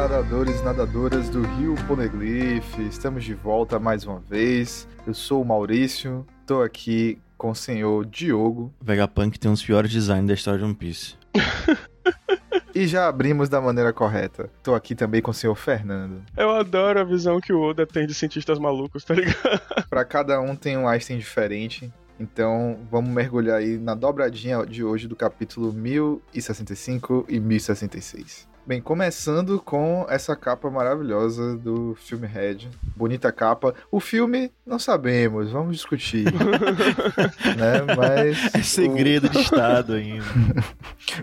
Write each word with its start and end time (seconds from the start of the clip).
nadadores 0.00 0.60
e 0.60 0.62
nadadoras 0.62 1.28
do 1.28 1.42
Rio 1.42 1.74
Poneglyph. 1.86 2.78
Estamos 2.78 3.22
de 3.22 3.34
volta 3.34 3.78
mais 3.78 4.06
uma 4.06 4.18
vez. 4.18 4.88
Eu 5.06 5.12
sou 5.12 5.42
o 5.42 5.44
Maurício, 5.44 6.26
tô 6.46 6.62
aqui 6.62 7.18
com 7.36 7.50
o 7.50 7.54
senhor 7.54 8.06
Diogo. 8.06 8.72
Vegapunk 8.80 9.38
tem 9.38 9.50
um 9.50 9.52
dos 9.52 9.62
piores 9.62 9.90
designs 9.90 10.26
da 10.26 10.32
história 10.32 10.58
de 10.58 10.64
One 10.64 10.74
Piece. 10.74 11.16
E 12.72 12.86
já 12.86 13.08
abrimos 13.08 13.48
da 13.48 13.60
maneira 13.60 13.92
correta. 13.92 14.48
Tô 14.62 14.76
aqui 14.76 14.94
também 14.94 15.20
com 15.20 15.32
o 15.32 15.34
senhor 15.34 15.56
Fernando. 15.56 16.22
Eu 16.36 16.50
adoro 16.50 17.00
a 17.00 17.04
visão 17.04 17.40
que 17.40 17.52
o 17.52 17.60
Oda 17.60 17.84
tem 17.84 18.06
de 18.06 18.14
cientistas 18.14 18.60
malucos, 18.60 19.04
tá 19.04 19.12
ligado? 19.12 19.60
Pra 19.90 20.04
cada 20.04 20.40
um 20.40 20.54
tem 20.54 20.78
um 20.78 20.88
Einstein 20.88 21.18
diferente. 21.18 21.92
Então 22.18 22.78
vamos 22.88 23.10
mergulhar 23.10 23.58
aí 23.58 23.76
na 23.76 23.96
dobradinha 23.96 24.64
de 24.64 24.84
hoje 24.84 25.08
do 25.08 25.16
capítulo 25.16 25.72
1065 25.72 27.26
e 27.28 27.40
1066. 27.40 28.49
Bem, 28.66 28.80
começando 28.80 29.60
com 29.60 30.06
essa 30.08 30.36
capa 30.36 30.70
maravilhosa 30.70 31.56
do 31.56 31.94
filme 31.96 32.26
Red. 32.26 32.68
Bonita 32.96 33.32
capa. 33.32 33.74
O 33.90 33.98
filme, 33.98 34.52
não 34.64 34.78
sabemos, 34.78 35.50
vamos 35.50 35.76
discutir. 35.76 36.24
né? 37.56 37.94
Mas. 37.96 38.54
É 38.54 38.62
segredo 38.62 39.26
o... 39.26 39.30
de 39.30 39.38
Estado 39.40 39.94
ainda. 39.94 40.24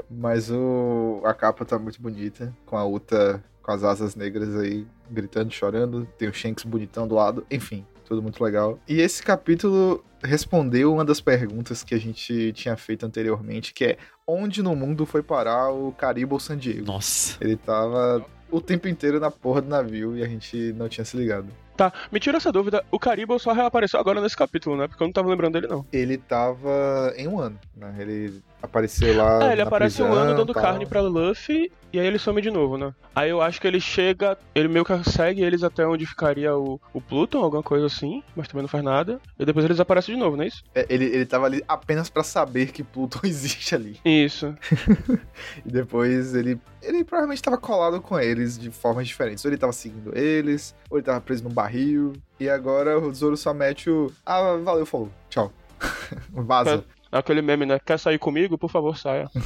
Mas 0.09 0.49
o... 0.51 1.21
a 1.23 1.33
capa 1.33 1.63
tá 1.63 1.79
muito 1.79 2.01
bonita, 2.01 2.53
com 2.65 2.75
a 2.75 2.85
Uta 2.85 3.43
com 3.67 3.73
as 3.73 3.83
asas 3.83 4.15
negras 4.15 4.55
aí, 4.55 4.87
gritando, 5.11 5.51
chorando. 5.51 6.07
Tem 6.17 6.29
o 6.29 6.33
Shanks 6.33 6.63
bonitão 6.63 7.05
do 7.05 7.15
lado. 7.15 7.45
Enfim, 7.51 7.85
tudo 8.07 8.21
muito 8.21 8.43
legal. 8.43 8.79
E 8.87 9.01
esse 9.01 9.21
capítulo 9.21 10.03
respondeu 10.23 10.93
uma 10.93 11.05
das 11.05 11.19
perguntas 11.19 11.83
que 11.83 11.93
a 11.93 11.99
gente 11.99 12.53
tinha 12.53 12.75
feito 12.77 13.05
anteriormente, 13.05 13.73
que 13.73 13.85
é 13.85 13.97
onde 14.25 14.63
no 14.63 14.75
mundo 14.75 15.05
foi 15.05 15.21
parar 15.21 15.71
o 15.71 15.91
Caribo 15.91 16.39
San 16.39 16.57
Diego? 16.57 16.85
Nossa. 16.85 17.37
Ele 17.41 17.55
tava 17.55 18.25
o 18.49 18.61
tempo 18.61 18.87
inteiro 18.87 19.19
na 19.19 19.29
porra 19.29 19.61
do 19.61 19.67
navio 19.67 20.17
e 20.17 20.23
a 20.23 20.27
gente 20.27 20.73
não 20.73 20.87
tinha 20.87 21.03
se 21.03 21.17
ligado. 21.17 21.47
Tá, 21.77 21.93
me 22.11 22.19
tira 22.19 22.37
essa 22.37 22.51
dúvida. 22.51 22.83
O 22.91 22.97
Caribo 22.97 23.37
só 23.37 23.53
reapareceu 23.53 23.99
agora 23.99 24.19
nesse 24.19 24.35
capítulo, 24.35 24.75
né? 24.75 24.87
Porque 24.87 25.03
eu 25.03 25.07
não 25.07 25.13
tava 25.13 25.29
lembrando 25.29 25.53
dele, 25.53 25.67
não. 25.67 25.85
Ele 25.93 26.17
tava 26.17 27.13
em 27.15 27.27
um 27.27 27.39
ano, 27.39 27.59
né? 27.75 27.93
Ele 27.99 28.41
apareceu 28.61 29.15
lá. 29.15 29.47
É, 29.47 29.53
ele 29.53 29.61
aparece 29.61 29.97
prisão, 29.97 30.11
um 30.11 30.19
ano 30.19 30.35
dando 30.35 30.53
tal. 30.53 30.63
carne 30.63 30.87
pra 30.87 31.01
Luffy 31.01 31.71
e 31.93 31.99
aí 31.99 32.05
ele 32.05 32.19
some 32.19 32.41
de 32.41 32.51
novo, 32.51 32.77
né? 32.77 32.93
Aí 33.15 33.29
eu 33.29 33.41
acho 33.41 33.61
que 33.61 33.67
ele 33.67 33.79
chega, 33.79 34.37
ele 34.53 34.67
meio 34.67 34.83
que 34.83 35.09
segue 35.09 35.41
eles 35.41 35.63
até 35.63 35.85
onde 35.85 36.05
ficaria 36.05 36.55
o, 36.55 36.79
o 36.93 36.99
Pluton, 36.99 37.39
alguma 37.39 37.63
coisa 37.63 37.85
assim, 37.85 38.21
mas 38.35 38.47
também 38.47 38.63
não 38.63 38.67
faz 38.69 38.83
nada. 38.83 39.19
E 39.39 39.45
depois 39.45 39.63
eles 39.65 39.79
aparecem 39.79 40.15
de 40.15 40.19
novo, 40.19 40.35
não 40.35 40.43
é 40.43 40.47
isso? 40.47 40.63
É, 40.75 40.85
ele, 40.89 41.05
ele 41.05 41.25
tava 41.25 41.45
ali 41.45 41.63
apenas 41.67 42.09
pra 42.09 42.23
saber 42.23 42.71
que 42.71 42.83
Pluton 42.83 43.21
existe 43.25 43.73
ali. 43.75 43.99
Isso. 44.03 44.53
E 45.65 45.71
depois 45.71 46.33
ele. 46.33 46.59
Ele 46.81 47.03
provavelmente 47.03 47.41
tava 47.41 47.57
colado 47.57 48.01
com 48.01 48.19
eles 48.19 48.57
de 48.57 48.71
formas 48.71 49.07
diferentes. 49.07 49.43
Ou 49.45 49.51
ele 49.51 49.57
tava 49.57 49.71
seguindo 49.73 50.17
eles, 50.17 50.75
ou 50.89 50.97
ele 50.97 51.05
tava 51.05 51.21
preso 51.21 51.43
num 51.43 51.49
barril. 51.67 52.13
E 52.39 52.49
agora 52.49 52.97
o 52.97 53.13
Zoro 53.13 53.35
só 53.35 53.53
mete 53.53 53.89
o. 53.89 54.11
Ah, 54.25 54.55
valeu, 54.63 54.85
falou. 54.85 55.11
Tchau. 55.29 55.51
Vaza. 56.31 56.83
Aquele 57.11 57.41
meme, 57.41 57.65
né? 57.65 57.79
Quer 57.79 57.99
sair 57.99 58.17
comigo? 58.17 58.57
Por 58.57 58.69
favor, 58.69 58.97
saia. 58.97 59.29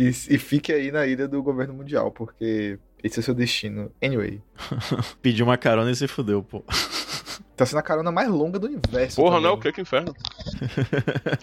E, 0.00 0.10
e 0.10 0.38
fique 0.38 0.72
aí 0.72 0.92
na 0.92 1.04
ilha 1.08 1.26
do 1.26 1.42
governo 1.42 1.74
mundial, 1.74 2.12
porque 2.12 2.78
esse 3.02 3.18
é 3.18 3.20
o 3.20 3.22
seu 3.24 3.34
destino. 3.34 3.90
Anyway. 4.00 4.40
Pediu 5.20 5.44
uma 5.44 5.58
carona 5.58 5.90
e 5.90 5.96
se 5.96 6.06
fudeu, 6.06 6.40
pô. 6.40 6.62
Tá 7.56 7.66
sendo 7.66 7.80
a 7.80 7.82
carona 7.82 8.12
mais 8.12 8.28
longa 8.28 8.60
do 8.60 8.68
universo. 8.68 9.16
Porra, 9.16 9.40
não 9.40 9.48
é 9.48 9.52
o 9.52 9.56
também. 9.56 9.72
que? 9.72 9.72
Que 9.72 9.80
inferno. 9.80 10.14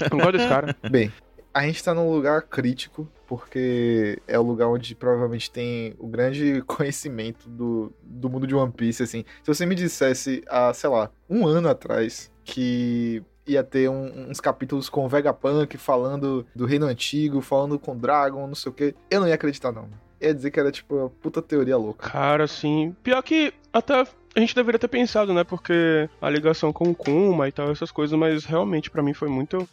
não 0.09 0.19
gosto 0.19 0.31
desse 0.37 0.47
cara. 0.47 0.73
Bem, 0.89 1.11
a 1.53 1.63
gente 1.63 1.83
tá 1.83 1.93
num 1.93 2.09
lugar 2.09 2.43
crítico, 2.43 3.11
porque 3.27 4.19
é 4.27 4.37
o 4.37 4.43
lugar 4.43 4.67
onde 4.67 4.93
provavelmente 4.95 5.49
tem 5.51 5.93
o 5.99 6.07
grande 6.07 6.61
conhecimento 6.67 7.49
do, 7.49 7.91
do 8.01 8.29
mundo 8.29 8.45
de 8.47 8.55
One 8.55 8.71
Piece, 8.71 9.03
assim. 9.03 9.25
Se 9.43 9.53
você 9.53 9.65
me 9.65 9.75
dissesse 9.75 10.43
há, 10.47 10.73
sei 10.73 10.89
lá, 10.89 11.09
um 11.29 11.45
ano 11.47 11.69
atrás 11.69 12.31
que 12.43 13.21
ia 13.47 13.63
ter 13.63 13.89
um- 13.89 14.29
uns 14.29 14.39
capítulos 14.39 14.89
com 14.89 15.05
o 15.05 15.09
Vegapunk 15.09 15.77
falando 15.77 16.45
do 16.55 16.65
Reino 16.65 16.85
Antigo, 16.85 17.41
falando 17.41 17.77
com 17.77 17.91
o 17.91 17.95
Dragon, 17.95 18.47
não 18.47 18.55
sei 18.55 18.71
o 18.71 18.73
que, 18.73 18.95
eu 19.09 19.19
não 19.21 19.27
ia 19.27 19.35
acreditar, 19.35 19.71
não. 19.71 19.87
Ia 20.21 20.33
dizer 20.33 20.49
que 20.49 20.59
era, 20.59 20.71
tipo, 20.71 20.95
uma 20.95 21.09
puta 21.09 21.41
teoria 21.41 21.77
louca. 21.77 22.09
Cara, 22.09 22.45
assim. 22.45 22.95
Pior 23.03 23.21
que 23.21 23.53
até 23.71 24.01
a 24.35 24.39
gente 24.39 24.55
deveria 24.55 24.79
ter 24.79 24.87
pensado, 24.87 25.33
né? 25.33 25.43
Porque 25.43 26.09
a 26.21 26.29
ligação 26.29 26.73
com 26.73 26.85
o 26.89 26.95
Kuma 26.95 27.47
e 27.47 27.51
tal, 27.51 27.69
essas 27.69 27.91
coisas, 27.91 28.17
mas 28.17 28.45
realmente 28.45 28.89
pra 28.89 29.03
mim 29.03 29.13
foi 29.13 29.27
muito 29.29 29.67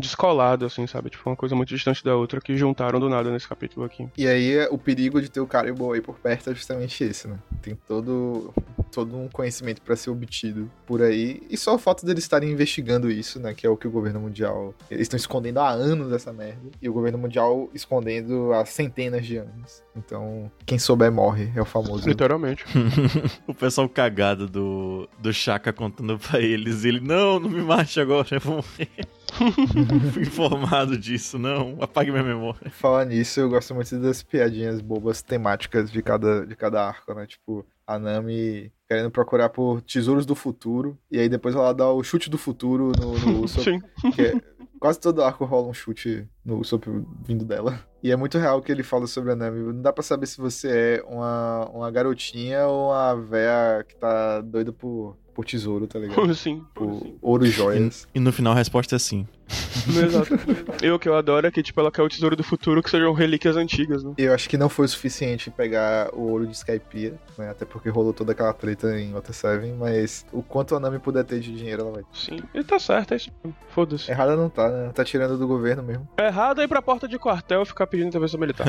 descolado, 0.00 0.64
assim, 0.66 0.86
sabe? 0.86 1.10
Tipo, 1.10 1.28
uma 1.30 1.36
coisa 1.36 1.54
muito 1.54 1.68
distante 1.68 2.02
da 2.04 2.14
outra 2.16 2.40
que 2.40 2.56
juntaram 2.56 3.00
do 3.00 3.08
nada 3.08 3.30
nesse 3.30 3.48
capítulo 3.48 3.84
aqui. 3.86 4.08
E 4.16 4.26
aí, 4.26 4.56
é- 4.56 4.68
o 4.70 4.78
perigo 4.78 5.20
de 5.20 5.30
ter 5.30 5.40
o 5.40 5.46
Caribou 5.46 5.92
aí 5.92 6.00
por 6.00 6.18
perto 6.18 6.50
é 6.50 6.54
justamente 6.54 7.02
esse, 7.04 7.28
né? 7.28 7.38
Tem 7.62 7.74
todo, 7.86 8.52
todo 8.92 9.16
um 9.16 9.28
conhecimento 9.28 9.82
pra 9.82 9.96
ser 9.96 10.10
obtido 10.10 10.70
por 10.86 11.02
aí. 11.02 11.42
E 11.48 11.56
só 11.56 11.74
o 11.74 11.78
fato 11.78 12.04
deles 12.04 12.24
estarem 12.24 12.50
investigando 12.50 13.10
isso, 13.10 13.40
né? 13.40 13.54
Que 13.54 13.66
é 13.66 13.70
o 13.70 13.76
que 13.76 13.86
o 13.86 13.90
governo 13.90 14.20
mundial. 14.20 14.74
Eles 14.90 15.02
estão 15.02 15.16
escondendo 15.16 15.58
há 15.60 15.70
anos 15.70 16.12
essa 16.12 16.32
merda. 16.32 16.70
E 16.80 16.88
o 16.88 16.92
governo 16.92 17.18
mundial 17.18 17.68
escondendo 17.74 18.52
há 18.52 18.64
centenas 18.64 19.26
de 19.26 19.36
anos. 19.38 19.82
Então, 19.96 20.50
quem 20.64 20.78
souber 20.78 21.10
morre, 21.10 21.50
é 21.54 21.60
o 21.60 21.64
famoso. 21.64 22.08
Literalmente. 22.08 22.64
o 23.46 23.54
pessoal 23.54 23.88
cagado 23.88 24.46
do, 24.46 25.08
do 25.18 25.32
Chaka 25.32 25.72
contando 25.72 26.18
pra 26.18 26.40
eles. 26.40 26.84
Ele, 26.84 27.00
não, 27.00 27.40
não 27.40 27.48
me 27.48 27.62
mate 27.62 27.98
agora, 28.00 28.26
eu 28.30 28.40
vou 28.40 28.56
morrer. 28.56 28.88
Fui 30.12 30.22
informado 30.22 30.96
disso, 30.96 31.38
não. 31.38 31.76
Apague 31.80 32.10
minha 32.10 32.22
memória. 32.22 32.70
Falar 32.70 33.04
nisso, 33.04 33.40
eu 33.40 33.48
gosto 33.48 33.74
muito 33.74 33.98
das 33.98 34.22
piadinhas 34.22 34.80
bobas 34.80 35.22
temáticas 35.22 35.90
de 35.90 36.02
cada, 36.02 36.46
de 36.46 36.54
cada 36.56 36.86
arco, 36.86 37.12
né? 37.14 37.26
Tipo, 37.26 37.64
a 37.86 37.98
Nami 37.98 38.72
querendo 38.88 39.10
procurar 39.10 39.48
por 39.50 39.80
tesouros 39.82 40.24
do 40.26 40.34
futuro. 40.34 40.96
E 41.10 41.18
aí 41.18 41.28
depois 41.28 41.54
ela 41.54 41.72
dá 41.72 41.90
o 41.90 42.02
chute 42.02 42.30
do 42.30 42.38
futuro 42.38 42.92
no, 42.98 43.18
no 43.18 43.42
Usopp. 43.44 43.64
Sim. 43.64 43.82
que 44.12 44.22
é- 44.22 44.40
quase 44.78 45.00
todo 45.00 45.22
arco 45.24 45.44
rola 45.44 45.68
um 45.68 45.74
chute 45.74 46.26
no 46.46 46.60
Usopp 46.60 46.86
vindo 47.26 47.44
dela. 47.44 47.78
E 48.02 48.12
é 48.12 48.14
muito 48.14 48.38
real 48.38 48.58
o 48.58 48.62
que 48.62 48.70
ele 48.70 48.84
fala 48.84 49.04
sobre 49.08 49.32
a 49.32 49.34
Nami. 49.34 49.58
Não 49.72 49.82
dá 49.82 49.92
pra 49.92 50.00
saber 50.00 50.26
se 50.26 50.38
você 50.38 50.68
é 50.68 51.04
uma, 51.08 51.68
uma 51.70 51.90
garotinha 51.90 52.64
ou 52.66 52.90
uma 52.92 53.16
véia 53.16 53.82
que 53.82 53.96
tá 53.96 54.40
doida 54.42 54.72
por, 54.72 55.16
por 55.34 55.44
tesouro, 55.44 55.88
tá 55.88 55.98
ligado? 55.98 56.32
Sim. 56.32 56.64
Por 56.72 57.14
ouro 57.20 57.44
e 57.44 57.50
joias. 57.50 58.06
E 58.14 58.20
no 58.20 58.32
final 58.32 58.52
a 58.52 58.56
resposta 58.56 58.94
é 58.94 58.98
sim. 58.98 59.26
Exato. 59.86 60.34
E 60.82 60.90
o 60.90 60.98
que 60.98 61.08
eu 61.08 61.14
adoro 61.14 61.46
é 61.46 61.50
que, 61.50 61.62
tipo, 61.62 61.78
ela 61.80 61.90
quer 61.90 62.02
o 62.02 62.08
tesouro 62.08 62.34
do 62.34 62.42
futuro 62.42 62.82
que 62.82 62.90
sejam 62.90 63.12
relíquias 63.12 63.56
antigas, 63.56 64.02
né? 64.02 64.14
Eu 64.18 64.34
acho 64.34 64.48
que 64.48 64.56
não 64.56 64.68
foi 64.68 64.86
o 64.86 64.88
suficiente 64.88 65.50
pegar 65.50 66.10
o 66.14 66.22
ouro 66.22 66.46
de 66.46 66.54
Skypiea, 66.56 67.14
né? 67.38 67.50
Até 67.50 67.64
porque 67.64 67.88
rolou 67.88 68.12
toda 68.12 68.32
aquela 68.32 68.52
treta 68.52 68.98
em 68.98 69.12
Water 69.12 69.34
7, 69.34 69.72
mas 69.78 70.26
o 70.32 70.42
quanto 70.42 70.74
a 70.74 70.80
Nami 70.80 70.98
puder 70.98 71.24
ter 71.24 71.38
de 71.38 71.54
dinheiro, 71.54 71.82
ela 71.82 71.92
vai. 71.92 72.02
Sim. 72.12 72.40
E 72.54 72.64
tá 72.64 72.78
certo, 72.78 73.14
é 73.14 73.18
isso. 73.18 73.30
Foda-se. 73.68 74.10
Errada 74.10 74.36
não 74.36 74.48
tá, 74.48 74.68
né? 74.68 74.90
Tá 74.92 75.04
tirando 75.04 75.38
do 75.38 75.46
governo 75.46 75.82
mesmo. 75.82 76.08
É 76.16 76.28
errado 76.36 76.60
é 76.60 76.64
ir 76.64 76.68
pra 76.68 76.82
porta 76.82 77.08
de 77.08 77.18
quartel 77.18 77.62
e 77.62 77.66
ficar 77.66 77.86
pedindo 77.86 78.08
intervenção 78.08 78.38
militar. 78.38 78.66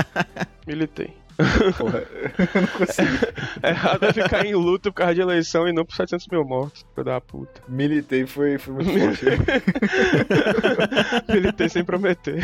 Militei. 0.66 1.14
Porra, 1.76 1.98
eu 2.54 2.60
não 2.62 2.68
consigo. 2.68 3.26
É 3.62 3.70
errado 3.70 4.04
é 4.04 4.12
ficar 4.12 4.46
em 4.46 4.54
luto 4.54 4.90
por 4.90 4.98
causa 4.98 5.14
de 5.14 5.20
eleição 5.20 5.68
e 5.68 5.72
não 5.72 5.84
por 5.84 5.94
700 5.94 6.28
mil 6.28 6.44
mortos. 6.44 6.86
Filho 6.94 7.04
da 7.04 7.20
puta. 7.20 7.60
Militei 7.68 8.24
foi, 8.24 8.56
foi 8.56 8.74
muito 8.74 8.90
forte. 8.92 9.24
Militei 11.28 11.68
sem 11.68 11.84
prometer. 11.84 12.40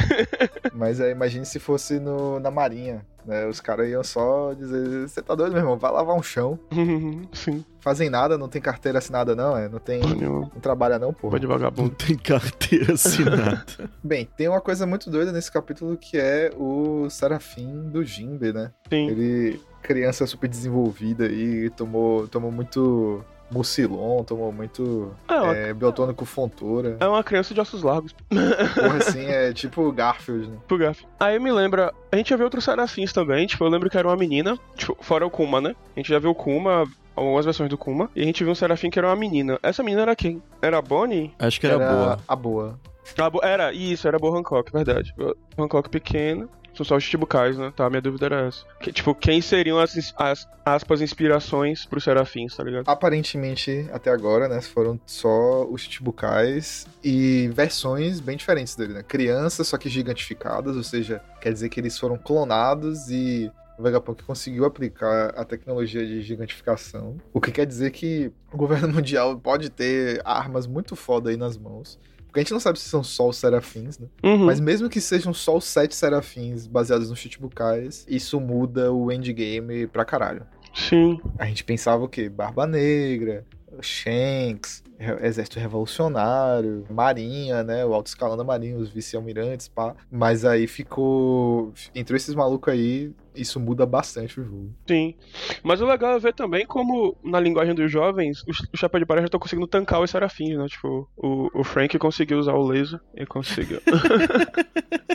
Mas 0.74 1.00
é, 1.00 1.10
imagine 1.10 1.46
se 1.46 1.58
fosse 1.58 1.98
no, 1.98 2.38
na 2.40 2.50
marinha, 2.50 3.06
né? 3.26 3.46
Os 3.46 3.60
caras 3.60 3.88
iam 3.88 4.02
só 4.02 4.52
dizer, 4.54 5.08
você 5.08 5.22
tá 5.22 5.34
doido, 5.34 5.52
meu 5.52 5.60
irmão? 5.62 5.76
Vai 5.78 5.92
lavar 5.92 6.16
um 6.16 6.22
chão. 6.22 6.58
Sim. 7.32 7.64
Fazem 7.80 8.10
nada, 8.10 8.36
não 8.36 8.48
tem 8.48 8.60
carteira 8.60 8.98
assinada 8.98 9.34
não, 9.34 9.56
é? 9.56 9.68
Não 9.68 9.78
tem... 9.78 10.00
Não 10.00 10.40
Não 10.40 10.60
trabalha 10.60 10.98
não, 10.98 11.12
porra. 11.14 11.40
de 11.40 11.46
vagabundo. 11.46 11.90
Tem 11.90 12.16
carteira 12.16 12.92
assinada. 12.94 13.64
Bem, 14.04 14.28
tem 14.36 14.48
uma 14.48 14.60
coisa 14.60 14.86
muito 14.86 15.10
doida 15.10 15.32
nesse 15.32 15.50
capítulo 15.50 15.96
que 15.96 16.18
é 16.18 16.50
o 16.56 17.08
Serafim 17.08 17.88
do 17.88 18.04
Jimbe, 18.04 18.52
né? 18.52 18.70
Sim. 18.88 19.08
Ele, 19.08 19.60
criança 19.82 20.26
super 20.26 20.48
desenvolvida 20.48 21.24
aí, 21.24 21.70
tomou, 21.70 22.28
tomou 22.28 22.52
muito 22.52 23.24
mucilon, 23.50 24.22
tomou 24.24 24.52
muito 24.52 25.12
É 25.28 25.34
uma, 25.34 25.56
é, 25.56 25.72
biotônico 25.74 26.24
fontora. 26.24 26.96
é 27.00 27.06
uma 27.06 27.22
criança 27.24 27.52
de 27.54 27.60
ossos 27.60 27.82
largos. 27.82 28.12
Porra, 28.28 28.96
assim, 28.98 29.24
é 29.26 29.52
tipo 29.52 29.90
Garfield, 29.92 30.48
né? 30.48 30.56
Pro 30.68 30.78
Gaf. 30.78 31.04
Aí 31.18 31.38
me 31.38 31.50
lembra. 31.52 31.92
A 32.12 32.16
gente 32.16 32.30
já 32.30 32.36
viu 32.36 32.44
outros 32.46 32.64
serafins 32.64 33.12
também. 33.12 33.46
Tipo, 33.46 33.64
eu 33.64 33.68
lembro 33.68 33.90
que 33.90 33.98
era 33.98 34.06
uma 34.08 34.16
menina. 34.16 34.58
Tipo, 34.76 34.96
fora 35.00 35.26
o 35.26 35.30
Kuma, 35.30 35.60
né? 35.60 35.74
A 35.96 36.00
gente 36.00 36.08
já 36.08 36.18
viu 36.18 36.30
o 36.30 36.34
Kuma, 36.34 36.84
algumas 37.16 37.44
versões 37.44 37.68
do 37.70 37.78
Kuma. 37.78 38.10
E 38.14 38.22
a 38.22 38.24
gente 38.24 38.42
viu 38.42 38.52
um 38.52 38.56
serafim 38.56 38.90
que 38.90 38.98
era 38.98 39.08
uma 39.08 39.16
menina. 39.16 39.58
Essa 39.62 39.82
menina 39.82 40.02
era 40.02 40.16
quem? 40.16 40.42
Era 40.62 40.78
a 40.78 40.82
Bonnie? 40.82 41.32
Acho 41.38 41.60
que 41.60 41.66
era, 41.66 41.78
boa. 41.78 42.18
a 42.26 42.36
boa. 42.36 42.78
Ah, 43.18 43.28
bo- 43.28 43.40
era, 43.42 43.72
isso, 43.72 44.06
era 44.06 44.18
Bo 44.18 44.36
Hancock, 44.36 44.70
verdade. 44.72 45.12
Hancock 45.58 45.88
pequeno. 45.88 46.48
São 46.80 46.84
só 46.84 46.96
os 46.96 47.04
Chichibukais, 47.04 47.58
né? 47.58 47.72
Tá, 47.76 47.90
minha 47.90 48.00
dúvida 48.00 48.26
era 48.26 48.46
essa. 48.46 48.64
Que, 48.80 48.90
tipo, 48.90 49.14
quem 49.14 49.42
seriam 49.42 49.78
as, 49.78 50.14
as 50.16 50.48
aspas 50.64 51.02
inspirações 51.02 51.84
pros 51.84 52.04
serafins, 52.04 52.56
tá 52.56 52.64
ligado? 52.64 52.88
Aparentemente, 52.88 53.86
até 53.92 54.10
agora, 54.10 54.48
né, 54.48 54.62
foram 54.62 54.98
só 55.04 55.66
os 55.66 55.82
Chichibukais 55.82 56.86
e 57.04 57.50
versões 57.52 58.20
bem 58.20 58.36
diferentes 58.36 58.74
dele, 58.76 58.94
né? 58.94 59.02
Crianças, 59.02 59.68
só 59.68 59.76
que 59.76 59.90
gigantificadas, 59.90 60.74
ou 60.74 60.82
seja, 60.82 61.20
quer 61.40 61.52
dizer 61.52 61.68
que 61.68 61.78
eles 61.78 61.98
foram 61.98 62.16
clonados 62.16 63.10
e 63.10 63.50
o 63.78 63.82
Vegapunk 63.82 64.22
conseguiu 64.24 64.64
aplicar 64.64 65.34
a 65.36 65.44
tecnologia 65.44 66.06
de 66.06 66.22
gigantificação, 66.22 67.18
o 67.32 67.40
que 67.40 67.50
quer 67.50 67.66
dizer 67.66 67.90
que 67.90 68.32
o 68.52 68.56
governo 68.56 68.88
mundial 68.92 69.38
pode 69.38 69.68
ter 69.68 70.20
armas 70.24 70.66
muito 70.66 70.96
foda 70.96 71.30
aí 71.30 71.36
nas 71.36 71.58
mãos. 71.58 71.98
Porque 72.30 72.40
a 72.40 72.42
gente 72.44 72.52
não 72.52 72.60
sabe 72.60 72.78
se 72.78 72.88
são 72.88 73.02
só 73.02 73.28
os 73.28 73.36
serafins, 73.36 73.98
né? 73.98 74.06
Uhum. 74.22 74.46
Mas 74.46 74.60
mesmo 74.60 74.88
que 74.88 75.00
sejam 75.00 75.34
só 75.34 75.56
os 75.56 75.64
sete 75.64 75.96
serafins 75.96 76.68
baseados 76.68 77.10
nos 77.10 77.18
Chichibukais, 77.18 78.06
isso 78.08 78.40
muda 78.40 78.92
o 78.92 79.10
endgame 79.10 79.88
pra 79.88 80.04
caralho. 80.04 80.46
Sim. 80.72 81.20
A 81.36 81.46
gente 81.46 81.64
pensava 81.64 82.04
o 82.04 82.08
quê? 82.08 82.28
Barba 82.28 82.68
Negra, 82.68 83.44
Shanks, 83.82 84.84
Exército 85.22 85.58
Revolucionário, 85.58 86.86
Marinha, 86.88 87.64
né? 87.64 87.84
O 87.84 87.92
alto 87.92 88.06
escalão 88.06 88.36
da 88.36 88.44
Marinha, 88.44 88.76
os 88.76 88.90
vice-almirantes, 88.90 89.66
pá. 89.66 89.96
Mas 90.10 90.44
aí 90.44 90.68
ficou. 90.68 91.72
Entrou 91.94 92.16
esses 92.16 92.34
malucos 92.34 92.72
aí, 92.72 93.12
isso 93.34 93.60
muda 93.60 93.86
bastante 93.86 94.40
o 94.40 94.44
jogo. 94.44 94.74
Sim. 94.86 95.14
Mas 95.62 95.80
o 95.80 95.86
legal 95.86 96.14
é 96.14 96.18
ver 96.18 96.34
também 96.34 96.66
como, 96.66 97.16
na 97.22 97.40
linguagem 97.40 97.74
dos 97.74 97.90
jovens, 97.90 98.42
o 98.72 98.76
Chapéu 98.76 99.00
de 99.00 99.06
Palha 99.06 99.20
já 99.20 99.26
estão 99.26 99.40
conseguindo 99.40 99.66
tancar 99.66 100.00
os 100.00 100.10
serafins, 100.10 100.56
né? 100.56 100.66
Tipo, 100.66 101.08
o, 101.16 101.48
o 101.60 101.64
Frank 101.64 101.98
conseguiu 101.98 102.38
usar 102.38 102.54
o 102.54 102.66
laser 102.66 103.00
e 103.14 103.24
conseguiu. 103.26 103.80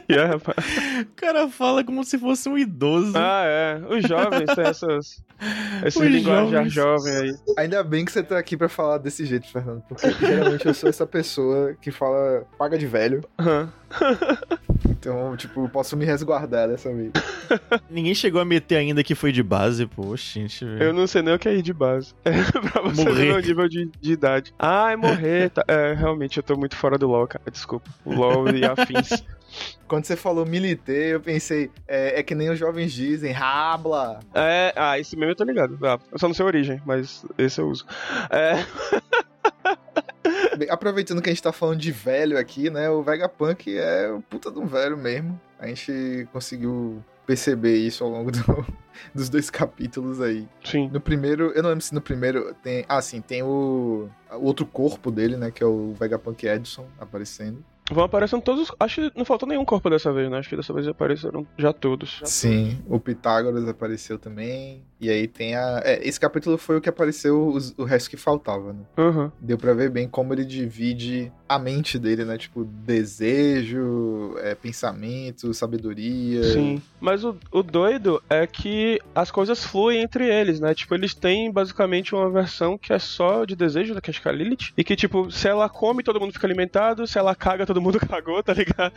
yeah, 0.10 0.34
rapaz. 0.34 0.58
O 1.02 1.16
cara 1.16 1.48
fala 1.50 1.84
como 1.84 2.04
se 2.04 2.18
fosse 2.18 2.48
um 2.50 2.58
idoso. 2.58 3.14
Ah, 3.16 3.44
é. 3.46 3.82
Os 3.90 4.04
jovens 4.04 4.54
têm 4.54 4.66
essas. 4.66 5.24
Esse 5.86 6.00
Os 6.00 6.06
linguajar 6.06 6.70
jovens. 6.70 6.74
jovem 6.74 7.14
aí. 7.14 7.36
Ainda 7.58 7.84
bem 7.84 8.06
que 8.06 8.12
você 8.12 8.24
tá 8.24 8.38
aqui 8.38 8.56
pra 8.56 8.70
falar 8.70 8.98
desse 9.00 9.26
jeito, 9.26 9.48
Fernando. 9.52 9.84
Porque 9.88 10.08
geralmente 10.26 10.66
eu 10.66 10.74
sou 10.74 10.90
essa 10.90 11.06
pessoa 11.06 11.76
que 11.82 11.92
fala 11.92 12.46
paga 12.58 12.78
de 12.78 12.88
velho. 12.88 13.22
Aham. 13.38 13.72
Então, 14.88 15.38
tipo, 15.38 15.70
posso 15.70 15.96
me 15.96 16.04
resguardar 16.04 16.68
dessa 16.68 16.92
vez. 16.92 17.12
Ninguém 17.90 18.16
chegou 18.16 18.42
a 18.42 18.46
meter 18.46 18.78
ainda 18.78 19.04
que 19.04 19.14
foi 19.14 19.32
de 19.32 19.44
base, 19.44 19.86
pô, 19.86 20.16
gente. 20.16 20.66
Eu 20.80 20.94
não 20.94 21.06
sei 21.06 21.22
nem 21.22 21.34
o 21.34 21.40
que 21.40 21.48
é 21.48 21.54
ir 21.56 21.62
de 21.62 21.74
base. 21.74 22.14
pra 22.24 22.82
você 22.82 23.04
Morrer. 23.04 23.26
ver 23.26 23.34
o 23.34 23.40
nível 23.40 23.70
de, 23.70 23.90
de 24.02 24.12
idade. 24.12 24.54
Ah, 24.58 24.92
é 24.92 24.96
morrer. 24.96 25.50
Tá. 25.52 25.64
É, 25.68 25.94
realmente, 25.94 26.38
eu 26.38 26.44
tô 26.44 26.56
muito 26.56 26.76
fora 26.76 26.98
do 26.98 27.08
LoL, 27.08 27.28
cara. 27.28 27.44
Desculpa. 27.52 27.88
O 28.04 28.16
LoL 28.16 28.50
e 28.50 28.66
afins. 28.66 29.24
Quando 29.88 30.06
você 30.06 30.16
falou 30.16 30.46
militei, 30.46 31.14
eu 31.14 31.20
pensei, 31.20 31.70
é, 31.88 32.20
é 32.20 32.24
que 32.24 32.34
nem 32.34 32.50
os 32.50 32.58
jovens 32.58 32.92
dizem, 32.92 33.32
rabla. 33.32 34.20
É, 34.34 34.74
ah, 34.76 35.00
esse 35.00 35.16
meme 35.16 35.34
eu 35.34 35.36
tô 35.36 35.44
ligado. 35.44 35.78
Ah, 35.84 36.00
eu 36.12 36.18
só 36.18 36.28
não 36.28 36.34
sei 36.34 36.44
a 36.44 36.48
origem, 36.48 36.82
mas 36.86 37.24
esse 37.38 37.62
eu 37.62 37.70
uso. 37.70 37.86
É, 38.32 38.66
Bem, 40.58 40.70
aproveitando 40.70 41.22
que 41.22 41.30
a 41.30 41.34
gente 41.34 41.44
tá 41.44 41.52
falando 41.52 41.80
de 41.80 41.92
velho 41.92 42.38
aqui, 42.38 42.70
né? 42.70 42.90
O 42.90 43.02
Vegapunk 43.04 43.78
é 43.78 44.10
o 44.12 44.22
puta 44.22 44.52
de 44.52 44.60
um 44.60 44.66
velho 44.66 44.98
mesmo. 44.98 45.40
A 45.60 45.68
gente 45.68 46.28
conseguiu 46.32 47.04
perceber 47.26 47.78
isso 47.78 48.04
ao 48.04 48.10
longo 48.10 48.32
do- 48.32 48.66
dos 49.14 49.30
dois 49.30 49.50
capítulos 49.50 50.22
aí. 50.22 50.48
sim. 50.64 50.90
No 50.94 51.02
primeiro, 51.02 51.52
eu 51.56 51.64
não 51.64 51.70
lembro 51.70 51.84
se 51.84 51.94
no 51.94 52.02
primeiro 52.02 52.54
tem. 52.64 52.86
Ah, 52.88 53.02
sim, 53.02 53.20
tem 53.22 53.42
o, 53.44 54.08
o 54.32 54.44
outro 54.46 54.66
corpo 54.66 55.10
dele, 55.12 55.36
né? 55.36 55.50
Que 55.52 55.64
é 55.64 55.66
o 55.66 55.94
Vegapunk 56.00 56.46
Edison 56.46 56.86
aparecendo. 57.00 57.64
Vão 57.92 58.04
aparecendo 58.04 58.42
todos. 58.42 58.72
Acho 58.80 59.10
que 59.10 59.18
não 59.18 59.26
faltou 59.26 59.48
nenhum 59.48 59.64
corpo 59.66 59.90
dessa 59.90 60.12
vez, 60.12 60.30
né? 60.30 60.40
Acho 60.40 60.50
que 60.50 60.56
dessa 60.56 60.74
vez 60.74 60.88
apareceram 60.88 61.46
já 61.58 61.72
todos. 61.72 62.22
Sim, 62.24 62.80
o 62.88 63.00
Pitágoras 63.00 63.68
apareceu 63.68 64.18
também. 64.18 64.84
E 65.00 65.10
aí 65.10 65.28
tem 65.28 65.56
a. 65.56 65.82
É, 65.84 66.08
esse 66.08 66.20
capítulo 66.20 66.58
foi 66.58 66.78
o 66.78 66.82
que 66.82 66.90
apareceu 66.90 67.48
os- 67.50 67.76
o 67.78 67.84
resto 67.84 68.10
que 68.10 68.18
faltava, 68.18 68.74
né? 68.74 68.80
Uhum. 68.98 69.32
Deu 69.40 69.58
pra 69.58 69.74
ver 69.74 69.90
bem 69.92 70.08
como 70.08 70.34
ele 70.34 70.46
divide 70.46 71.32
a 71.48 71.60
mente 71.60 72.00
dele, 72.00 72.26
né? 72.26 72.38
Tipo, 72.38 72.64
desejo, 72.64 74.36
é, 74.40 74.56
pensamento, 74.56 75.54
sabedoria. 75.54 76.44
Sim. 76.44 76.82
Mas 77.00 77.24
o, 77.24 77.36
o 77.52 77.62
doido 77.62 78.22
é 78.30 78.48
que 78.48 79.00
as 79.14 79.30
coisas 79.32 79.64
fluem 79.64 80.02
entre 80.02 80.28
eles, 80.28 80.60
né? 80.60 80.74
Tipo, 80.74 80.96
eles 80.96 81.14
têm 81.14 81.52
basicamente 81.52 82.16
uma 82.16 82.30
versão 82.30 82.78
que 82.78 82.92
é 82.94 83.00
só 83.00 83.46
de 83.46 83.56
desejo, 83.56 83.94
da 83.94 84.02
que 84.02 84.10
acho 84.10 84.22
que 84.22 84.28
é 84.28 84.32
a 84.32 84.34
Lilith. 84.34 84.74
E 84.78 84.84
que, 84.84 84.96
tipo, 84.96 85.32
se 85.32 85.48
ela 85.48 85.70
come, 85.70 86.04
todo 86.04 86.20
mundo 86.20 86.34
fica 86.34 86.48
alimentado. 86.48 87.06
Se 87.06 87.18
ela 87.20 87.36
caga, 87.36 87.66
todo 87.66 87.75
mundo 87.82 88.00
cagou, 88.08 88.42
tá 88.42 88.54
ligado? 88.54 88.94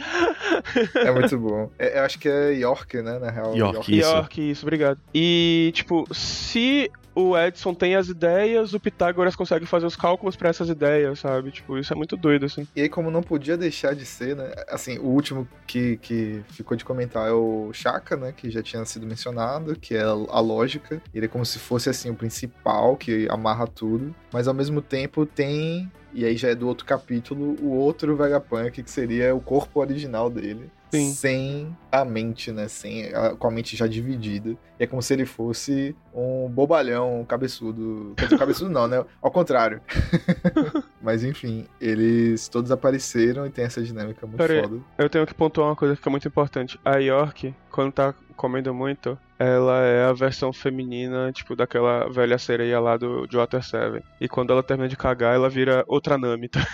É 0.95 1.11
muito 1.11 1.39
bom. 1.39 1.71
É, 1.79 1.99
eu 1.99 2.03
acho 2.05 2.19
que 2.19 2.29
é 2.29 2.53
York, 2.53 3.03
né? 3.03 3.19
Na 3.19 3.31
real. 3.31 3.57
York. 3.57 3.99
Isso. 3.99 4.11
York, 4.11 4.51
isso, 4.51 4.65
obrigado. 4.65 4.99
E, 5.15 5.71
tipo, 5.75 6.07
se 6.13 6.91
o 7.19 7.37
Edson 7.37 7.75
tem 7.75 7.97
as 7.97 8.09
ideias, 8.09 8.75
o 8.75 8.79
Pitágoras 8.79 9.35
consegue 9.35 9.67
fazer 9.67 9.87
os 9.87 9.97
cálculos 9.97 10.37
pra 10.37 10.51
essas 10.51 10.69
ideias, 10.69 11.19
sabe? 11.19 11.51
Tipo, 11.51 11.77
isso 11.77 11.93
é 11.93 11.97
muito 11.97 12.17
doido, 12.17 12.47
assim. 12.47 12.67
E 12.77 12.83
aí, 12.83 12.89
como 12.89 13.11
não 13.11 13.25
podia 13.25 13.57
deixar 13.57 13.93
de 13.93 14.07
ser, 14.07 14.37
né? 14.37 14.53
Assim, 14.69 14.99
o 14.99 15.07
último 15.07 15.49
que, 15.67 15.97
que 15.97 16.41
ficou 16.51 16.77
de 16.77 16.85
comentar 16.85 17.29
é 17.29 17.33
o 17.33 17.71
Shaka, 17.73 18.17
né? 18.17 18.33
Que 18.37 18.49
já 18.51 18.63
tinha 18.63 18.85
sido 18.85 19.05
mencionado, 19.05 19.75
que 19.75 19.97
é 19.97 20.03
a 20.03 20.41
lógica. 20.41 21.03
Ele 21.13 21.27
é 21.27 21.29
como 21.29 21.45
se 21.45 21.59
fosse, 21.59 21.91
assim, 21.91 22.09
o 22.09 22.15
principal, 22.15 22.97
que 22.97 23.27
amarra 23.29 23.67
tudo. 23.67 24.15
Mas, 24.33 24.47
ao 24.47 24.55
mesmo 24.55 24.81
tempo, 24.81 25.27
tem... 25.27 25.91
E 26.13 26.25
aí 26.25 26.37
já 26.37 26.49
é 26.49 26.55
do 26.55 26.67
outro 26.67 26.87
capítulo, 26.87 27.57
o 27.61 27.71
outro 27.71 28.17
Vegapunk, 28.17 28.83
que 28.83 28.91
seria 28.91 29.35
o 29.35 29.41
corpo 29.41 29.81
original 29.81 30.31
dele. 30.31 30.71
Sim. 30.91 31.13
Sem 31.13 31.77
a 31.93 32.05
mente, 32.05 32.51
né? 32.51 32.67
Sem 32.67 33.15
a, 33.15 33.37
com 33.37 33.47
a 33.47 33.51
mente 33.51 33.77
já 33.77 33.87
dividida. 33.87 34.57
E 34.81 34.85
é 34.85 34.87
como 34.87 35.03
se 35.03 35.13
ele 35.13 35.27
fosse 35.27 35.95
um 36.15 36.49
bobalhão, 36.49 37.21
um 37.21 37.25
cabeçudo. 37.25 38.15
Quer 38.17 38.25
dizer, 38.25 38.39
cabeçudo 38.39 38.71
não, 38.71 38.89
né? 38.89 39.05
Ao 39.21 39.31
contrário. 39.31 39.83
Mas 41.03 41.23
enfim, 41.23 41.67
eles 41.81 42.49
todos 42.49 42.71
apareceram 42.71 43.47
e 43.47 43.51
tem 43.51 43.65
essa 43.67 43.83
dinâmica 43.83 44.27
muito 44.27 44.39
Pera 44.39 44.55
aí. 44.55 44.63
foda. 44.63 44.81
Eu 44.97 45.11
tenho 45.11 45.27
que 45.27 45.35
pontuar 45.35 45.69
uma 45.69 45.77
coisa 45.77 45.95
que 45.95 46.09
é 46.09 46.11
muito 46.11 46.27
importante. 46.27 46.81
A 46.85 46.97
York, 46.97 47.55
quando 47.71 47.93
tá 47.93 48.15
comendo 48.35 48.73
muito, 48.73 49.19
ela 49.39 49.81
é 49.83 50.05
a 50.07 50.13
versão 50.13 50.53
feminina, 50.53 51.31
tipo, 51.33 51.55
daquela 51.55 52.09
velha 52.11 52.39
sereia 52.39 52.81
lá 52.81 52.97
do 52.97 53.27
de 53.27 53.37
Water 53.37 53.63
7. 53.63 54.03
E 54.21 54.29
quando 54.29 54.53
ela 54.53 54.63
termina 54.63 54.89
de 54.89 54.97
cagar, 54.97 55.35
ela 55.35 55.49
vira 55.49 55.85
outra 55.87 56.19
Nami, 56.19 56.49
tá? 56.49 56.61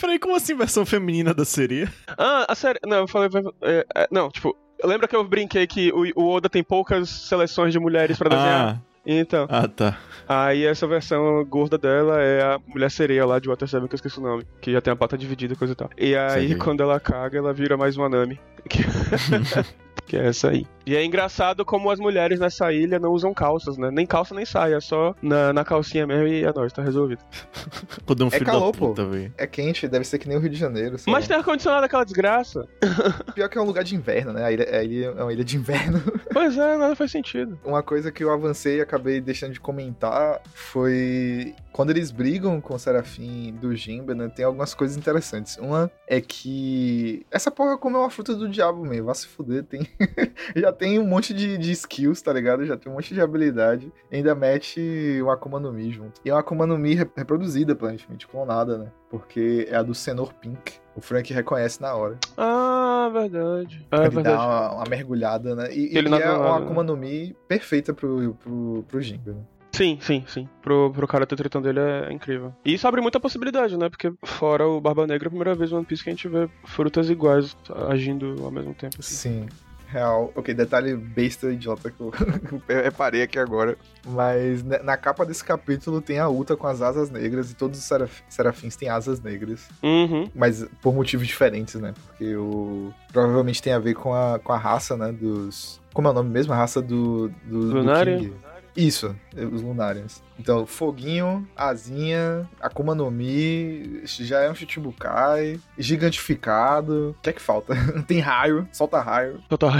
Peraí, 0.00 0.18
como 0.18 0.36
assim 0.36 0.54
versão 0.56 0.84
feminina 0.84 1.32
da 1.32 1.44
sereia? 1.44 1.90
Ah, 2.18 2.44
a 2.48 2.54
série. 2.54 2.78
Não, 2.86 2.98
eu 2.98 3.08
falei. 3.08 3.28
é, 3.62 3.86
é, 3.94 4.08
não, 4.10 4.30
tipo. 4.30 4.56
Lembra 4.84 5.08
que 5.08 5.16
eu 5.16 5.24
brinquei 5.24 5.66
que 5.66 5.90
o, 5.90 6.04
o 6.22 6.28
Oda 6.34 6.50
tem 6.50 6.62
poucas 6.62 7.08
seleções 7.08 7.72
de 7.72 7.78
mulheres 7.78 8.18
pra 8.18 8.28
desenhar? 8.28 8.82
Então, 9.06 9.46
Ah, 9.48 9.66
tá. 9.66 9.96
aí 10.28 10.66
essa 10.66 10.86
versão 10.86 11.42
gorda 11.46 11.78
dela 11.78 12.20
é 12.20 12.42
a 12.42 12.60
mulher 12.66 12.90
sereia 12.90 13.24
lá 13.24 13.38
de 13.38 13.48
Water 13.48 13.66
7, 13.68 13.88
que 13.88 13.94
eu 13.94 13.96
esqueci 13.96 14.18
o 14.18 14.22
nome. 14.22 14.44
Que 14.60 14.70
já 14.72 14.82
tem 14.82 14.92
a 14.92 14.96
pata 14.96 15.16
dividida 15.16 15.54
e 15.54 15.56
coisa 15.56 15.72
e 15.72 15.76
tal. 15.76 15.88
E 15.96 16.14
aí, 16.14 16.42
Saquei. 16.48 16.56
quando 16.56 16.82
ela 16.82 17.00
caga, 17.00 17.38
ela 17.38 17.54
vira 17.54 17.74
mais 17.78 17.96
uma 17.96 18.08
Nami. 18.10 18.38
Que... 20.06 20.16
é 20.16 20.26
essa 20.26 20.50
aí. 20.50 20.66
E 20.86 20.94
é 20.94 21.04
engraçado 21.04 21.64
como 21.64 21.90
as 21.90 21.98
mulheres 21.98 22.38
nessa 22.38 22.72
ilha 22.72 23.00
não 23.00 23.10
usam 23.10 23.34
calças, 23.34 23.76
né? 23.76 23.90
Nem 23.90 24.06
calça 24.06 24.34
nem 24.34 24.44
saia, 24.44 24.76
é 24.76 24.80
só 24.80 25.14
na, 25.20 25.52
na 25.52 25.64
calcinha 25.64 26.06
mesmo 26.06 26.28
e 26.28 26.44
é 26.44 26.52
nóis, 26.52 26.72
tá 26.72 26.80
resolvido. 26.80 27.20
Pô, 28.06 28.14
deu 28.14 28.26
um 28.26 28.30
É 28.32 28.38
calor, 28.38 28.72
da 28.72 28.78
pô. 28.78 28.94
É 29.36 29.46
quente, 29.48 29.88
deve 29.88 30.04
ser 30.04 30.20
que 30.20 30.28
nem 30.28 30.36
o 30.36 30.40
Rio 30.40 30.50
de 30.50 30.56
Janeiro. 30.56 30.96
Mas 31.06 31.24
lá. 31.24 31.28
tem 31.28 31.36
ar-condicionado 31.38 31.84
aquela 31.84 32.04
desgraça. 32.04 32.68
Pior 33.34 33.48
que 33.48 33.58
é 33.58 33.60
um 33.60 33.64
lugar 33.64 33.82
de 33.82 33.96
inverno, 33.96 34.32
né? 34.32 34.44
A 34.44 34.52
ilha, 34.52 34.78
a 34.78 34.84
ilha 34.84 35.06
é 35.06 35.22
uma 35.22 35.32
ilha 35.32 35.44
de 35.44 35.56
inverno. 35.56 36.00
Pois 36.36 36.56
é, 36.58 36.76
nada 36.76 36.94
faz 36.94 37.10
sentido. 37.10 37.58
Uma 37.64 37.82
coisa 37.82 38.12
que 38.12 38.22
eu 38.22 38.30
avancei 38.30 38.76
e 38.76 38.80
acabei 38.82 39.22
deixando 39.22 39.54
de 39.54 39.60
comentar 39.60 40.42
foi 40.52 41.54
quando 41.76 41.90
eles 41.90 42.10
brigam 42.10 42.58
com 42.58 42.74
o 42.74 42.78
Serafim 42.78 43.52
do 43.60 43.76
Jimba, 43.76 44.14
né? 44.14 44.30
Tem 44.34 44.46
algumas 44.46 44.72
coisas 44.72 44.96
interessantes. 44.96 45.58
Uma 45.58 45.90
é 46.08 46.22
que 46.22 47.26
essa 47.30 47.50
porra 47.50 47.76
comeu 47.76 48.00
uma 48.00 48.08
fruta 48.08 48.34
do 48.34 48.48
diabo 48.48 48.82
mesmo, 48.82 49.04
vai 49.04 49.14
se 49.14 49.26
fuder, 49.26 49.62
tem 49.62 49.86
já 50.56 50.72
tem 50.72 50.98
um 50.98 51.06
monte 51.06 51.34
de, 51.34 51.58
de 51.58 51.70
skills, 51.72 52.22
tá 52.22 52.32
ligado? 52.32 52.64
Já 52.64 52.78
tem 52.78 52.90
um 52.90 52.94
monte 52.94 53.12
de 53.12 53.20
habilidade. 53.20 53.92
Ainda 54.10 54.34
mete 54.34 55.20
o 55.22 55.30
Akuma 55.30 55.60
no 55.60 55.70
Mi 55.70 55.92
junto. 55.92 56.18
E 56.24 56.30
é 56.30 56.32
uma 56.32 56.40
Akuma 56.40 56.66
no 56.66 56.78
Mi 56.78 56.94
re- 56.94 57.10
reproduzida, 57.14 57.74
aparentemente, 57.74 58.26
clonada, 58.26 58.78
né? 58.78 58.90
Porque 59.10 59.68
é 59.70 59.76
a 59.76 59.82
do 59.82 59.94
Senor 59.94 60.32
Pink. 60.32 60.80
O 60.96 61.02
Frank 61.02 61.30
reconhece 61.30 61.82
na 61.82 61.94
hora. 61.94 62.18
Ah, 62.38 63.10
verdade. 63.12 63.86
É 63.92 63.96
ele 63.96 64.08
verdade. 64.08 64.34
dá 64.34 64.46
uma, 64.46 64.72
uma 64.76 64.84
mergulhada, 64.88 65.54
né? 65.54 65.68
E, 65.74 65.94
Ele 65.96 66.08
e 66.08 66.10
nada 66.10 66.24
é 66.24 66.30
uma 66.30 66.38
nada, 66.38 66.58
né? 66.60 66.64
Akuma 66.64 66.82
no 66.82 66.96
Mi 66.96 67.36
perfeita 67.46 67.92
pro, 67.92 68.34
pro, 68.42 68.82
pro 68.88 69.02
Jimba, 69.02 69.32
né? 69.32 69.40
Sim, 69.76 69.98
sim, 70.00 70.24
sim. 70.26 70.48
Pro, 70.62 70.90
pro 70.94 71.06
cara 71.06 71.26
ter 71.26 71.36
tritão 71.36 71.60
dele 71.60 71.80
é 71.80 72.12
incrível. 72.12 72.52
E 72.64 72.74
isso 72.74 72.86
abre 72.88 73.00
muita 73.00 73.20
possibilidade, 73.20 73.76
né? 73.76 73.88
Porque 73.88 74.12
fora 74.24 74.66
o 74.66 74.80
Barba 74.80 75.06
Negra, 75.06 75.26
é 75.26 75.28
a 75.28 75.30
primeira 75.30 75.54
vez 75.54 75.70
no 75.70 75.76
One 75.78 75.86
Piece 75.86 76.02
que 76.02 76.10
a 76.10 76.12
gente 76.12 76.28
vê 76.28 76.48
frutas 76.64 77.10
iguais 77.10 77.56
agindo 77.88 78.36
ao 78.42 78.50
mesmo 78.50 78.72
tempo. 78.74 78.96
assim. 78.98 79.14
Sim, 79.14 79.46
real. 79.88 80.32
Ok, 80.34 80.54
detalhe 80.54 80.96
besta 80.96 81.50
idiota 81.52 81.90
que 81.90 82.00
eu 82.00 82.10
reparei 82.66 83.22
aqui 83.22 83.38
agora. 83.38 83.76
Mas 84.06 84.62
na 84.62 84.96
capa 84.96 85.24
desse 85.26 85.44
capítulo 85.44 86.00
tem 86.00 86.18
a 86.18 86.28
Uta 86.28 86.56
com 86.56 86.66
as 86.66 86.80
asas 86.80 87.10
negras 87.10 87.50
e 87.50 87.54
todos 87.54 87.78
os 87.78 87.84
seraf- 87.84 88.22
serafins 88.28 88.76
têm 88.76 88.88
asas 88.88 89.20
negras. 89.20 89.68
Uhum. 89.82 90.30
Mas 90.34 90.66
por 90.80 90.94
motivos 90.94 91.26
diferentes, 91.26 91.74
né? 91.76 91.92
Porque 92.06 92.34
o. 92.36 92.92
Provavelmente 93.12 93.62
tem 93.62 93.72
a 93.72 93.78
ver 93.78 93.94
com 93.94 94.14
a, 94.14 94.38
com 94.38 94.52
a 94.52 94.56
raça, 94.58 94.96
né? 94.96 95.12
Dos. 95.12 95.80
Como 95.92 96.08
é 96.08 96.10
o 96.10 96.14
nome 96.14 96.30
mesmo? 96.30 96.52
A 96.52 96.56
raça 96.56 96.82
do. 96.82 97.28
do, 97.44 97.70
do 97.70 97.78
Lunarian? 97.78 98.18
King. 98.18 98.32
Isso, 98.76 99.16
os 99.52 99.62
Lunarians. 99.62 100.22
Então, 100.38 100.66
Foguinho, 100.66 101.48
Asinha, 101.56 102.48
Akuma 102.60 102.94
no 102.94 103.10
Mi, 103.10 104.02
já 104.04 104.40
é 104.40 104.50
um 104.50 104.54
Chichibukai, 104.54 105.58
gigantificado. 105.78 107.16
O 107.18 107.22
que 107.22 107.30
é 107.30 107.32
que 107.32 107.40
falta? 107.40 107.74
Tem 108.06 108.20
raio, 108.20 108.68
solta 108.72 109.00
raio. 109.00 109.40
Total. 109.48 109.72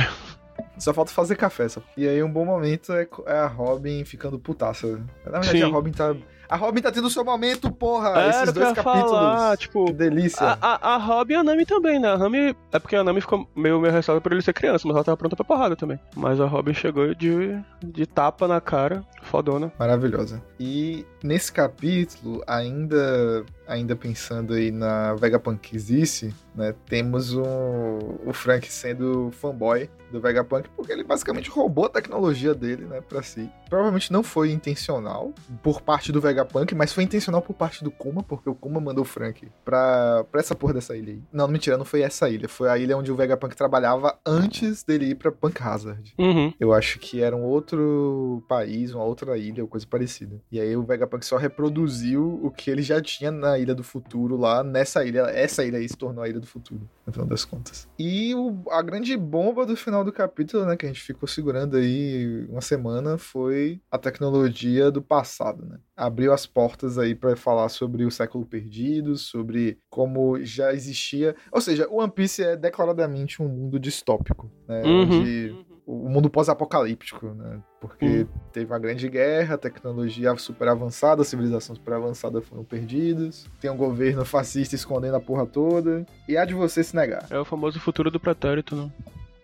Só 0.78 0.92
falta 0.92 1.10
fazer 1.10 1.36
café, 1.36 1.68
só. 1.68 1.82
E 1.96 2.06
aí 2.06 2.22
um 2.22 2.30
bom 2.30 2.44
momento 2.44 2.92
é, 2.92 3.06
é 3.26 3.38
a 3.38 3.46
Robin 3.46 4.04
ficando 4.04 4.38
putaça. 4.38 4.86
Na 5.24 5.40
verdade, 5.40 5.58
Sim. 5.58 5.62
a 5.62 5.66
Robin 5.66 5.90
tá. 5.90 6.14
A 6.48 6.56
Robin 6.56 6.80
tá 6.80 6.92
tendo 6.92 7.06
o 7.06 7.10
seu 7.10 7.24
momento, 7.24 7.70
porra! 7.70 8.10
Era 8.10 8.28
Esses 8.28 8.52
dois 8.52 8.72
capítulos. 8.72 9.10
falar, 9.10 9.56
tipo, 9.56 9.84
que 9.86 9.92
delícia. 9.92 10.58
A, 10.60 10.92
a, 10.92 10.94
a 10.94 10.96
Robin 10.96 11.34
e 11.34 11.36
a 11.36 11.44
Nami 11.44 11.66
também, 11.66 11.98
né? 11.98 12.12
A 12.12 12.18
Nami. 12.18 12.56
É 12.72 12.78
porque 12.78 12.96
a 12.96 13.02
Nami 13.04 13.20
ficou 13.20 13.48
meio, 13.54 13.80
meio 13.80 13.92
ressaltada 13.92 14.20
por 14.20 14.32
ele 14.32 14.42
ser 14.42 14.52
criança, 14.52 14.86
mas 14.86 14.94
ela 14.96 15.04
tava 15.04 15.16
pronta 15.16 15.36
pra 15.36 15.44
porrada 15.44 15.74
também. 15.76 15.98
Mas 16.14 16.40
a 16.40 16.46
Robin 16.46 16.72
chegou 16.74 17.14
de, 17.14 17.58
de 17.84 18.06
tapa 18.06 18.46
na 18.46 18.60
cara, 18.60 19.02
fodona. 19.22 19.72
Maravilhosa. 19.78 20.42
E 20.58 21.04
nesse 21.22 21.52
capítulo, 21.52 22.42
ainda 22.46 23.44
ainda 23.66 23.96
pensando 23.96 24.54
aí 24.54 24.70
na 24.70 25.14
Vegapunkizice, 25.14 26.34
né, 26.54 26.74
temos 26.86 27.34
um, 27.34 27.98
o 28.24 28.32
Frank 28.32 28.70
sendo 28.72 29.30
fanboy 29.32 29.90
do 30.10 30.20
Vegapunk, 30.20 30.68
porque 30.76 30.92
ele 30.92 31.02
basicamente 31.02 31.50
roubou 31.50 31.86
a 31.86 31.88
tecnologia 31.88 32.54
dele, 32.54 32.84
né, 32.84 33.00
pra 33.00 33.22
si. 33.22 33.50
Provavelmente 33.68 34.12
não 34.12 34.22
foi 34.22 34.52
intencional 34.52 35.32
por 35.62 35.80
parte 35.80 36.12
do 36.12 36.20
Vegapunk, 36.20 36.74
mas 36.74 36.92
foi 36.92 37.04
intencional 37.04 37.42
por 37.42 37.54
parte 37.54 37.82
do 37.82 37.90
Kuma, 37.90 38.22
porque 38.22 38.48
o 38.48 38.54
Kuma 38.54 38.80
mandou 38.80 39.02
o 39.02 39.06
Frank 39.06 39.48
pra, 39.64 40.24
pra 40.30 40.40
essa 40.40 40.54
porra 40.54 40.74
dessa 40.74 40.96
ilha 40.96 41.12
aí. 41.12 41.22
Não, 41.32 41.48
mentira, 41.48 41.76
não 41.76 41.84
foi 41.84 42.02
essa 42.02 42.28
ilha, 42.30 42.48
foi 42.48 42.68
a 42.68 42.78
ilha 42.78 42.96
onde 42.96 43.10
o 43.10 43.16
Vegapunk 43.16 43.56
trabalhava 43.56 44.16
antes 44.24 44.82
dele 44.82 45.06
ir 45.06 45.14
pra 45.16 45.32
Punk 45.32 45.60
Hazard. 45.60 46.14
Uhum. 46.18 46.52
Eu 46.58 46.72
acho 46.72 46.98
que 46.98 47.20
era 47.20 47.36
um 47.36 47.42
outro 47.42 48.42
país, 48.48 48.94
uma 48.94 49.04
outra 49.04 49.36
ilha, 49.36 49.62
ou 49.62 49.68
coisa 49.68 49.86
parecida. 49.86 50.40
E 50.50 50.60
aí 50.60 50.76
o 50.76 50.84
Vegapunk 50.84 51.26
só 51.26 51.36
reproduziu 51.36 52.40
o 52.42 52.50
que 52.50 52.70
ele 52.70 52.82
já 52.82 53.00
tinha 53.02 53.30
na 53.30 53.55
Ilha 53.58 53.74
do 53.74 53.82
Futuro 53.82 54.36
lá, 54.36 54.62
nessa 54.62 55.04
ilha. 55.04 55.22
Essa 55.22 55.64
ilha 55.64 55.78
aí 55.78 55.88
se 55.88 55.96
tornou 55.96 56.22
a 56.24 56.28
Ilha 56.28 56.40
do 56.40 56.46
Futuro, 56.46 56.88
no 57.06 57.12
final 57.12 57.26
das 57.26 57.44
contas. 57.44 57.88
E 57.98 58.34
o- 58.34 58.62
a 58.70 58.82
grande 58.82 59.16
bomba 59.16 59.64
do 59.66 59.76
final 59.76 60.04
do 60.04 60.12
capítulo, 60.12 60.64
né, 60.66 60.76
que 60.76 60.84
a 60.86 60.88
gente 60.88 61.00
ficou 61.02 61.28
segurando 61.28 61.76
aí 61.76 62.46
uma 62.48 62.60
semana, 62.60 63.18
foi 63.18 63.80
a 63.90 63.98
tecnologia 63.98 64.90
do 64.90 65.00
passado, 65.02 65.64
né? 65.64 65.78
Abriu 65.96 66.32
as 66.32 66.44
portas 66.46 66.98
aí 66.98 67.14
pra 67.14 67.34
falar 67.36 67.68
sobre 67.68 68.04
o 68.04 68.10
século 68.10 68.44
perdido, 68.44 69.16
sobre 69.16 69.78
como 69.88 70.38
já 70.44 70.72
existia. 70.72 71.34
Ou 71.50 71.60
seja, 71.60 71.88
o 71.88 72.00
One 72.00 72.12
Piece 72.12 72.42
é 72.42 72.56
declaradamente 72.56 73.42
um 73.42 73.48
mundo 73.48 73.78
distópico, 73.78 74.50
né? 74.68 74.82
Uhum. 74.84 75.02
Onde 75.02 75.65
o 75.86 76.08
mundo 76.08 76.28
pós-apocalíptico, 76.28 77.28
né? 77.28 77.60
Porque 77.80 78.22
Hum. 78.24 78.38
teve 78.52 78.66
uma 78.72 78.78
grande 78.78 79.08
guerra, 79.08 79.56
tecnologia 79.56 80.36
super 80.36 80.66
avançada, 80.68 81.22
civilização 81.22 81.76
super 81.76 81.94
avançada 81.94 82.42
foram 82.42 82.64
perdidas, 82.64 83.46
tem 83.60 83.70
um 83.70 83.76
governo 83.76 84.24
fascista 84.24 84.74
escondendo 84.74 85.14
a 85.16 85.20
porra 85.20 85.46
toda, 85.46 86.04
e 86.28 86.36
há 86.36 86.44
de 86.44 86.54
você 86.54 86.82
se 86.82 86.96
negar. 86.96 87.24
É 87.30 87.38
o 87.38 87.44
famoso 87.44 87.78
futuro 87.78 88.10
do 88.10 88.18
pretérito, 88.18 88.74
né? 88.74 88.90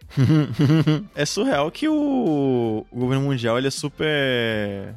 é 1.14 1.24
surreal 1.24 1.70
que 1.70 1.88
o, 1.88 2.84
o 2.90 2.98
governo 2.98 3.24
mundial 3.24 3.56
ele 3.56 3.68
é 3.68 3.70
super. 3.70 4.94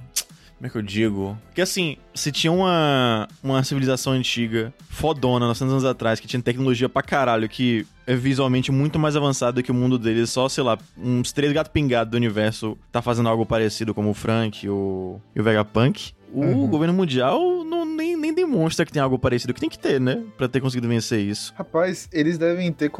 Como 0.57 0.67
é 0.67 0.69
que 0.69 0.77
eu 0.77 0.81
digo? 0.81 1.37
Porque 1.45 1.61
assim, 1.61 1.97
se 2.13 2.31
tinha 2.31 2.51
uma, 2.51 3.27
uma 3.43 3.63
civilização 3.63 4.13
antiga, 4.13 4.73
fodona, 4.89 5.47
900 5.47 5.73
anos 5.73 5.85
atrás, 5.85 6.19
que 6.19 6.27
tinha 6.27 6.41
tecnologia 6.41 6.89
pra 6.89 7.01
caralho, 7.01 7.47
que 7.47 7.85
é 8.07 8.15
visualmente 8.15 8.71
muito 8.71 8.99
mais 8.99 9.15
avançada 9.15 9.63
que 9.63 9.71
o 9.71 9.75
mundo 9.75 9.97
deles, 9.97 10.29
só, 10.29 10.47
sei 10.47 10.63
lá, 10.63 10.77
uns 10.97 11.31
três 11.31 11.51
gato 11.53 11.71
pingados 11.71 12.11
do 12.11 12.17
universo 12.17 12.77
tá 12.91 13.01
fazendo 13.01 13.29
algo 13.29 13.45
parecido 13.45 13.93
como 13.93 14.09
o 14.09 14.13
Frank 14.13 14.67
o, 14.69 15.19
e 15.35 15.41
o 15.41 15.43
Vegapunk. 15.43 16.13
O 16.33 16.41
Uhum. 16.41 16.67
governo 16.67 16.93
mundial 16.93 17.63
não, 17.63 17.85
nem, 17.85 18.17
nem 18.17 18.33
demonstra 18.33 18.85
que 18.85 18.91
tem 18.91 19.01
algo 19.01 19.17
parecido, 19.17 19.53
que 19.53 19.59
tem 19.61 19.69
que 19.69 19.79
ter, 19.79 20.01
né? 20.01 20.21
Pra 20.37 20.49
ter 20.49 20.59
conseguido 20.59 20.87
vencer 20.89 21.19
isso. 21.21 21.53
Rapaz, 21.55 22.09
eles 22.11 22.37
devem 22.37 22.73
ter 22.73 22.91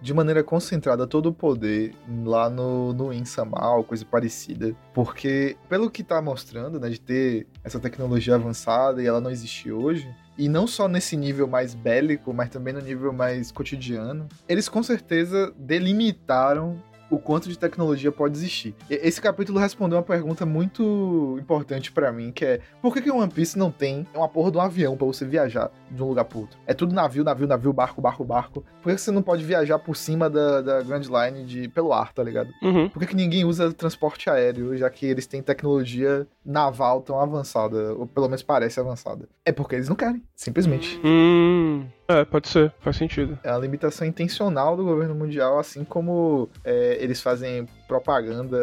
de 0.00 0.14
maneira 0.14 0.44
concentrada 0.44 1.04
todo 1.04 1.30
o 1.30 1.32
poder 1.32 1.94
lá 2.24 2.48
no, 2.48 2.92
no 2.92 3.12
Insamal, 3.12 3.82
coisa 3.82 4.04
parecida. 4.04 4.72
Porque, 4.94 5.56
pelo 5.68 5.90
que 5.90 6.04
tá 6.04 6.22
mostrando, 6.22 6.78
né, 6.78 6.88
de 6.88 7.00
ter 7.00 7.48
essa 7.64 7.80
tecnologia 7.80 8.36
avançada 8.36 9.02
e 9.02 9.06
ela 9.06 9.20
não 9.20 9.30
existe 9.30 9.72
hoje, 9.72 10.08
e 10.38 10.48
não 10.48 10.66
só 10.66 10.86
nesse 10.88 11.16
nível 11.16 11.46
mais 11.46 11.74
bélico, 11.74 12.32
mas 12.32 12.50
também 12.50 12.74
no 12.74 12.80
nível 12.80 13.12
mais 13.12 13.50
cotidiano, 13.50 14.28
eles 14.48 14.68
com 14.68 14.82
certeza 14.82 15.52
delimitaram 15.56 16.82
o 17.10 17.18
quanto 17.18 17.48
de 17.48 17.58
tecnologia 17.58 18.10
pode 18.10 18.36
existir. 18.36 18.74
Esse 18.88 19.20
capítulo 19.20 19.58
respondeu 19.58 19.98
uma 19.98 20.04
pergunta 20.04 20.44
muito 20.44 21.36
importante 21.40 21.92
pra 21.92 22.12
mim, 22.12 22.32
que 22.32 22.44
é 22.44 22.60
por 22.82 22.92
que, 22.92 23.02
que 23.02 23.10
o 23.10 23.18
One 23.18 23.30
Piece 23.30 23.58
não 23.58 23.70
tem 23.70 24.06
uma 24.14 24.28
porra 24.28 24.50
de 24.50 24.58
um 24.58 24.60
avião 24.60 24.96
pra 24.96 25.06
você 25.06 25.24
viajar 25.24 25.70
de 25.90 26.02
um 26.02 26.08
lugar 26.08 26.24
pro 26.24 26.40
outro? 26.40 26.58
É 26.66 26.74
tudo 26.74 26.94
navio, 26.94 27.24
navio, 27.24 27.46
navio, 27.46 27.72
barco, 27.72 28.00
barco, 28.00 28.24
barco. 28.24 28.64
Por 28.82 28.92
que 28.92 28.98
você 28.98 29.10
não 29.10 29.22
pode 29.22 29.44
viajar 29.44 29.78
por 29.78 29.96
cima 29.96 30.28
da, 30.28 30.60
da 30.60 30.82
Grand 30.82 31.02
Line 31.02 31.44
de, 31.44 31.68
pelo 31.68 31.92
ar, 31.92 32.12
tá 32.12 32.22
ligado? 32.22 32.50
Uhum. 32.62 32.88
Por 32.88 33.00
que, 33.00 33.06
que 33.06 33.16
ninguém 33.16 33.44
usa 33.44 33.72
transporte 33.72 34.28
aéreo, 34.28 34.76
já 34.76 34.90
que 34.90 35.06
eles 35.06 35.26
têm 35.26 35.42
tecnologia 35.42 36.26
naval 36.44 37.02
tão 37.02 37.20
avançada, 37.20 37.94
ou 37.94 38.06
pelo 38.06 38.26
menos 38.26 38.42
parece 38.42 38.80
avançada? 38.80 39.28
É 39.44 39.52
porque 39.52 39.76
eles 39.76 39.88
não 39.88 39.96
querem, 39.96 40.22
simplesmente. 40.34 41.00
Hum. 41.04 41.86
É, 42.08 42.24
pode 42.24 42.48
ser, 42.48 42.72
faz 42.80 42.96
sentido. 42.96 43.38
É 43.42 43.50
uma 43.50 43.58
limitação 43.58 44.06
intencional 44.06 44.76
do 44.76 44.84
governo 44.84 45.14
mundial, 45.14 45.58
assim 45.58 45.84
como 45.84 46.48
é, 46.64 46.96
eles 47.00 47.20
fazem 47.20 47.66
propaganda 47.88 48.58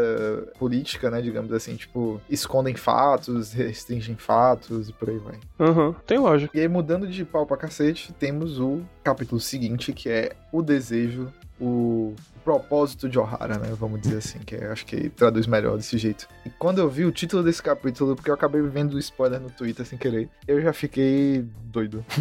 política, 0.58 1.10
né? 1.10 1.22
Digamos 1.22 1.52
assim, 1.52 1.76
tipo, 1.76 2.22
escondem 2.30 2.76
fatos, 2.76 3.52
restringem 3.54 4.16
fatos 4.16 4.90
e 4.90 4.94
por 4.94 5.10
aí 5.10 5.18
vai. 5.18 5.40
Aham, 5.60 5.96
tem 6.06 6.18
lógica. 6.18 6.56
E 6.58 6.62
aí, 6.62 6.68
mudando 6.68 7.08
de 7.08 7.26
pau 7.26 7.46
pra 7.46 7.58
cacete, 7.58 8.14
temos 8.14 8.60
o 8.60 8.82
capítulo 9.04 9.40
seguinte, 9.40 9.94
que 9.94 10.10
é 10.10 10.34
o 10.52 10.62
desejo, 10.62 11.32
o 11.64 12.16
propósito 12.44 13.08
de 13.08 13.18
Ohara, 13.18 13.58
né? 13.58 13.74
Vamos 13.80 14.02
dizer 14.02 14.18
assim, 14.18 14.40
que 14.40 14.56
eu 14.56 14.72
acho 14.72 14.86
que 14.86 15.10
traduz 15.10 15.48
melhor 15.48 15.78
desse 15.78 15.98
jeito. 15.98 16.28
E 16.46 16.50
quando 16.50 16.80
eu 16.80 16.90
vi 16.90 17.06
o 17.06 17.12
título 17.12 17.42
desse 17.42 17.64
capítulo, 17.64 18.16
porque 18.16 18.30
eu 18.30 18.34
acabei 18.34 18.62
vendo 18.62 18.96
o 18.96 19.00
spoiler 19.00 19.40
no 19.40 19.50
Twitter 19.50 19.86
sem 19.86 19.98
querer, 19.98 20.30
eu 20.48 20.62
já 20.62 20.74
fiquei 20.74 21.46
doido. 21.66 22.04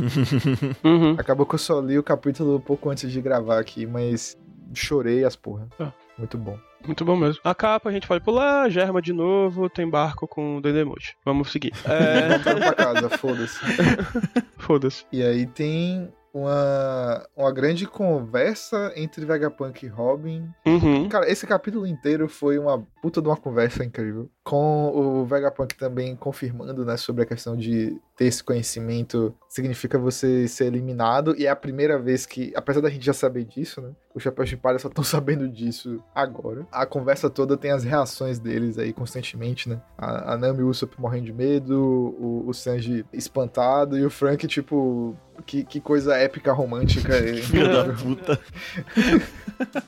Uhum. 0.85 1.13
Acabou 1.19 1.47
que 1.47 1.55
eu 1.55 1.59
só 1.59 1.81
li 1.81 1.99
o 1.99 2.03
capítulo 2.03 2.57
um 2.57 2.61
pouco 2.61 2.91
antes 2.91 3.11
de 3.11 3.21
gravar 3.21 3.59
aqui, 3.59 3.87
mas 3.87 4.37
chorei 4.75 5.25
as 5.25 5.37
porra. 5.37 5.69
Ah. 5.79 5.93
Muito 6.19 6.37
bom. 6.37 6.59
Muito 6.87 7.05
bom 7.05 7.17
mesmo. 7.17 7.41
A 7.45 7.55
capa 7.55 7.89
a 7.89 7.93
gente 7.93 8.09
vai 8.09 8.21
pular, 8.21 8.69
germa 8.69 9.01
de 9.01 9.13
novo, 9.13 9.69
tem 9.71 9.89
barco 9.89 10.27
com 10.27 10.57
o 10.57 10.61
Dendemoji. 10.61 11.15
Vamos 11.25 11.51
seguir. 11.51 11.73
É. 11.85 12.29
Voltando 12.29 12.61
pra 12.61 12.75
casa, 12.75 13.09
foda-se. 13.11 13.59
Foda-se. 14.59 15.05
E 15.13 15.23
aí 15.23 15.47
tem 15.47 16.13
uma, 16.33 17.27
uma 17.37 17.53
grande 17.53 17.87
conversa 17.87 18.93
entre 18.97 19.25
Vegapunk 19.27 19.85
e 19.85 19.89
Robin. 19.89 20.49
Uhum. 20.67 21.09
Cara, 21.09 21.31
esse 21.31 21.47
capítulo 21.47 21.87
inteiro 21.87 22.29
foi 22.29 22.59
uma 22.59 22.83
puta 23.03 23.21
de 23.21 23.29
uma 23.29 23.37
conversa 23.37 23.85
incrível. 23.85 24.31
Com 24.45 24.89
o 24.89 25.25
Vegapunk 25.25 25.77
também 25.77 26.17
confirmando, 26.17 26.85
né, 26.85 26.97
sobre 26.97 27.23
a 27.23 27.27
questão 27.27 27.57
de 27.57 27.97
ter 28.17 28.27
esse 28.27 28.43
conhecimento 28.43 29.35
significa 29.49 29.99
você 29.99 30.49
ser 30.49 30.67
eliminado. 30.67 31.35
E 31.39 31.47
é 31.47 31.51
a 31.51 31.57
primeira 31.57 31.99
vez 31.99 32.27
que, 32.27 32.53
apesar 32.57 32.81
da 32.81 32.91
gente 32.91 33.05
já 33.07 33.13
saber 33.13 33.45
disso, 33.45 33.81
né, 33.81 33.91
os 34.15 34.23
Chapéus 34.23 34.49
de 34.49 34.57
Palha 34.57 34.79
só 34.79 34.89
estão 34.89 35.05
sabendo 35.05 35.49
disso 35.49 36.03
agora. 36.15 36.67
A 36.71 36.85
conversa 36.85 37.31
toda 37.31 37.57
tem 37.57 37.71
as 37.71 37.85
reações 37.85 38.39
deles 38.39 38.79
aí 38.79 38.93
constantemente, 38.93 39.69
né? 39.69 39.81
A, 39.97 40.35
a 40.35 40.37
Nami 40.37 40.61
e 40.61 40.63
o 40.63 40.69
Usopp 40.69 41.01
morrendo 41.01 41.27
de 41.27 41.33
medo, 41.33 41.79
o, 42.19 42.45
o 42.47 42.53
Sanji 42.53 43.05
espantado 43.13 43.99
e 43.99 44.05
o 44.05 44.11
Frank, 44.11 44.47
tipo, 44.47 45.17
que, 45.47 45.65
que 45.65 45.81
coisa 45.81 46.17
épica 46.17 46.53
romântica. 46.53 47.13
Filho 47.43 47.73
da 47.73 47.93
puta. 47.95 48.41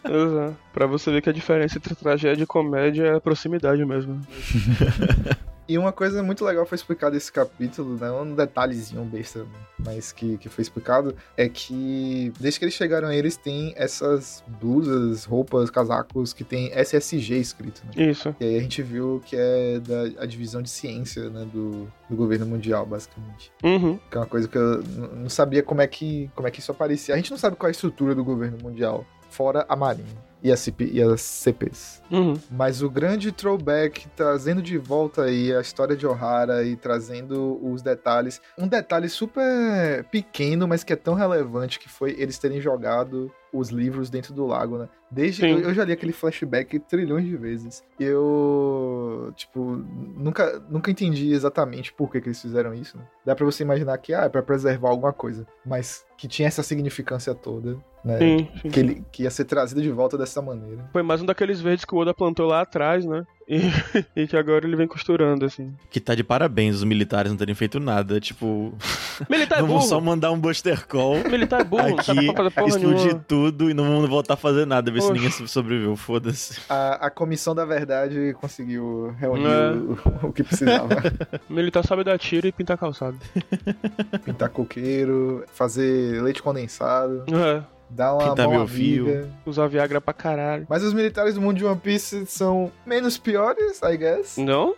Exato. 0.04 0.56
Pra 0.72 0.86
você 0.86 1.10
ver 1.10 1.22
que 1.22 1.30
a 1.30 1.32
diferença 1.32 1.78
entre 1.78 1.94
tragédia 1.94 2.42
e 2.42 2.46
comédia 2.46 3.04
é 3.04 3.14
a 3.14 3.20
proximidade 3.20 3.84
mesmo. 3.84 4.20
E 5.66 5.78
uma 5.78 5.92
coisa 5.92 6.22
muito 6.22 6.44
legal 6.44 6.66
foi 6.66 6.76
explicada 6.76 7.14
nesse 7.14 7.32
capítulo, 7.32 7.96
né? 7.96 8.10
Um 8.10 8.34
detalhezinho 8.34 9.02
besta, 9.04 9.46
mas 9.78 10.12
que, 10.12 10.36
que 10.36 10.48
foi 10.48 10.60
explicado, 10.60 11.16
é 11.36 11.48
que 11.48 12.32
desde 12.38 12.58
que 12.58 12.66
eles 12.66 12.74
chegaram 12.74 13.08
aí, 13.08 13.16
eles 13.16 13.36
têm 13.36 13.72
essas 13.76 14.44
blusas, 14.60 15.24
roupas, 15.24 15.70
casacos 15.70 16.34
que 16.34 16.44
tem 16.44 16.70
SSG 16.74 17.38
escrito, 17.38 17.82
né? 17.86 18.10
Isso. 18.10 18.34
E 18.38 18.44
aí 18.44 18.56
a 18.58 18.60
gente 18.60 18.82
viu 18.82 19.22
que 19.24 19.36
é 19.36 19.80
da 19.80 20.22
a 20.22 20.26
divisão 20.26 20.60
de 20.60 20.68
ciência, 20.68 21.30
né, 21.30 21.46
do, 21.50 21.90
do 22.10 22.16
governo 22.16 22.44
mundial, 22.44 22.84
basicamente. 22.84 23.50
Uhum. 23.62 23.98
Que 24.10 24.16
é 24.18 24.20
uma 24.20 24.26
coisa 24.26 24.46
que 24.46 24.58
eu 24.58 24.82
não 24.82 25.30
sabia 25.30 25.62
como 25.62 25.80
é 25.80 25.86
que, 25.86 26.30
como 26.34 26.46
é 26.46 26.50
que 26.50 26.60
isso 26.60 26.72
aparecia. 26.72 27.14
A 27.14 27.16
gente 27.16 27.30
não 27.30 27.38
sabe 27.38 27.56
qual 27.56 27.68
é 27.68 27.70
a 27.70 27.72
estrutura 27.72 28.14
do 28.14 28.22
governo 28.22 28.58
mundial, 28.62 29.06
fora 29.30 29.64
a 29.66 29.74
marinha 29.74 30.33
e, 30.44 30.52
a 30.52 30.56
CP, 30.56 30.90
e 30.92 31.02
as 31.02 31.22
CPs. 31.22 32.02
Uhum. 32.10 32.34
Mas 32.50 32.82
o 32.82 32.90
grande 32.90 33.32
throwback, 33.32 34.06
trazendo 34.14 34.60
de 34.60 34.76
volta 34.76 35.22
aí 35.22 35.54
a 35.54 35.60
história 35.60 35.96
de 35.96 36.06
Ohara 36.06 36.62
e 36.62 36.76
trazendo 36.76 37.58
os 37.66 37.80
detalhes. 37.80 38.42
Um 38.58 38.68
detalhe 38.68 39.08
super 39.08 40.04
pequeno, 40.10 40.68
mas 40.68 40.84
que 40.84 40.92
é 40.92 40.96
tão 40.96 41.14
relevante, 41.14 41.80
que 41.80 41.88
foi 41.88 42.14
eles 42.18 42.38
terem 42.38 42.60
jogado 42.60 43.32
os 43.54 43.68
livros 43.70 44.10
dentro 44.10 44.34
do 44.34 44.44
lago, 44.44 44.78
né? 44.78 44.88
Desde 45.10 45.46
eu, 45.46 45.60
eu 45.60 45.72
já 45.72 45.84
li 45.84 45.92
aquele 45.92 46.12
flashback 46.12 46.78
trilhões 46.80 47.24
de 47.24 47.36
vezes. 47.36 47.84
Eu, 48.00 49.32
tipo, 49.36 49.60
nunca, 50.16 50.60
nunca 50.68 50.90
entendi 50.90 51.32
exatamente 51.32 51.92
por 51.92 52.10
que, 52.10 52.20
que 52.20 52.28
eles 52.28 52.42
fizeram 52.42 52.74
isso. 52.74 52.98
Né? 52.98 53.04
Dá 53.24 53.34
pra 53.34 53.44
você 53.44 53.62
imaginar 53.62 53.96
que 53.98 54.12
ah, 54.12 54.22
é 54.22 54.28
pra 54.28 54.42
preservar 54.42 54.88
alguma 54.90 55.12
coisa, 55.12 55.46
mas 55.64 56.04
que 56.18 56.26
tinha 56.26 56.48
essa 56.48 56.62
significância 56.64 57.32
toda, 57.32 57.78
né? 58.04 58.18
Sim, 58.18 58.48
sim. 58.60 58.68
Que, 58.70 58.80
ele, 58.80 59.04
que 59.12 59.22
ia 59.22 59.30
ser 59.30 59.44
trazido 59.44 59.80
de 59.80 59.90
volta 59.90 60.18
dessa 60.18 60.42
maneira. 60.42 60.88
Foi 60.92 61.02
mais 61.02 61.22
um 61.22 61.26
daqueles 61.26 61.60
verdes 61.60 61.84
que 61.84 61.94
o 61.94 61.98
Oda 61.98 62.12
plantou 62.12 62.46
lá 62.46 62.62
atrás, 62.62 63.06
né? 63.06 63.24
E, 63.46 63.60
e 64.22 64.26
que 64.26 64.36
agora 64.36 64.66
ele 64.66 64.74
vem 64.76 64.86
costurando, 64.86 65.44
assim. 65.44 65.74
Que 65.90 66.00
tá 66.00 66.14
de 66.14 66.24
parabéns 66.24 66.76
os 66.76 66.84
militares 66.84 67.30
não 67.30 67.36
terem 67.36 67.54
feito 67.54 67.78
nada. 67.78 68.18
Tipo, 68.20 68.72
Militar 69.28 69.58
é 69.58 69.60
vamos 69.60 69.76
burro! 69.76 69.86
só 69.88 70.00
mandar 70.00 70.30
um 70.32 70.38
Buster 70.38 70.86
Call 70.86 71.16
Militar 71.30 71.60
é 71.60 71.64
burro, 71.64 71.88
não 71.90 71.98
aqui, 71.98 72.26
explodir 72.66 73.04
nenhuma. 73.04 73.24
tudo 73.28 73.70
e 73.70 73.74
não 73.74 73.84
vamos 73.84 74.08
voltar 74.08 74.34
a 74.34 74.36
fazer 74.36 74.66
nada, 74.66 74.90
ver 74.90 75.02
se 75.02 75.12
ninguém 75.12 75.30
so- 75.30 75.46
sobreviveu. 75.46 75.94
Foda-se. 75.96 76.58
A, 76.68 77.06
a 77.06 77.10
comissão 77.10 77.54
da 77.54 77.64
verdade 77.64 78.34
conseguiu 78.40 79.14
reunir 79.18 79.44
É. 79.46 79.72
o, 79.72 80.28
o 80.28 80.32
que 80.32 80.42
precisava. 80.42 80.96
Militar 81.48 81.84
sabe 81.86 82.02
dar 82.04 82.18
tiro 82.18 82.46
e 82.46 82.52
pintar 82.52 82.78
calçado. 82.78 83.18
Pintar 84.24 84.48
coqueiro, 84.48 85.44
fazer 85.52 86.22
leite 86.22 86.42
condensado, 86.42 87.24
É, 87.32 87.62
dar 87.90 88.14
uma 88.14 88.30
Pintar 88.30 88.46
mão 88.48 88.58
meu 88.58 88.68
fio. 88.68 89.30
usar 89.46 89.66
Viagra 89.68 90.00
pra 90.00 90.12
caralho. 90.14 90.66
Mas 90.68 90.82
os 90.82 90.92
militares 90.92 91.34
do 91.34 91.40
mundo 91.40 91.56
de 91.58 91.64
One 91.64 91.78
Piece 91.78 92.26
são 92.26 92.70
menos 92.86 93.16
piores, 93.18 93.80
I 93.82 93.96
guess. 93.96 94.36
Não? 94.38 94.74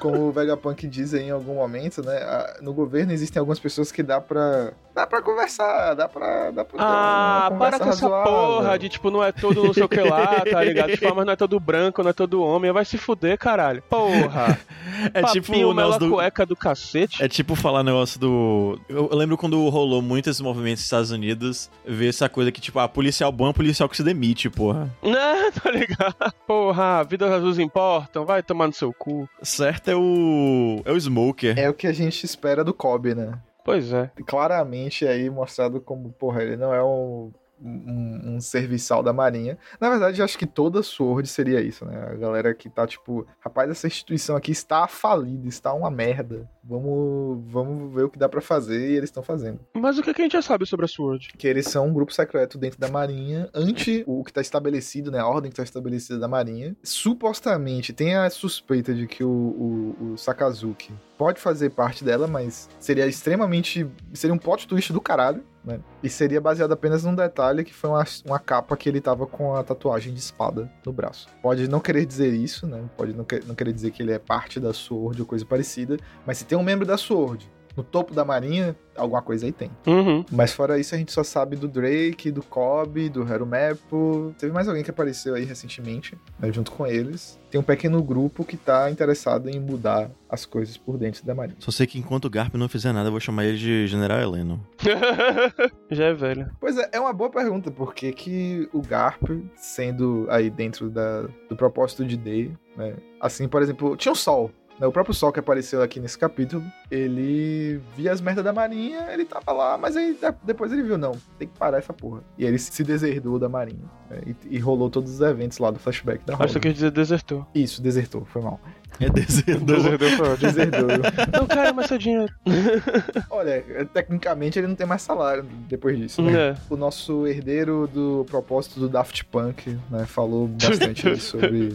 Como 0.00 0.28
o 0.28 0.32
Vegapunk 0.32 0.86
diz 0.86 1.14
aí 1.14 1.24
em 1.24 1.30
algum 1.30 1.54
momento, 1.54 2.02
né? 2.04 2.16
a- 2.18 2.58
No 2.62 2.72
governo 2.72 3.12
existem 3.12 3.38
algumas 3.40 3.58
pessoas 3.58 3.90
que 3.90 4.02
dá 4.02 4.20
pra. 4.20 4.72
Dá 4.94 5.06
pra 5.06 5.22
conversar, 5.22 5.94
dá 5.94 6.08
pra. 6.08 6.50
Dá 6.50 6.64
pra 6.64 6.78
Ah, 6.80 7.50
para 7.58 7.78
com 7.78 7.88
essa 7.88 8.06
razoável. 8.08 8.32
porra 8.32 8.78
de 8.78 8.88
tipo, 8.88 9.10
não 9.10 9.22
é 9.22 9.32
todo 9.32 9.64
não 9.64 9.72
sei 9.74 9.82
o 9.82 9.88
que 9.88 10.00
lá, 10.00 10.40
tá 10.40 10.62
ligado? 10.64 10.90
De 10.90 10.96
forma 10.96 11.24
não 11.24 11.32
é 11.32 11.36
todo 11.36 11.58
branco, 11.60 12.02
não 12.02 12.10
é 12.10 12.12
todo 12.12 12.42
homem, 12.42 12.70
vai 12.72 12.84
se 12.84 12.98
fuder, 12.98 13.38
caralho. 13.38 13.82
Porra. 13.88 14.58
É 15.14 15.22
tipo 15.24 15.46
Papinho 15.48 15.70
o 15.70 15.74
mela 15.74 15.90
negócio 15.90 16.08
do... 16.08 16.14
cueca 16.14 16.44
do 16.44 16.54
cacete. 16.56 17.22
É 17.22 17.28
tipo 17.28 17.54
falar 17.54 17.82
negócio 17.82 18.18
do. 18.20 18.78
Eu 18.88 19.08
lembro 19.12 19.36
quando 19.38 19.68
rolou 19.68 20.02
muito 20.02 20.28
esses 20.28 20.40
movimentos 20.40 20.80
nos 20.80 20.84
Estados 20.84 21.10
Unidos, 21.10 21.70
ver 21.86 22.08
essa 22.08 22.28
coisa 22.28 22.52
que, 22.52 22.60
tipo, 22.60 22.78
ah, 22.78 22.88
policial 22.88 23.30
bom 23.32 23.48
é 23.48 23.52
policial 23.52 23.88
que 23.88 23.96
se 23.96 24.02
demite, 24.02 24.50
porra. 24.50 24.90
Né, 25.02 25.50
tá 25.62 25.70
ligado? 25.70 26.34
Porra, 26.46 27.04
vidas 27.04 27.30
azuis 27.32 27.58
importam, 27.58 28.24
vai 28.26 28.42
tomar 28.42 28.66
no 28.66 28.72
seu 28.72 28.92
cu. 28.92 29.28
Certo 29.42 29.88
é 29.88 29.96
o. 29.96 30.82
É 30.84 30.92
o 30.92 30.96
Smoker. 31.00 31.58
É 31.58 31.68
o 31.70 31.74
que 31.74 31.86
a 31.86 31.92
gente 31.92 32.24
espera 32.24 32.62
do 32.64 32.74
Kobe, 32.74 33.14
né? 33.14 33.32
Pois 33.64 33.92
é. 33.92 34.10
claramente 34.26 35.06
aí 35.06 35.28
mostrado 35.30 35.80
como, 35.80 36.12
porra, 36.12 36.42
ele 36.42 36.56
não 36.56 36.74
é 36.74 36.82
um, 36.82 37.32
um, 37.62 38.34
um 38.34 38.40
serviçal 38.40 39.02
da 39.02 39.12
Marinha. 39.12 39.56
Na 39.80 39.88
verdade, 39.88 40.22
acho 40.22 40.36
que 40.36 40.46
toda 40.46 40.82
Sword 40.82 41.28
seria 41.28 41.60
isso, 41.60 41.84
né? 41.84 42.08
A 42.10 42.14
galera 42.14 42.54
que 42.54 42.68
tá 42.68 42.86
tipo, 42.86 43.26
rapaz, 43.40 43.70
essa 43.70 43.86
instituição 43.86 44.36
aqui 44.36 44.50
está 44.50 44.86
falida, 44.88 45.46
está 45.48 45.72
uma 45.72 45.90
merda. 45.90 46.48
Vamos, 46.64 47.42
vamos 47.46 47.94
ver 47.94 48.04
o 48.04 48.10
que 48.10 48.18
dá 48.18 48.28
pra 48.28 48.40
fazer 48.40 48.90
e 48.90 48.96
eles 48.96 49.10
estão 49.10 49.22
fazendo. 49.22 49.60
Mas 49.74 49.98
o 49.98 50.02
que, 50.02 50.12
que 50.12 50.22
a 50.22 50.24
gente 50.24 50.32
já 50.32 50.42
sabe 50.42 50.66
sobre 50.66 50.84
a 50.84 50.88
Sword? 50.88 51.32
Que 51.36 51.46
eles 51.46 51.66
são 51.66 51.86
um 51.86 51.92
grupo 51.92 52.12
secreto 52.12 52.58
dentro 52.58 52.78
da 52.78 52.88
Marinha, 52.88 53.48
ante 53.54 54.04
o 54.06 54.24
que 54.24 54.32
tá 54.32 54.40
estabelecido, 54.40 55.10
né? 55.10 55.18
A 55.18 55.26
ordem 55.26 55.50
que 55.50 55.56
tá 55.56 55.62
estabelecida 55.62 56.18
da 56.18 56.28
Marinha. 56.28 56.76
Supostamente, 56.82 57.92
tem 57.92 58.14
a 58.14 58.28
suspeita 58.30 58.94
de 58.94 59.06
que 59.06 59.24
o, 59.24 59.28
o, 59.28 60.12
o 60.12 60.18
Sakazuki 60.18 60.92
pode 61.22 61.40
fazer 61.40 61.70
parte 61.70 62.02
dela, 62.02 62.26
mas 62.26 62.68
seria 62.80 63.06
extremamente. 63.06 63.88
Seria 64.12 64.34
um 64.34 64.38
plot 64.38 64.66
twist 64.66 64.92
do 64.92 65.00
caralho, 65.00 65.44
né? 65.64 65.78
E 66.02 66.08
seria 66.10 66.40
baseado 66.40 66.72
apenas 66.72 67.04
num 67.04 67.14
detalhe 67.14 67.62
que 67.62 67.72
foi 67.72 67.90
uma, 67.90 68.04
uma 68.26 68.38
capa 68.40 68.76
que 68.76 68.88
ele 68.88 69.00
tava 69.00 69.24
com 69.24 69.54
a 69.54 69.62
tatuagem 69.62 70.12
de 70.12 70.18
espada 70.18 70.68
no 70.84 70.92
braço. 70.92 71.28
Pode 71.40 71.68
não 71.68 71.78
querer 71.78 72.04
dizer 72.04 72.34
isso, 72.34 72.66
né? 72.66 72.82
Pode 72.96 73.12
não, 73.12 73.24
que- 73.24 73.40
não 73.46 73.54
querer 73.54 73.72
dizer 73.72 73.92
que 73.92 74.02
ele 74.02 74.10
é 74.12 74.18
parte 74.18 74.58
da 74.58 74.72
Sword 74.72 75.20
ou 75.20 75.26
coisa 75.26 75.46
parecida, 75.46 75.96
mas 76.26 76.38
se 76.38 76.44
tem 76.44 76.58
um 76.58 76.62
membro 76.64 76.84
da 76.84 76.96
Sword 76.98 77.48
no 77.76 77.82
topo 77.82 78.14
da 78.14 78.24
Marinha, 78.24 78.76
alguma 78.96 79.22
coisa 79.22 79.46
aí 79.46 79.52
tem. 79.52 79.70
Uhum. 79.86 80.24
Mas 80.30 80.52
fora 80.52 80.78
isso, 80.78 80.94
a 80.94 80.98
gente 80.98 81.12
só 81.12 81.24
sabe 81.24 81.56
do 81.56 81.68
Drake, 81.68 82.30
do 82.30 82.42
Kobe, 82.42 83.08
do 83.08 83.22
Harumepo. 83.22 84.34
Teve 84.38 84.52
mais 84.52 84.68
alguém 84.68 84.84
que 84.84 84.90
apareceu 84.90 85.34
aí 85.34 85.44
recentemente, 85.44 86.16
né, 86.38 86.52
junto 86.52 86.70
com 86.72 86.86
eles. 86.86 87.40
Tem 87.50 87.60
um 87.60 87.64
pequeno 87.64 88.02
grupo 88.02 88.44
que 88.44 88.56
tá 88.56 88.90
interessado 88.90 89.48
em 89.48 89.60
mudar 89.60 90.10
as 90.28 90.46
coisas 90.46 90.76
por 90.76 90.96
dentro 90.96 91.24
da 91.24 91.34
Marinha. 91.34 91.56
Só 91.60 91.70
sei 91.70 91.86
que 91.86 91.98
enquanto 91.98 92.24
o 92.24 92.30
Garp 92.30 92.54
não 92.54 92.68
fizer 92.68 92.92
nada, 92.92 93.08
eu 93.08 93.12
vou 93.12 93.20
chamar 93.20 93.44
ele 93.44 93.58
de 93.58 93.86
General 93.86 94.18
Heleno. 94.18 94.66
já 95.90 96.04
é 96.04 96.14
velho. 96.14 96.50
Pois 96.58 96.78
é, 96.78 96.88
é 96.92 97.00
uma 97.00 97.12
boa 97.12 97.30
pergunta, 97.30 97.70
por 97.70 97.94
que 97.94 98.68
o 98.72 98.80
Garp, 98.80 99.22
sendo 99.54 100.26
aí 100.30 100.48
dentro 100.50 100.88
da, 100.88 101.22
do 101.48 101.56
propósito 101.56 102.04
de 102.04 102.16
Day, 102.16 102.52
né? 102.76 102.96
Assim, 103.20 103.46
por 103.46 103.62
exemplo, 103.62 103.96
tinha 103.96 104.12
o 104.12 104.16
Sol? 104.16 104.50
O 104.80 104.90
próprio 104.90 105.14
Sol 105.14 105.30
que 105.32 105.38
apareceu 105.38 105.80
aqui 105.80 106.00
nesse 106.00 106.18
capítulo, 106.18 106.64
ele 106.90 107.80
via 107.96 108.10
as 108.12 108.20
merdas 108.20 108.42
da 108.44 108.52
Marinha, 108.52 109.06
ele 109.12 109.24
tava 109.24 109.52
lá, 109.52 109.78
mas 109.78 109.96
aí 109.96 110.14
de- 110.14 110.34
depois 110.42 110.72
ele 110.72 110.82
viu, 110.82 110.98
não, 110.98 111.12
tem 111.38 111.46
que 111.46 111.56
parar 111.56 111.78
essa 111.78 111.92
porra. 111.92 112.20
E 112.36 112.42
aí 112.44 112.50
ele 112.50 112.58
se 112.58 112.82
deserdou 112.82 113.38
da 113.38 113.48
Marinha, 113.48 113.84
né? 114.10 114.18
e, 114.26 114.56
e 114.56 114.58
rolou 114.58 114.90
todos 114.90 115.12
os 115.14 115.20
eventos 115.20 115.58
lá 115.58 115.70
do 115.70 115.78
flashback 115.78 116.24
da 116.26 116.34
Acho 116.34 116.38
que 116.38 116.52
Robin. 116.54 116.60
quer 116.60 116.72
dizer 116.72 116.90
desertou. 116.90 117.46
Isso, 117.54 117.80
desertou, 117.80 118.24
foi 118.24 118.42
mal. 118.42 118.58
É 119.00 119.08
desertor. 119.08 119.64
Desertou 119.64 120.08
foi. 120.10 120.36
Deserdou. 120.36 120.88
Não 121.32 121.46
quero 121.46 121.74
mais 121.74 121.88
seu 121.88 121.96
dinheiro. 121.98 122.32
Olha, 123.30 123.64
tecnicamente 123.92 124.58
ele 124.58 124.66
não 124.66 124.74
tem 124.74 124.86
mais 124.86 125.00
salário 125.02 125.44
depois 125.68 125.96
disso, 125.98 126.20
né? 126.22 126.50
É. 126.50 126.56
o 126.68 126.76
nosso 126.76 127.26
herdeiro 127.26 127.88
do 127.92 128.26
propósito 128.28 128.78
do 128.80 128.88
Daft 128.88 129.24
Punk, 129.26 129.78
né, 129.90 130.04
falou 130.06 130.46
bastante 130.60 131.16
sobre 131.18 131.74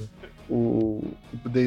o, 0.49 1.01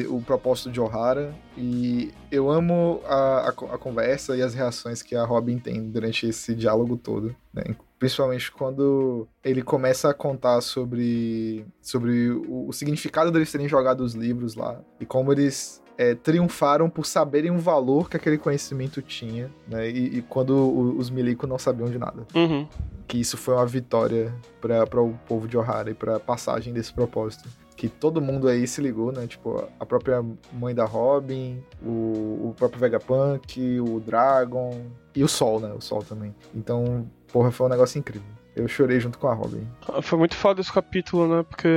o, 0.09 0.21
propósito 0.21 0.71
de 0.71 0.79
O'Hara 0.79 1.33
e 1.57 2.11
eu 2.31 2.49
amo 2.49 3.01
a, 3.05 3.15
a, 3.15 3.49
a 3.49 3.77
conversa 3.77 4.35
e 4.35 4.41
as 4.41 4.53
reações 4.53 5.01
que 5.01 5.15
a 5.15 5.23
Robin 5.23 5.57
tem 5.59 5.89
durante 5.89 6.27
esse 6.27 6.55
diálogo 6.55 6.97
todo, 6.97 7.35
né, 7.53 7.63
principalmente 7.99 8.51
quando 8.51 9.27
ele 9.43 9.61
começa 9.61 10.09
a 10.09 10.13
contar 10.13 10.61
sobre, 10.61 11.65
sobre 11.81 12.29
o, 12.31 12.67
o 12.67 12.73
significado 12.73 13.31
deles 13.31 13.51
terem 13.51 13.67
jogado 13.67 14.01
os 14.01 14.13
livros 14.13 14.55
lá 14.55 14.79
e 14.99 15.05
como 15.05 15.31
eles 15.31 15.81
é, 15.97 16.15
triunfaram 16.15 16.89
por 16.89 17.05
saberem 17.05 17.51
o 17.51 17.59
valor 17.59 18.09
que 18.09 18.17
aquele 18.17 18.37
conhecimento 18.37 19.01
tinha, 19.01 19.51
né, 19.67 19.87
e, 19.89 20.17
e 20.17 20.21
quando 20.23 20.51
o- 20.55 20.97
os 20.97 21.09
milico 21.11 21.45
não 21.45 21.59
sabiam 21.59 21.89
de 21.89 21.99
nada 21.99 22.25
Uhum. 22.33 22.67
que 23.07 23.19
isso 23.19 23.37
foi 23.37 23.53
uma 23.53 23.65
vitória 23.67 24.33
para 24.59 25.01
o 25.01 25.13
povo 25.27 25.47
de 25.47 25.57
Ohara 25.57 25.91
e 25.91 25.93
para 25.93 26.19
passagem 26.19 26.73
desse 26.73 26.91
propósito. 26.93 27.47
Que 27.81 27.89
todo 27.89 28.21
mundo 28.21 28.47
aí 28.47 28.67
se 28.67 28.79
ligou, 28.79 29.11
né? 29.11 29.25
Tipo, 29.25 29.67
a 29.79 29.85
própria 29.87 30.23
mãe 30.53 30.75
da 30.75 30.85
Robin, 30.85 31.63
o, 31.83 32.49
o 32.49 32.53
próprio 32.55 32.79
Vegapunk, 32.79 33.79
o 33.79 33.99
Dragon 33.99 34.85
e 35.15 35.23
o 35.23 35.27
Sol, 35.27 35.59
né? 35.59 35.73
O 35.73 35.81
Sol 35.81 36.03
também. 36.03 36.35
Então, 36.53 37.09
porra, 37.33 37.49
foi 37.49 37.65
um 37.65 37.69
negócio 37.71 37.97
incrível. 37.97 38.27
Eu 38.55 38.67
chorei 38.67 38.99
junto 38.99 39.17
com 39.17 39.27
a 39.27 39.33
Robin. 39.33 39.67
Ah, 39.87 39.99
Foi 39.99 40.19
muito 40.19 40.35
foda 40.35 40.61
esse 40.61 40.71
capítulo, 40.71 41.27
né? 41.27 41.41
Porque 41.41 41.67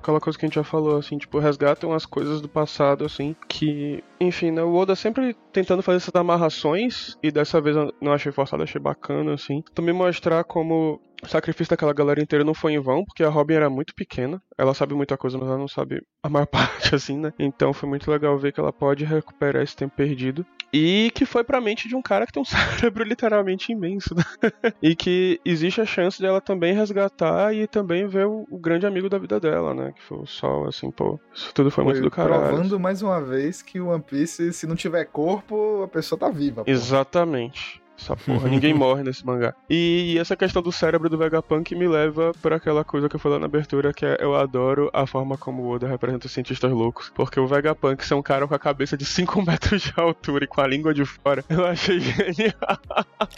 aquela 0.00 0.20
coisa 0.20 0.38
que 0.38 0.44
a 0.44 0.48
gente 0.48 0.54
já 0.54 0.62
falou, 0.62 0.96
assim, 0.96 1.18
tipo, 1.18 1.40
resgatam 1.40 1.92
as 1.92 2.06
coisas 2.06 2.40
do 2.40 2.48
passado, 2.48 3.04
assim, 3.04 3.34
que, 3.48 4.04
enfim, 4.20 4.52
né? 4.52 4.62
O 4.62 4.74
Oda 4.74 4.94
sempre 4.94 5.34
tentando 5.52 5.82
fazer 5.82 5.96
essas 5.96 6.14
amarrações, 6.14 7.16
e 7.20 7.32
dessa 7.32 7.60
vez 7.60 7.74
eu 7.74 7.92
não 8.00 8.12
achei 8.12 8.30
forçado, 8.30 8.62
achei 8.62 8.80
bacana, 8.80 9.34
assim. 9.34 9.64
Também 9.74 9.92
mostrar 9.92 10.44
como 10.44 11.00
o 11.22 11.28
sacrifício 11.28 11.70
daquela 11.70 11.92
galera 11.92 12.20
inteira 12.20 12.44
não 12.44 12.54
foi 12.54 12.72
em 12.72 12.80
vão, 12.80 13.04
porque 13.04 13.22
a 13.22 13.28
Robin 13.28 13.54
era 13.54 13.70
muito 13.70 13.94
pequena. 13.94 14.42
Ela 14.58 14.74
sabe 14.74 14.94
muita 14.94 15.16
coisa, 15.16 15.38
mas 15.38 15.48
ela 15.48 15.58
não 15.58 15.68
sabe 15.68 16.02
a 16.22 16.28
maior 16.28 16.46
parte, 16.46 16.94
assim, 16.94 17.18
né? 17.18 17.32
Então 17.38 17.72
foi 17.72 17.88
muito 17.88 18.10
legal 18.10 18.36
ver 18.38 18.52
que 18.52 18.60
ela 18.60 18.72
pode 18.72 19.04
recuperar 19.04 19.62
esse 19.62 19.76
tempo 19.76 19.94
perdido. 19.96 20.44
E 20.72 21.12
que 21.14 21.26
foi 21.26 21.44
pra 21.44 21.60
mente 21.60 21.86
de 21.86 21.94
um 21.94 22.02
cara 22.02 22.26
que 22.26 22.32
tem 22.32 22.42
um 22.42 22.44
cérebro 22.90 23.04
literalmente 23.04 23.72
imenso, 23.72 24.14
né? 24.14 24.22
e 24.82 24.96
que 24.96 25.40
existe 25.44 25.80
a 25.80 25.86
chance 25.86 26.20
dela 26.20 26.40
também 26.40 26.74
resgatar 26.74 27.54
e 27.54 27.66
também 27.66 28.06
ver 28.06 28.26
o, 28.26 28.46
o 28.50 28.58
grande 28.58 28.86
amigo 28.86 29.08
da 29.08 29.18
vida 29.18 29.38
dela, 29.38 29.74
né? 29.74 29.92
Que 29.92 30.02
foi 30.02 30.18
o 30.18 30.26
Sol, 30.26 30.66
assim, 30.66 30.90
pô. 30.90 31.20
Isso 31.34 31.52
tudo 31.54 31.70
foi, 31.70 31.84
muito 31.84 32.00
do 32.00 32.10
caralho. 32.10 32.48
provando 32.48 32.80
mais 32.80 33.02
uma 33.02 33.20
vez 33.20 33.62
que 33.62 33.80
o 33.80 33.88
One 33.88 34.02
Piece, 34.02 34.52
se 34.52 34.66
não 34.66 34.74
tiver 34.74 35.04
corpo, 35.04 35.82
a 35.84 35.88
pessoa 35.88 36.18
tá 36.18 36.30
viva. 36.30 36.64
porra. 36.64 36.74
Exatamente. 36.74 37.81
Essa 38.02 38.16
porra, 38.16 38.48
ninguém 38.48 38.74
morre 38.74 39.02
nesse 39.02 39.24
mangá. 39.24 39.54
E 39.70 40.16
essa 40.18 40.36
questão 40.36 40.60
do 40.60 40.72
cérebro 40.72 41.08
do 41.08 41.16
Vegapunk 41.16 41.74
me 41.74 41.86
leva 41.86 42.32
pra 42.42 42.56
aquela 42.56 42.84
coisa 42.84 43.08
que 43.08 43.16
eu 43.16 43.20
falei 43.20 43.38
na 43.38 43.46
abertura, 43.46 43.92
que 43.92 44.04
é 44.04 44.16
eu 44.20 44.34
adoro 44.34 44.90
a 44.92 45.06
forma 45.06 45.36
como 45.38 45.62
o 45.62 45.70
Oda 45.70 45.86
representa 45.86 46.26
os 46.26 46.32
cientistas 46.32 46.70
loucos. 46.70 47.12
Porque 47.14 47.38
o 47.38 47.46
Vegapunk 47.46 48.04
ser 48.04 48.14
um 48.14 48.22
cara 48.22 48.46
com 48.46 48.54
a 48.54 48.58
cabeça 48.58 48.96
de 48.96 49.04
5 49.04 49.42
metros 49.46 49.82
de 49.82 49.92
altura 49.96 50.44
e 50.44 50.48
com 50.48 50.60
a 50.60 50.66
língua 50.66 50.92
de 50.92 51.04
fora, 51.04 51.44
eu 51.48 51.64
achei 51.64 52.00
genial. 52.00 52.52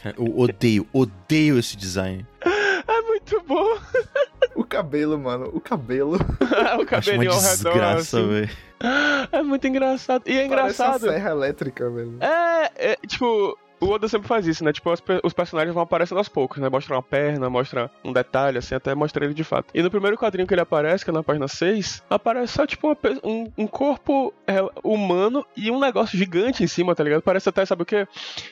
Cara, 0.03 0.15
Eu 0.17 0.39
odeio, 0.39 0.87
odeio 0.93 1.59
esse 1.59 1.77
design. 1.77 2.27
É 2.87 3.01
muito 3.03 3.43
bom. 3.47 3.79
O 4.55 4.65
cabelo, 4.65 5.19
mano, 5.19 5.51
o 5.53 5.61
cabelo. 5.61 6.17
o 6.81 6.87
cabelinho 6.87 7.33
ao 7.33 7.41
redor. 7.41 7.73
desgraça, 7.73 8.19
assim. 8.21 8.29
velho. 8.29 8.51
É 9.33 9.43
muito 9.43 9.67
engraçado. 9.67 10.23
E 10.27 10.33
é 10.39 10.49
Parece 10.49 10.75
engraçado. 10.83 11.01
serra 11.09 11.31
elétrica, 11.31 11.89
velho. 11.89 12.19
É, 12.21 12.93
é, 12.93 12.99
tipo, 13.07 13.59
o 13.81 13.89
Oda 13.91 14.09
sempre 14.09 14.29
faz 14.29 14.47
isso, 14.47 14.65
né? 14.65 14.73
Tipo, 14.73 14.93
os, 14.93 15.03
os 15.23 15.33
personagens 15.33 15.75
vão 15.75 15.83
aparecendo 15.83 16.19
aos 16.19 16.29
poucos, 16.29 16.59
né? 16.59 16.69
Mostra 16.69 16.95
uma 16.95 17.03
perna, 17.03 17.51
mostra 17.51 17.91
um 18.05 18.13
detalhe, 18.13 18.59
assim, 18.59 18.75
até 18.75 18.95
mostra 18.95 19.25
ele 19.25 19.35
de 19.35 19.45
fato. 19.45 19.67
E 19.75 19.83
no 19.83 19.91
primeiro 19.91 20.17
quadrinho 20.17 20.47
que 20.47 20.55
ele 20.55 20.61
aparece, 20.61 21.05
que 21.05 21.11
é 21.11 21.13
na 21.13 21.23
página 21.23 21.49
6, 21.49 22.03
aparece 22.09 22.55
só, 22.55 22.67
tipo, 22.67 22.89
uma, 22.89 22.97
um, 23.23 23.53
um, 23.59 23.67
corpo 23.67 24.33
é, 24.47 24.57
humano 24.83 25.45
e 25.57 25.71
um 25.71 25.79
negócio 25.79 26.17
gigante 26.17 26.63
em 26.63 26.67
cima, 26.67 26.95
tá 26.95 27.05
ligado? 27.05 27.23
Parece 27.23 27.49
até, 27.49 27.65
sabe 27.65 27.83
o 27.83 27.87
quê? 27.87 28.07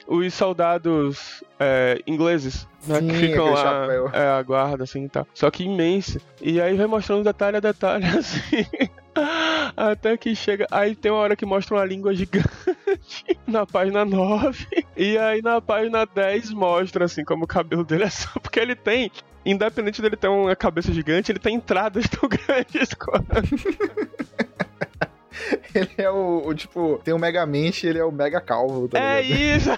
Os 0.07 0.35
soldados 0.35 1.43
é, 1.59 2.01
ingleses, 2.07 2.69
né? 2.87 3.01
Sim, 3.01 3.09
que 3.09 3.15
ficam 3.15 3.51
lá, 3.51 3.87
é, 4.13 4.27
a 4.39 4.43
guarda, 4.43 4.85
assim, 4.85 5.05
e 5.05 5.09
tal. 5.09 5.27
Só 5.35 5.51
que 5.51 5.65
imenso. 5.65 6.21
E 6.41 6.61
aí 6.61 6.77
vai 6.77 6.87
mostrando 6.87 7.25
detalhe 7.25 7.57
a 7.57 7.61
detalhe, 7.61 8.05
assim... 8.19 8.67
Até 9.77 10.17
que 10.17 10.35
chega. 10.35 10.67
Aí 10.71 10.95
tem 10.95 11.13
uma 11.13 11.21
hora 11.21 11.37
que 11.37 11.45
mostra 11.45 11.77
uma 11.77 11.85
língua 11.85 12.15
gigante 12.15 12.49
na 13.47 13.67
página 13.67 14.05
9. 14.05 14.67
E 14.97 15.19
aí 15.19 15.43
na 15.43 15.61
página 15.61 16.05
10 16.07 16.51
mostra 16.53 17.05
assim 17.05 17.25
como 17.25 17.45
o 17.45 17.49
cabelo 17.49 17.85
dele 17.85 18.05
é 18.05 18.11
só 18.11 18.29
porque 18.41 18.61
ele 18.61 18.75
tem. 18.77 19.11
Independente 19.45 20.01
dele 20.01 20.17
ter 20.17 20.29
uma 20.29 20.55
cabeça 20.55 20.93
gigante, 20.93 21.33
ele 21.33 21.39
tem 21.41 21.57
entradas 21.57 22.07
tão 22.11 22.29
grandes 22.29 22.95
quanto. 22.95 23.27
Ele 25.75 25.91
é 25.99 26.11
o, 26.11 26.43
o, 26.47 26.55
tipo, 26.55 27.01
tem 27.03 27.13
o 27.13 27.19
Megamente 27.19 27.87
ele 27.87 27.99
é 27.99 28.05
o 28.05 28.13
Mega 28.13 28.41
Calvo, 28.41 28.87
tá 28.89 28.99
É 28.99 29.23
ligado? 29.23 29.41
isso! 29.41 29.71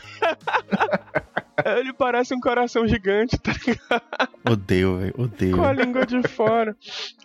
ele 1.78 1.92
parece 1.92 2.34
um 2.34 2.40
coração 2.40 2.86
gigante, 2.86 3.38
tá 3.38 3.52
ligado? 3.66 4.28
Odeio, 4.50 4.98
velho. 4.98 5.14
Odeio. 5.16 5.56
Com 5.56 5.64
a 5.64 5.72
língua 5.72 6.06
de 6.06 6.22
fora. 6.28 6.76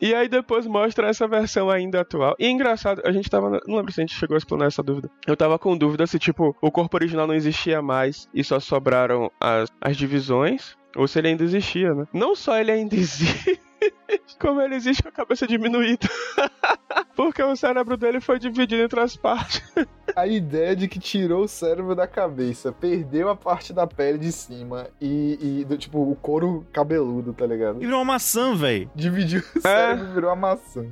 E 0.01 0.13
aí 0.13 0.27
depois 0.27 0.65
mostra 0.65 1.07
essa 1.07 1.27
versão 1.27 1.69
ainda 1.69 2.01
atual. 2.01 2.35
E 2.39 2.45
é 2.45 2.49
engraçado, 2.49 3.01
a 3.05 3.11
gente 3.11 3.29
tava. 3.29 3.61
Não 3.67 3.77
lembro 3.77 3.91
se 3.91 3.99
a 3.99 4.03
gente 4.03 4.15
chegou 4.15 4.35
a 4.35 4.37
explanar 4.37 4.67
essa 4.67 4.81
dúvida. 4.81 5.09
Eu 5.27 5.35
tava 5.35 5.59
com 5.59 5.77
dúvida 5.77 6.07
se, 6.07 6.17
tipo, 6.17 6.55
o 6.61 6.71
corpo 6.71 6.95
original 6.95 7.27
não 7.27 7.33
existia 7.33 7.81
mais 7.81 8.27
e 8.33 8.43
só 8.43 8.59
sobraram 8.59 9.31
as, 9.39 9.69
as 9.81 9.97
divisões. 9.97 10.77
Ou 10.95 11.07
se 11.07 11.19
ele 11.19 11.27
ainda 11.27 11.43
existia, 11.43 11.93
né? 11.93 12.05
Não 12.11 12.35
só 12.35 12.57
ele 12.57 12.71
ainda 12.71 12.95
existe. 12.97 13.59
Como 14.39 14.61
ele 14.61 14.75
existe 14.75 15.01
com 15.03 15.09
a 15.09 15.11
cabeça 15.11 15.47
diminuída. 15.47 16.07
Porque 17.15 17.41
o 17.43 17.55
cérebro 17.55 17.97
dele 17.97 18.21
foi 18.21 18.39
dividido 18.39 18.81
entre 18.81 18.99
as 18.99 19.15
partes. 19.15 19.61
A 20.15 20.25
ideia 20.25 20.75
de 20.75 20.87
que 20.87 20.99
tirou 20.99 21.43
o 21.43 21.47
cérebro 21.47 21.95
da 21.95 22.07
cabeça, 22.07 22.71
perdeu 22.71 23.29
a 23.29 23.35
parte 23.35 23.71
da 23.71 23.85
pele 23.85 24.17
de 24.17 24.31
cima 24.31 24.87
e, 24.99 25.59
e 25.61 25.65
do, 25.65 25.77
tipo, 25.77 25.99
o 25.99 26.15
couro 26.15 26.65
cabeludo, 26.73 27.31
tá 27.31 27.45
ligado? 27.45 27.77
E 27.77 27.85
virou 27.85 27.99
uma 27.99 28.13
maçã, 28.13 28.55
velho. 28.55 28.89
Dividiu 28.95 29.43
o 29.55 29.61
cérebro 29.61 30.07
e 30.07 30.13
virou 30.13 30.29
uma 30.31 30.35
maçã. 30.35 30.85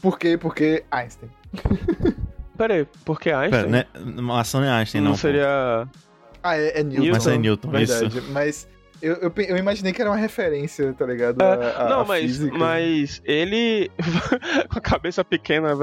Por 0.00 0.16
quê? 0.16 0.38
Porque 0.38 0.84
Einstein. 0.90 1.28
Pera 2.56 2.74
aí, 2.74 2.86
porque 3.04 3.30
Einstein 3.30 3.50
Pera, 3.50 3.68
né? 3.68 3.86
Maçã 4.22 4.60
não 4.60 4.68
é 4.68 4.70
Einstein, 4.70 5.00
não, 5.00 5.10
não. 5.10 5.16
pô. 5.16 5.20
seria. 5.20 5.88
Ah, 6.42 6.56
é, 6.56 6.80
é 6.80 6.82
Newton. 6.84 7.02
Newton. 7.02 7.12
Mas 7.12 7.26
é 7.26 7.38
Newton, 7.38 7.70
Verdade, 7.70 8.18
isso. 8.18 8.32
mas 8.32 8.68
eu, 9.02 9.14
eu, 9.16 9.32
eu 9.48 9.56
imaginei 9.56 9.92
que 9.92 10.00
era 10.00 10.10
uma 10.10 10.16
referência, 10.16 10.92
tá 10.94 11.04
ligado? 11.04 11.42
É, 11.42 11.44
A- 11.44 11.86
a- 11.86 11.88
não, 11.90 12.04
mas, 12.04 12.38
mas 12.38 13.20
ele, 13.24 13.90
com 14.70 14.78
a 14.78 14.82
cabeça 14.82 15.24
pequena, 15.24 15.72
a 15.72 15.74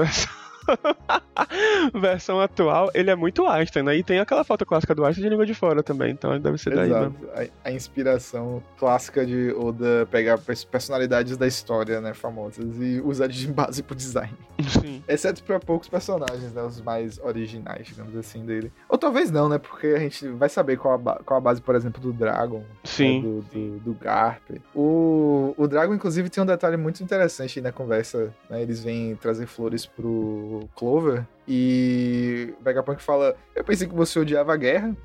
versão, 1.94 2.40
atual, 2.40 2.90
ele 2.94 3.10
é 3.10 3.14
muito 3.16 3.46
Einstein, 3.46 3.82
né? 3.82 3.96
E 3.96 4.02
tem 4.02 4.18
aquela 4.18 4.44
foto 4.44 4.64
clássica 4.66 4.94
do 4.94 5.04
Einstein 5.04 5.24
de 5.24 5.30
língua 5.30 5.46
de 5.46 5.54
fora 5.54 5.82
também, 5.82 6.12
então 6.12 6.38
deve 6.38 6.58
ser 6.58 6.74
daí 6.74 6.90
Exato. 6.90 7.10
mesmo. 7.10 7.28
A, 7.64 7.68
a 7.68 7.72
inspiração 7.72 8.62
clássica 8.78 9.24
de 9.24 9.52
Oda 9.52 10.06
pegar 10.10 10.38
pers- 10.38 10.64
personalidades 10.64 11.36
da 11.36 11.46
história, 11.46 12.00
né, 12.00 12.14
famosas, 12.14 12.64
e 12.78 13.00
usar 13.04 13.26
de 13.26 13.46
base 13.48 13.82
pro 13.82 13.94
design. 13.94 14.34
Sim. 14.80 15.02
Exceto 15.08 15.42
pra 15.42 15.58
poucos 15.58 15.88
personagens, 15.88 16.52
né, 16.52 16.62
os 16.62 16.80
mais 16.80 17.18
originais, 17.18 17.86
digamos 17.88 18.16
assim, 18.16 18.44
dele. 18.44 18.72
Ou 18.88 18.96
talvez 18.98 19.30
não, 19.30 19.48
né, 19.48 19.58
porque 19.58 19.88
a 19.88 19.98
gente 19.98 20.28
vai 20.28 20.48
saber 20.48 20.76
qual 20.76 20.94
a, 21.06 21.22
qual 21.22 21.38
a 21.38 21.40
base, 21.40 21.60
por 21.60 21.74
exemplo, 21.74 22.00
do 22.00 22.12
Dragon, 22.12 22.62
Sim. 22.84 23.16
né, 23.16 23.22
do, 23.22 23.40
do, 23.42 23.78
do 23.80 23.94
Garp. 23.94 24.42
O, 24.74 25.54
o 25.56 25.66
Dragon, 25.66 25.94
inclusive, 25.94 26.28
tem 26.30 26.42
um 26.42 26.46
detalhe 26.46 26.76
muito 26.76 27.02
interessante 27.02 27.58
aí 27.58 27.62
na 27.62 27.72
conversa, 27.72 28.32
né, 28.48 28.62
eles 28.62 28.80
vêm 28.82 29.16
trazer 29.16 29.46
flores 29.46 29.86
pro 29.86 30.59
Clover, 30.76 31.26
e 31.46 32.54
o 32.60 32.64
Vegapunk 32.64 33.02
fala, 33.02 33.36
eu 33.54 33.64
pensei 33.64 33.88
que 33.88 33.94
você 33.94 34.18
odiava 34.18 34.52
a 34.52 34.56
guerra, 34.56 34.96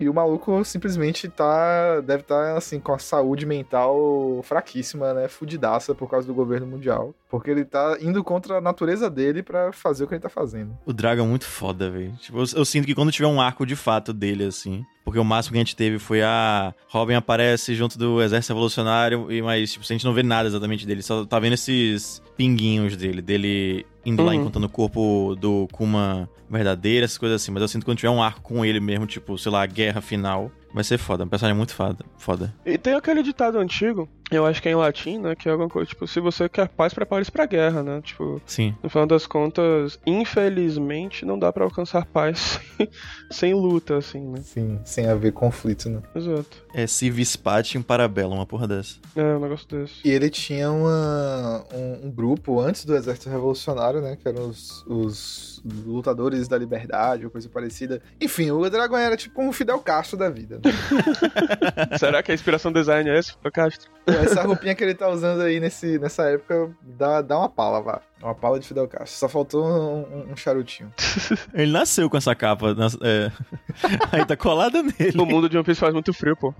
e 0.00 0.08
o 0.08 0.14
maluco 0.14 0.64
simplesmente 0.64 1.28
tá. 1.28 2.00
Deve 2.00 2.22
estar, 2.22 2.56
assim, 2.56 2.78
com 2.78 2.92
a 2.92 2.98
saúde 2.98 3.44
mental 3.44 4.40
fraquíssima, 4.44 5.12
né? 5.12 5.26
Fudidaça 5.26 5.92
por 5.92 6.08
causa 6.08 6.26
do 6.26 6.32
governo 6.32 6.68
mundial. 6.68 7.12
Porque 7.28 7.50
ele 7.50 7.64
tá 7.64 7.98
indo 8.00 8.24
contra 8.24 8.56
a 8.56 8.60
natureza 8.60 9.10
dele 9.10 9.42
pra 9.42 9.70
fazer 9.70 10.04
o 10.04 10.08
que 10.08 10.14
ele 10.14 10.20
tá 10.22 10.30
fazendo. 10.30 10.76
O 10.86 10.92
Dragon 10.94 11.24
é 11.24 11.26
muito 11.26 11.44
foda, 11.44 11.90
velho. 11.90 12.14
Tipo, 12.20 12.38
eu, 12.38 12.44
eu 12.56 12.64
sinto 12.64 12.86
que 12.86 12.94
quando 12.94 13.12
tiver 13.12 13.26
um 13.28 13.38
arco 13.40 13.66
de 13.66 13.76
fato 13.76 14.14
dele, 14.14 14.44
assim. 14.44 14.82
Porque 15.04 15.18
o 15.18 15.24
máximo 15.24 15.52
que 15.52 15.58
a 15.58 15.60
gente 15.64 15.76
teve 15.76 15.98
foi 15.98 16.22
a. 16.22 16.74
Robin 16.88 17.14
aparece 17.14 17.74
junto 17.74 17.98
do 17.98 18.22
Exército 18.22 18.52
Revolucionário, 18.54 19.30
e 19.30 19.42
mas, 19.42 19.72
tipo, 19.72 19.84
a 19.84 19.92
gente 19.92 20.04
não 20.06 20.14
vê 20.14 20.22
nada 20.22 20.48
exatamente 20.48 20.86
dele, 20.86 21.02
só 21.02 21.24
tá 21.24 21.38
vendo 21.38 21.52
esses 21.54 22.22
pinguinhos 22.36 22.96
dele, 22.96 23.20
dele 23.22 23.86
indo 24.04 24.22
lá 24.22 24.32
Uhum. 24.32 24.40
encontrando 24.40 24.66
o 24.66 24.70
corpo 24.70 25.34
do 25.38 25.68
Kuma 25.72 26.28
verdadeiro, 26.48 27.04
essas 27.04 27.18
coisas 27.18 27.42
assim. 27.42 27.50
Mas 27.50 27.60
eu 27.62 27.68
sinto 27.68 27.82
que 27.82 27.86
quando 27.90 27.98
tiver 27.98 28.10
um 28.10 28.22
arco 28.22 28.40
com 28.40 28.64
ele 28.64 28.80
mesmo, 28.80 29.06
tipo, 29.06 29.36
sei 29.38 29.52
lá, 29.52 29.62
a 29.62 29.66
guerra 29.66 30.00
final, 30.00 30.50
vai 30.72 30.84
ser 30.84 30.98
foda. 30.98 31.24
Um 31.24 31.28
personagem 31.28 31.56
muito 31.56 31.74
foda. 31.74 32.04
foda. 32.16 32.54
E 32.64 32.76
tem 32.78 32.94
aquele 32.94 33.22
ditado 33.22 33.58
antigo, 33.58 34.08
eu 34.30 34.44
acho 34.44 34.60
que 34.60 34.68
é 34.68 34.72
em 34.72 34.74
latim, 34.74 35.18
né? 35.18 35.34
Que 35.34 35.48
é 35.48 35.52
alguma 35.52 35.68
coisa, 35.70 35.88
tipo, 35.88 36.06
se 36.06 36.20
você 36.20 36.48
quer 36.48 36.68
paz, 36.68 36.92
prepare-se 36.92 37.32
pra 37.32 37.46
guerra, 37.46 37.82
né? 37.82 38.00
Tipo, 38.02 38.40
Sim. 38.44 38.74
no 38.82 38.90
final 38.90 39.06
das 39.06 39.26
contas, 39.26 39.98
infelizmente, 40.06 41.24
não 41.24 41.38
dá 41.38 41.52
pra 41.52 41.64
alcançar 41.64 42.04
paz 42.06 42.60
sem 43.30 43.54
luta, 43.54 43.96
assim, 43.96 44.20
né? 44.20 44.40
Sim, 44.42 44.78
sem 44.84 45.06
haver 45.06 45.32
conflito, 45.32 45.88
né? 45.88 46.02
Exato. 46.14 46.64
É 46.74 46.86
Civis 46.86 47.36
Pati 47.36 47.78
um 47.78 47.82
Parabellum, 47.82 48.34
uma 48.36 48.46
porra 48.46 48.68
dessa. 48.68 48.96
É, 49.16 49.22
um 49.22 49.40
negócio 49.40 49.66
desse. 49.68 49.94
E 50.04 50.10
ele 50.10 50.28
tinha 50.28 50.70
uma, 50.70 51.64
um, 51.72 52.06
um 52.06 52.10
grupo 52.10 52.60
antes 52.60 52.84
do 52.84 52.94
Exército 52.94 53.30
Revolucionário, 53.30 54.02
né? 54.02 54.16
Que 54.20 54.28
eram 54.28 54.48
os, 54.48 54.84
os 54.86 55.62
lutadores 55.86 56.46
da 56.48 56.58
liberdade 56.58 57.24
ou 57.24 57.30
coisa 57.30 57.48
parecida. 57.48 58.02
Enfim, 58.20 58.50
o 58.50 58.68
Dragon 58.68 58.96
era 58.96 59.16
tipo 59.16 59.42
um 59.42 59.52
Fidel 59.52 59.78
Castro 59.78 60.18
da 60.18 60.28
vida. 60.28 60.57
Será 61.98 62.22
que 62.22 62.30
a 62.30 62.34
inspiração 62.34 62.72
do 62.72 62.78
design 62.78 63.08
é 63.08 63.18
esse, 63.18 63.32
Fidel 63.32 63.52
Castro? 63.52 63.90
Pô, 64.04 64.12
Essa 64.12 64.42
roupinha 64.42 64.74
que 64.74 64.82
ele 64.82 64.94
tá 64.94 65.08
usando 65.08 65.42
aí 65.42 65.60
nesse, 65.60 65.98
nessa 65.98 66.24
época 66.30 66.70
dá, 66.82 67.20
dá 67.22 67.38
uma 67.38 67.48
pala, 67.48 67.80
vá. 67.80 68.00
Uma 68.22 68.34
pala 68.34 68.58
de 68.58 68.66
Fidel 68.66 68.88
Castro. 68.88 69.08
Só 69.18 69.28
faltou 69.28 69.64
um, 69.64 70.00
um- 70.00 70.32
um 70.32 70.36
charutinho. 70.36 70.92
Ele 71.54 71.70
nasceu 71.72 72.08
com 72.10 72.16
essa 72.16 72.34
capa. 72.34 72.74
nas- 72.74 72.96
é. 73.00 73.30
Aí 74.12 74.24
tá 74.24 74.36
colada 74.36 74.82
nele. 74.82 75.18
O 75.20 75.24
mundo 75.26 75.48
de 75.48 75.56
One 75.56 75.64
Piece 75.64 75.80
faz 75.80 75.92
muito 75.92 76.12
frio, 76.12 76.36
pô. 76.36 76.52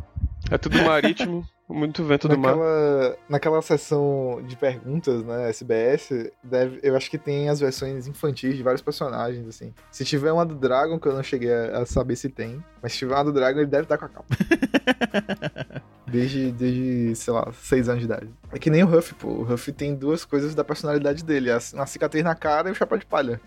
É 0.50 0.56
tudo 0.56 0.82
marítimo, 0.82 1.46
muito 1.68 2.02
vento 2.04 2.26
do 2.28 2.38
mar. 2.38 2.56
Naquela, 2.56 3.16
naquela 3.28 3.62
sessão 3.62 4.42
de 4.46 4.56
perguntas, 4.56 5.22
né, 5.24 5.48
SBS, 5.50 6.30
deve, 6.42 6.80
eu 6.82 6.96
acho 6.96 7.10
que 7.10 7.18
tem 7.18 7.48
as 7.50 7.60
versões 7.60 8.06
infantis 8.06 8.56
de 8.56 8.62
vários 8.62 8.80
personagens, 8.80 9.46
assim. 9.46 9.74
Se 9.90 10.04
tiver 10.04 10.32
uma 10.32 10.46
do 10.46 10.54
Dragon, 10.54 10.98
que 10.98 11.06
eu 11.06 11.14
não 11.14 11.22
cheguei 11.22 11.52
a, 11.52 11.80
a 11.80 11.86
saber 11.86 12.16
se 12.16 12.28
tem, 12.30 12.62
mas 12.82 12.92
se 12.92 12.98
tiver 12.98 13.14
uma 13.14 13.24
do 13.24 13.32
Dragon, 13.32 13.58
ele 13.60 13.66
deve 13.68 13.82
estar 13.82 13.98
com 13.98 14.06
a 14.06 14.08
capa. 14.08 14.26
desde, 16.06 16.50
desde, 16.52 17.14
sei 17.14 17.32
lá, 17.32 17.52
seis 17.52 17.88
anos 17.88 18.00
de 18.00 18.06
idade. 18.06 18.30
É 18.52 18.58
que 18.58 18.70
nem 18.70 18.82
o 18.82 18.86
Ruff, 18.86 19.14
pô. 19.14 19.28
O 19.28 19.42
Ruff 19.42 19.70
tem 19.72 19.94
duas 19.94 20.24
coisas 20.24 20.54
da 20.54 20.64
personalidade 20.64 21.22
dele, 21.24 21.50
a- 21.50 21.58
uma 21.74 21.86
cicatriz 21.86 22.24
na 22.24 22.34
cara 22.34 22.68
e 22.68 22.72
o 22.72 22.74
chapéu 22.74 22.98
de 22.98 23.06
palha. 23.06 23.40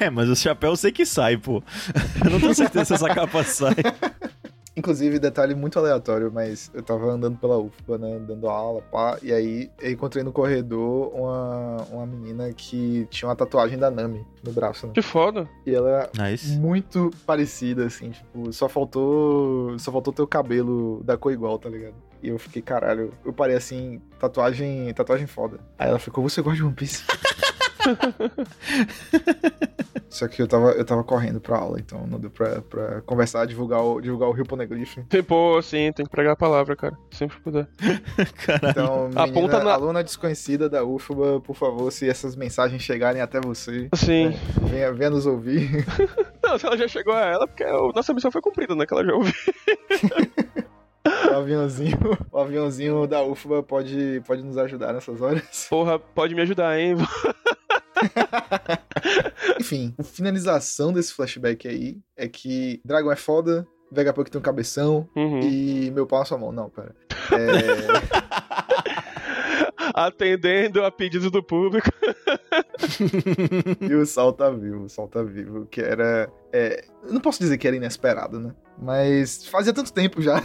É, 0.00 0.10
mas 0.10 0.28
o 0.28 0.34
chapéu 0.34 0.70
eu 0.70 0.76
sei 0.76 0.90
que 0.90 1.06
sai, 1.06 1.36
pô. 1.36 1.62
Eu 2.24 2.30
não 2.32 2.40
tenho 2.40 2.52
certeza 2.54 2.86
se 2.86 2.94
essa 2.94 3.14
capa 3.14 3.44
sai. 3.44 3.76
Inclusive, 4.76 5.18
detalhe 5.18 5.54
muito 5.54 5.78
aleatório, 5.78 6.30
mas 6.32 6.70
eu 6.72 6.82
tava 6.82 7.10
andando 7.10 7.36
pela 7.38 7.58
UFBA, 7.58 7.98
né, 7.98 8.18
dando 8.20 8.48
aula, 8.48 8.80
pá, 8.82 9.18
e 9.22 9.32
aí 9.32 9.70
eu 9.80 9.90
encontrei 9.90 10.22
no 10.22 10.32
corredor 10.32 11.12
uma, 11.14 11.76
uma 11.90 12.06
menina 12.06 12.52
que 12.52 13.06
tinha 13.10 13.28
uma 13.28 13.34
tatuagem 13.36 13.76
da 13.76 13.90
Nami 13.90 14.24
no 14.44 14.52
braço, 14.52 14.86
né? 14.86 14.92
Que 14.94 15.02
foda. 15.02 15.48
E 15.66 15.74
ela 15.74 16.10
é 16.14 16.30
Nice. 16.30 16.56
muito 16.56 17.10
parecida, 17.26 17.84
assim, 17.86 18.10
tipo, 18.10 18.52
só 18.52 18.68
faltou. 18.68 19.76
Só 19.78 19.90
faltou 19.90 20.12
ter 20.12 20.22
o 20.22 20.26
cabelo 20.26 21.02
da 21.04 21.16
cor 21.16 21.32
igual, 21.32 21.58
tá 21.58 21.68
ligado? 21.68 21.94
E 22.22 22.28
eu 22.28 22.38
fiquei, 22.38 22.62
caralho, 22.62 23.12
eu 23.24 23.32
parei 23.32 23.56
assim, 23.56 24.00
tatuagem, 24.18 24.92
tatuagem 24.94 25.26
foda. 25.26 25.58
Aí 25.78 25.88
ela 25.88 25.98
ficou, 25.98 26.22
você 26.26 26.40
gosta 26.42 26.56
de 26.58 26.62
One 26.64 26.74
Piece? 26.74 27.02
Só 30.08 30.26
que 30.26 30.42
eu 30.42 30.48
tava, 30.48 30.72
eu 30.72 30.84
tava 30.84 31.04
correndo 31.04 31.40
pra 31.40 31.56
aula, 31.58 31.78
então 31.78 32.04
não 32.06 32.18
deu 32.18 32.30
pra, 32.30 32.60
pra 32.62 33.00
conversar, 33.02 33.46
divulgar 33.46 33.80
o, 33.80 34.00
divulgar 34.00 34.28
o 34.28 34.32
Rio 34.32 34.44
Poneglyph. 34.44 34.96
Pô, 35.26 35.56
assim, 35.56 35.92
tem 35.92 36.04
que 36.04 36.10
pregar 36.10 36.32
a 36.32 36.36
palavra, 36.36 36.74
cara. 36.74 36.96
Sempre 37.12 37.36
que 37.36 37.42
puder. 37.44 37.68
Caralho. 38.44 38.70
Então, 38.70 39.02
menina, 39.04 39.22
Aponta 39.24 39.62
na- 39.62 39.72
aluna 39.72 40.02
desconhecida 40.02 40.68
da 40.68 40.84
UFBA, 40.84 41.40
por 41.40 41.54
favor, 41.54 41.92
se 41.92 42.08
essas 42.08 42.34
mensagens 42.34 42.82
chegarem 42.82 43.22
até 43.22 43.40
você, 43.40 43.88
Assim. 43.92 44.34
venha, 44.62 44.92
venha 44.92 45.10
nos 45.10 45.26
ouvir. 45.26 45.86
Não, 46.42 46.58
se 46.58 46.66
ela 46.66 46.76
já 46.76 46.88
chegou 46.88 47.14
a 47.14 47.20
ela, 47.26 47.46
porque 47.46 47.62
a 47.62 47.72
nossa 47.94 48.12
missão 48.12 48.32
foi 48.32 48.40
cumprida, 48.42 48.74
né? 48.74 48.84
Que 48.86 48.92
ela 48.94 49.04
já 49.04 49.12
ouviu. 49.14 49.32
o 51.30 51.34
aviãozinho, 51.36 51.98
o 52.32 52.38
aviãozinho 52.38 53.06
da 53.06 53.22
UFBA 53.22 53.62
pode, 53.62 54.20
pode 54.26 54.42
nos 54.42 54.58
ajudar 54.58 54.92
nessas 54.92 55.20
horas. 55.22 55.68
Porra, 55.70 56.00
pode 56.00 56.34
me 56.34 56.42
ajudar, 56.42 56.76
hein? 56.80 56.96
Enfim, 59.60 59.94
a 59.98 60.02
finalização 60.02 60.92
desse 60.92 61.12
flashback 61.12 61.66
aí 61.68 61.98
é 62.16 62.28
que 62.28 62.80
Dragon 62.84 63.10
é 63.12 63.16
foda, 63.16 63.66
Vegapunk 63.92 64.30
tem 64.30 64.38
um 64.38 64.42
cabeção 64.42 65.08
Uhum. 65.16 65.40
e 65.40 65.90
meu 65.90 66.06
pau 66.06 66.20
na 66.20 66.24
sua 66.24 66.38
mão. 66.38 66.52
Não, 66.52 66.70
pera. 66.70 66.94
É, 67.32 67.40
Atendendo 69.94 70.84
a 70.84 70.90
pedido 70.90 71.30
do 71.30 71.42
público. 71.42 71.88
e 73.80 73.94
o 73.94 74.06
Sol 74.06 74.32
tá 74.32 74.50
vivo, 74.50 74.84
o 74.84 74.88
Sol 74.88 75.08
tá 75.08 75.22
vivo, 75.22 75.66
que 75.66 75.80
era... 75.80 76.30
É, 76.52 76.84
não 77.10 77.20
posso 77.20 77.40
dizer 77.40 77.58
que 77.58 77.66
era 77.66 77.76
inesperado, 77.76 78.38
né? 78.38 78.54
Mas 78.78 79.44
fazia 79.46 79.72
tanto 79.72 79.92
tempo 79.92 80.22
já. 80.22 80.42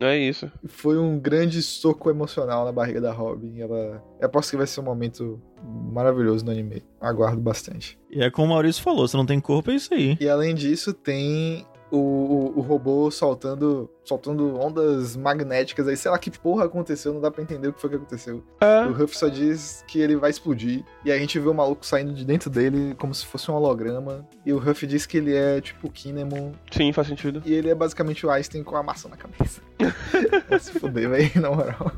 É 0.00 0.16
isso. 0.16 0.50
Foi 0.66 0.98
um 0.98 1.18
grande 1.18 1.62
soco 1.62 2.10
emocional 2.10 2.64
na 2.64 2.72
barriga 2.72 3.00
da 3.00 3.12
Robin. 3.12 3.60
Ela... 3.60 4.02
Eu 4.20 4.26
aposto 4.26 4.50
que 4.50 4.56
vai 4.56 4.66
ser 4.66 4.80
um 4.80 4.84
momento 4.84 5.40
maravilhoso 5.62 6.44
no 6.44 6.50
anime. 6.50 6.84
Aguardo 7.00 7.40
bastante. 7.40 7.98
E 8.10 8.22
é 8.22 8.30
como 8.30 8.48
o 8.48 8.50
Maurício 8.50 8.82
falou, 8.82 9.08
se 9.08 9.16
não 9.16 9.26
tem 9.26 9.40
corpo, 9.40 9.70
é 9.70 9.74
isso 9.74 9.92
aí. 9.94 10.16
E 10.20 10.28
além 10.28 10.54
disso, 10.54 10.92
tem 10.92 11.66
o, 11.90 11.98
o, 11.98 12.58
o 12.58 12.60
robô 12.60 13.10
soltando, 13.10 13.88
soltando 14.04 14.58
ondas 14.58 15.16
magnéticas 15.16 15.86
aí. 15.86 15.96
Sei 15.96 16.10
lá 16.10 16.18
que 16.18 16.30
porra 16.30 16.64
aconteceu, 16.64 17.12
não 17.12 17.20
dá 17.20 17.30
pra 17.30 17.42
entender 17.42 17.68
o 17.68 17.72
que 17.72 17.80
foi 17.80 17.90
que 17.90 17.96
aconteceu. 17.96 18.42
É. 18.60 18.86
O 18.86 18.92
Ruff 18.92 19.16
só 19.16 19.28
diz 19.28 19.84
que 19.86 20.00
ele 20.00 20.16
vai 20.16 20.30
explodir. 20.30 20.84
E 21.04 21.10
aí 21.10 21.18
a 21.18 21.20
gente 21.20 21.38
vê 21.38 21.48
o 21.48 21.54
maluco 21.54 21.84
saindo 21.84 22.12
de 22.12 22.24
dentro 22.24 22.50
dele 22.50 22.94
como 22.98 23.14
se 23.14 23.24
fosse 23.26 23.50
um 23.50 23.54
holograma. 23.54 24.26
E 24.44 24.52
o 24.52 24.58
Ruff 24.58 24.86
diz 24.86 25.06
que 25.06 25.18
ele 25.18 25.34
é 25.34 25.60
tipo 25.60 25.86
o 25.86 25.90
Kinemon. 25.90 26.52
Sim, 26.70 26.92
faz 26.92 27.08
sentido. 27.08 27.42
E 27.44 27.52
ele 27.52 27.70
é 27.70 27.74
basicamente 27.74 28.26
o 28.26 28.30
Einstein 28.30 28.62
com 28.62 28.76
a 28.76 28.82
maçã 28.82 29.08
na 29.08 29.16
cabeça. 29.16 29.60
vai 30.48 30.58
se 30.58 30.72
fuder, 30.78 31.08
velho, 31.08 31.40
na 31.40 31.50
moral. 31.50 31.92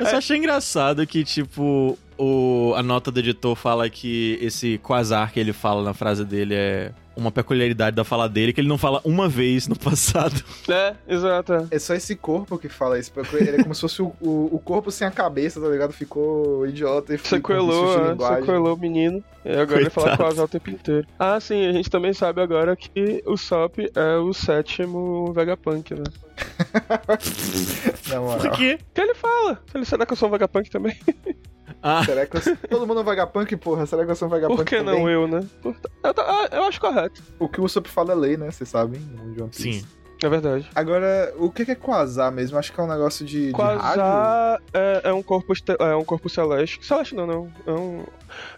Eu 0.00 0.06
só 0.06 0.16
achei 0.16 0.36
engraçado 0.36 1.04
que, 1.06 1.24
tipo, 1.24 1.98
o, 2.16 2.72
a 2.76 2.82
nota 2.82 3.10
do 3.10 3.18
editor 3.18 3.56
fala 3.56 3.90
que 3.90 4.38
esse 4.40 4.78
quasar 4.78 5.32
que 5.32 5.40
ele 5.40 5.52
fala 5.52 5.82
na 5.82 5.92
frase 5.92 6.24
dele 6.24 6.54
é 6.54 6.92
uma 7.16 7.30
peculiaridade 7.30 7.94
da 7.96 8.04
fala 8.04 8.28
dele, 8.28 8.52
que 8.52 8.60
ele 8.60 8.68
não 8.68 8.78
fala 8.78 9.00
uma 9.04 9.28
vez 9.28 9.68
no 9.68 9.76
passado. 9.78 10.42
É, 10.68 10.94
exato. 11.06 11.52
é. 11.54 11.66
É 11.72 11.78
só 11.78 11.94
esse 11.94 12.16
corpo 12.16 12.58
que 12.58 12.68
fala 12.68 12.98
isso. 12.98 13.12
porque 13.12 13.36
Ele 13.36 13.60
é 13.60 13.62
como 13.62 13.74
se 13.74 13.80
fosse 13.80 14.02
o, 14.02 14.12
o, 14.20 14.48
o 14.52 14.58
corpo 14.58 14.90
sem 14.90 15.06
a 15.06 15.10
cabeça, 15.10 15.60
tá 15.60 15.68
ligado? 15.68 15.92
Ficou 15.92 16.66
idiota 16.66 17.14
e 17.14 17.18
ficou 17.18 17.40
com 17.40 17.48
Sequelou, 17.54 18.08
linguagem. 18.10 18.40
sequelou 18.40 18.74
o 18.74 18.78
menino. 18.78 19.22
E 19.44 19.50
agora 19.56 19.80
ele 19.80 19.90
fala 19.90 20.08
Coitado. 20.16 20.34
quase 20.34 20.40
o 20.40 20.48
tempo 20.48 20.70
inteiro. 20.70 21.06
Ah, 21.18 21.38
sim, 21.40 21.66
a 21.66 21.72
gente 21.72 21.90
também 21.90 22.12
sabe 22.12 22.40
agora 22.40 22.76
que 22.76 23.22
o 23.26 23.36
Sop 23.36 23.78
é 23.80 24.16
o 24.16 24.32
sétimo 24.32 25.32
Vegapunk, 25.32 25.94
né? 25.94 26.04
Na 28.08 28.16
Por 28.16 28.20
moral. 28.20 28.52
quê? 28.56 28.78
que 28.94 29.00
ele 29.00 29.14
fala? 29.14 29.60
Ele 29.74 29.84
será 29.84 30.06
que 30.06 30.12
eu 30.12 30.16
sou 30.16 30.28
um 30.28 30.32
Vegapunk 30.32 30.70
também? 30.70 30.96
Ah, 31.82 32.04
Será 32.04 32.24
que 32.26 32.36
eu. 32.36 32.56
Todo 32.70 32.86
mundo 32.86 33.00
é 33.00 33.02
um 33.02 33.06
Vegapunk, 33.06 33.56
porra? 33.56 33.84
Será 33.86 34.04
que 34.04 34.10
eu 34.10 34.14
sou 34.16 34.28
um 34.28 34.30
Vegapunk 34.30 34.56
Por 34.58 34.64
que 34.64 34.76
também? 34.78 35.00
não 35.00 35.10
eu, 35.10 35.26
né? 35.26 35.40
Por- 35.62 35.74
Eu, 36.04 36.14
ah, 36.18 36.48
eu 36.52 36.62
acho 36.64 36.80
correto. 36.80 37.22
O 37.38 37.48
que 37.48 37.60
o 37.60 37.64
Usopp 37.64 37.88
fala 37.88 38.12
é 38.12 38.14
lei, 38.14 38.36
né? 38.36 38.50
Vocês 38.50 38.68
sabem, 38.68 39.00
no 39.00 39.18
mundo 39.24 39.34
de 39.34 39.40
One 39.42 39.50
Piece. 39.50 39.80
sim. 39.80 39.86
É 40.24 40.28
verdade. 40.28 40.70
Agora, 40.72 41.34
o 41.36 41.50
que 41.50 41.68
é 41.68 41.74
Quasar 41.74 42.30
mesmo? 42.30 42.56
Acho 42.56 42.72
que 42.72 42.80
é 42.80 42.84
um 42.84 42.86
negócio 42.86 43.26
de, 43.26 43.46
de 43.52 43.60
rádio. 43.60 43.80
Quasar 43.80 44.60
é, 44.72 45.00
é 45.02 45.12
um 45.12 45.20
corpo 45.20 45.52
este- 45.52 45.74
é 45.76 45.96
um 45.96 46.04
corpo 46.04 46.28
celeste. 46.28 46.78
Celeste 46.86 47.16
não, 47.16 47.26
não. 47.26 47.52
É 47.66 47.72
um, 47.72 48.04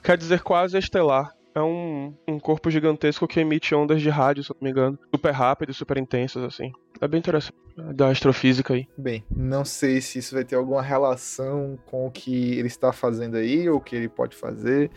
quer 0.02 0.18
dizer 0.18 0.42
quase 0.42 0.76
estelar. 0.76 1.32
É 1.54 1.62
um, 1.62 2.12
um 2.26 2.38
corpo 2.40 2.68
gigantesco 2.68 3.28
que 3.28 3.38
emite 3.38 3.74
ondas 3.74 4.02
de 4.02 4.08
rádio, 4.08 4.42
se 4.42 4.50
não 4.50 4.58
me 4.60 4.70
engano. 4.70 4.98
Super 5.14 5.30
rápidas, 5.30 5.76
super 5.76 5.96
intensas, 5.96 6.42
assim. 6.42 6.72
É 7.00 7.06
bem 7.06 7.20
interessante. 7.20 7.56
Da 7.94 8.08
astrofísica 8.08 8.74
aí. 8.74 8.88
Bem, 8.96 9.24
não 9.30 9.64
sei 9.64 10.00
se 10.00 10.18
isso 10.18 10.34
vai 10.34 10.44
ter 10.44 10.56
alguma 10.56 10.82
relação 10.82 11.78
com 11.86 12.06
o 12.06 12.10
que 12.10 12.58
ele 12.58 12.68
está 12.68 12.92
fazendo 12.92 13.36
aí, 13.36 13.68
ou 13.68 13.78
o 13.78 13.80
que 13.80 13.94
ele 13.94 14.08
pode 14.08 14.36
fazer. 14.36 14.90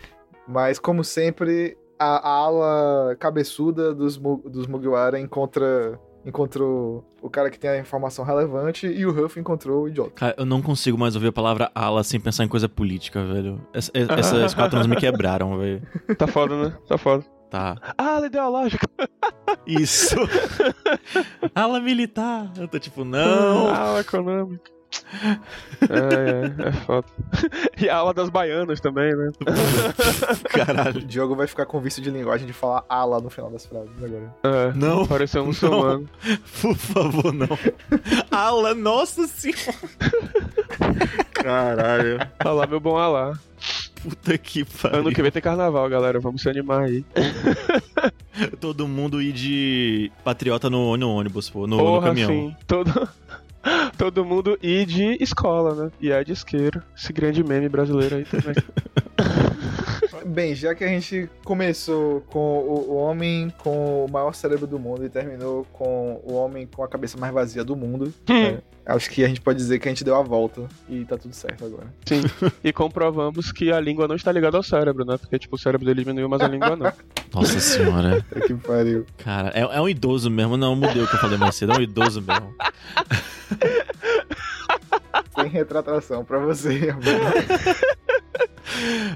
Mas, 0.46 0.78
como 0.78 1.04
sempre, 1.04 1.76
a, 1.98 2.28
a 2.28 2.30
ala 2.30 3.16
cabeçuda 3.16 3.94
dos, 3.94 4.16
dos 4.16 4.66
Mugiwara 4.66 5.18
encontra, 5.18 5.98
encontrou 6.28 7.04
o 7.22 7.28
cara 7.30 7.50
que 7.50 7.58
tem 7.58 7.70
a 7.70 7.78
informação 7.78 8.24
relevante 8.24 8.86
e 8.86 9.04
o 9.06 9.10
Ruff 9.12 9.40
encontrou 9.40 9.84
o 9.84 9.88
idiota. 9.88 10.10
Cara, 10.10 10.34
eu 10.38 10.44
não 10.46 10.60
consigo 10.62 10.96
mais 10.98 11.14
ouvir 11.14 11.28
a 11.28 11.32
palavra 11.32 11.70
ala 11.74 12.04
sem 12.04 12.20
pensar 12.20 12.44
em 12.44 12.48
coisa 12.48 12.68
política, 12.68 13.24
velho. 13.24 13.60
Essa- 13.72 13.90
Essas 14.18 14.54
quatro 14.54 14.76
anos 14.76 14.86
me 14.86 14.96
quebraram, 14.96 15.58
velho. 15.58 15.82
Tá 16.16 16.26
foda, 16.26 16.62
né? 16.68 16.76
Tá 16.86 16.98
foda. 16.98 17.24
Tá. 17.50 17.76
Ah, 17.96 18.16
ela 18.16 18.24
é 18.24 18.26
ideológica. 18.26 18.86
Isso. 19.66 20.16
ala 21.54 21.80
militar. 21.80 22.52
Eu 22.58 22.68
tô 22.68 22.78
tipo, 22.78 23.04
não. 23.04 23.68
Ela 23.74 23.96
é 23.98 24.00
econômica. 24.00 24.70
É, 25.82 26.64
é, 26.64 26.68
é 26.68 26.72
foda. 26.72 27.06
E 27.80 27.88
a 27.88 27.96
aula 27.96 28.12
das 28.12 28.28
baianas 28.28 28.80
também, 28.80 29.14
né? 29.14 29.30
O 29.40 30.48
Caralho. 30.48 31.00
Diogo 31.02 31.36
vai 31.36 31.46
ficar 31.46 31.64
com 31.66 31.80
vício 31.80 32.02
de 32.02 32.10
linguagem 32.10 32.46
de 32.46 32.52
falar 32.52 32.84
ala 32.88 33.20
no 33.20 33.30
final 33.30 33.50
das 33.50 33.64
frases 33.66 33.90
agora. 34.02 34.34
É, 34.42 34.72
Não. 34.74 35.06
Pareceu 35.06 35.42
um 35.44 35.46
muçulmano. 35.46 36.08
Por 36.60 36.74
favor, 36.76 37.32
não. 37.32 37.48
Ala, 38.30 38.74
nossa 38.74 39.26
senhora. 39.28 39.74
Caralho. 41.32 42.18
Olha 42.44 42.52
lá, 42.52 42.66
meu 42.66 42.80
bom 42.80 42.96
alá. 42.96 43.38
Puta 44.02 44.38
que 44.38 44.64
pariu. 44.64 45.00
Ano 45.00 45.12
que 45.12 45.22
vem 45.22 45.30
tem 45.30 45.42
carnaval, 45.42 45.88
galera. 45.88 46.20
Vamos 46.20 46.42
se 46.42 46.48
animar 46.48 46.82
aí. 46.84 47.04
Todo 48.60 48.86
mundo 48.86 49.20
ir 49.20 49.32
de 49.32 50.12
patriota 50.24 50.70
no, 50.70 50.96
no 50.96 51.10
ônibus, 51.10 51.50
pô, 51.50 51.66
no, 51.66 51.76
no 51.76 51.82
Porra, 51.82 52.08
caminhão. 52.08 52.28
sim. 52.30 52.56
Todo, 52.66 53.08
todo 53.96 54.24
mundo 54.24 54.58
ir 54.62 54.86
de 54.86 55.22
escola, 55.22 55.74
né? 55.74 55.90
E 56.00 56.10
é 56.10 56.22
de 56.22 56.32
isqueiro. 56.32 56.82
Esse 56.96 57.12
grande 57.12 57.42
meme 57.42 57.68
brasileiro 57.68 58.16
aí 58.16 58.24
também. 58.24 58.54
Bem, 60.26 60.54
já 60.54 60.74
que 60.74 60.84
a 60.84 60.88
gente 60.88 61.28
começou 61.44 62.20
com 62.22 62.38
o, 62.38 62.96
homem 62.96 63.52
com 63.58 64.04
o 64.04 64.10
maior 64.10 64.34
cérebro 64.34 64.66
do 64.66 64.78
mundo 64.78 65.04
e 65.04 65.08
terminou 65.08 65.66
com 65.72 66.20
o 66.24 66.34
homem 66.34 66.66
com 66.66 66.82
a 66.82 66.88
cabeça 66.88 67.18
mais 67.18 67.32
vazia 67.32 67.64
do 67.64 67.74
mundo, 67.74 68.12
né, 68.28 68.60
acho 68.86 69.10
que 69.10 69.24
a 69.24 69.28
gente 69.28 69.40
pode 69.40 69.58
dizer 69.58 69.78
que 69.78 69.88
a 69.88 69.90
gente 69.90 70.04
deu 70.04 70.16
a 70.16 70.22
volta 70.22 70.66
e 70.88 71.04
tá 71.04 71.16
tudo 71.16 71.34
certo 71.34 71.64
agora. 71.64 71.86
Sim. 72.04 72.22
E 72.64 72.72
comprovamos 72.72 73.52
que 73.52 73.70
a 73.70 73.80
língua 73.80 74.08
não 74.08 74.16
está 74.16 74.32
ligada 74.32 74.56
ao 74.56 74.62
cérebro, 74.62 75.04
né? 75.04 75.16
Porque, 75.16 75.38
tipo, 75.38 75.56
o 75.56 75.58
cérebro 75.58 75.86
dele 75.86 76.00
diminuiu, 76.00 76.28
mas 76.28 76.40
a 76.40 76.48
língua 76.48 76.76
não. 76.76 76.92
Nossa 77.32 77.60
senhora. 77.60 78.24
É 78.34 78.40
que 78.40 78.54
pariu. 78.54 79.06
Cara, 79.18 79.50
é, 79.54 79.60
é 79.60 79.80
um 79.80 79.88
idoso 79.88 80.30
mesmo. 80.30 80.56
Não, 80.56 80.74
mudei 80.74 81.02
o 81.02 81.06
que 81.06 81.14
eu 81.14 81.20
falei 81.20 81.38
mais 81.38 81.54
cedo. 81.54 81.72
É 81.72 81.78
um 81.78 81.82
idoso 81.82 82.20
mesmo. 82.20 82.54
Sem 85.34 85.48
retratação 85.48 86.24
pra 86.24 86.38
você. 86.38 86.94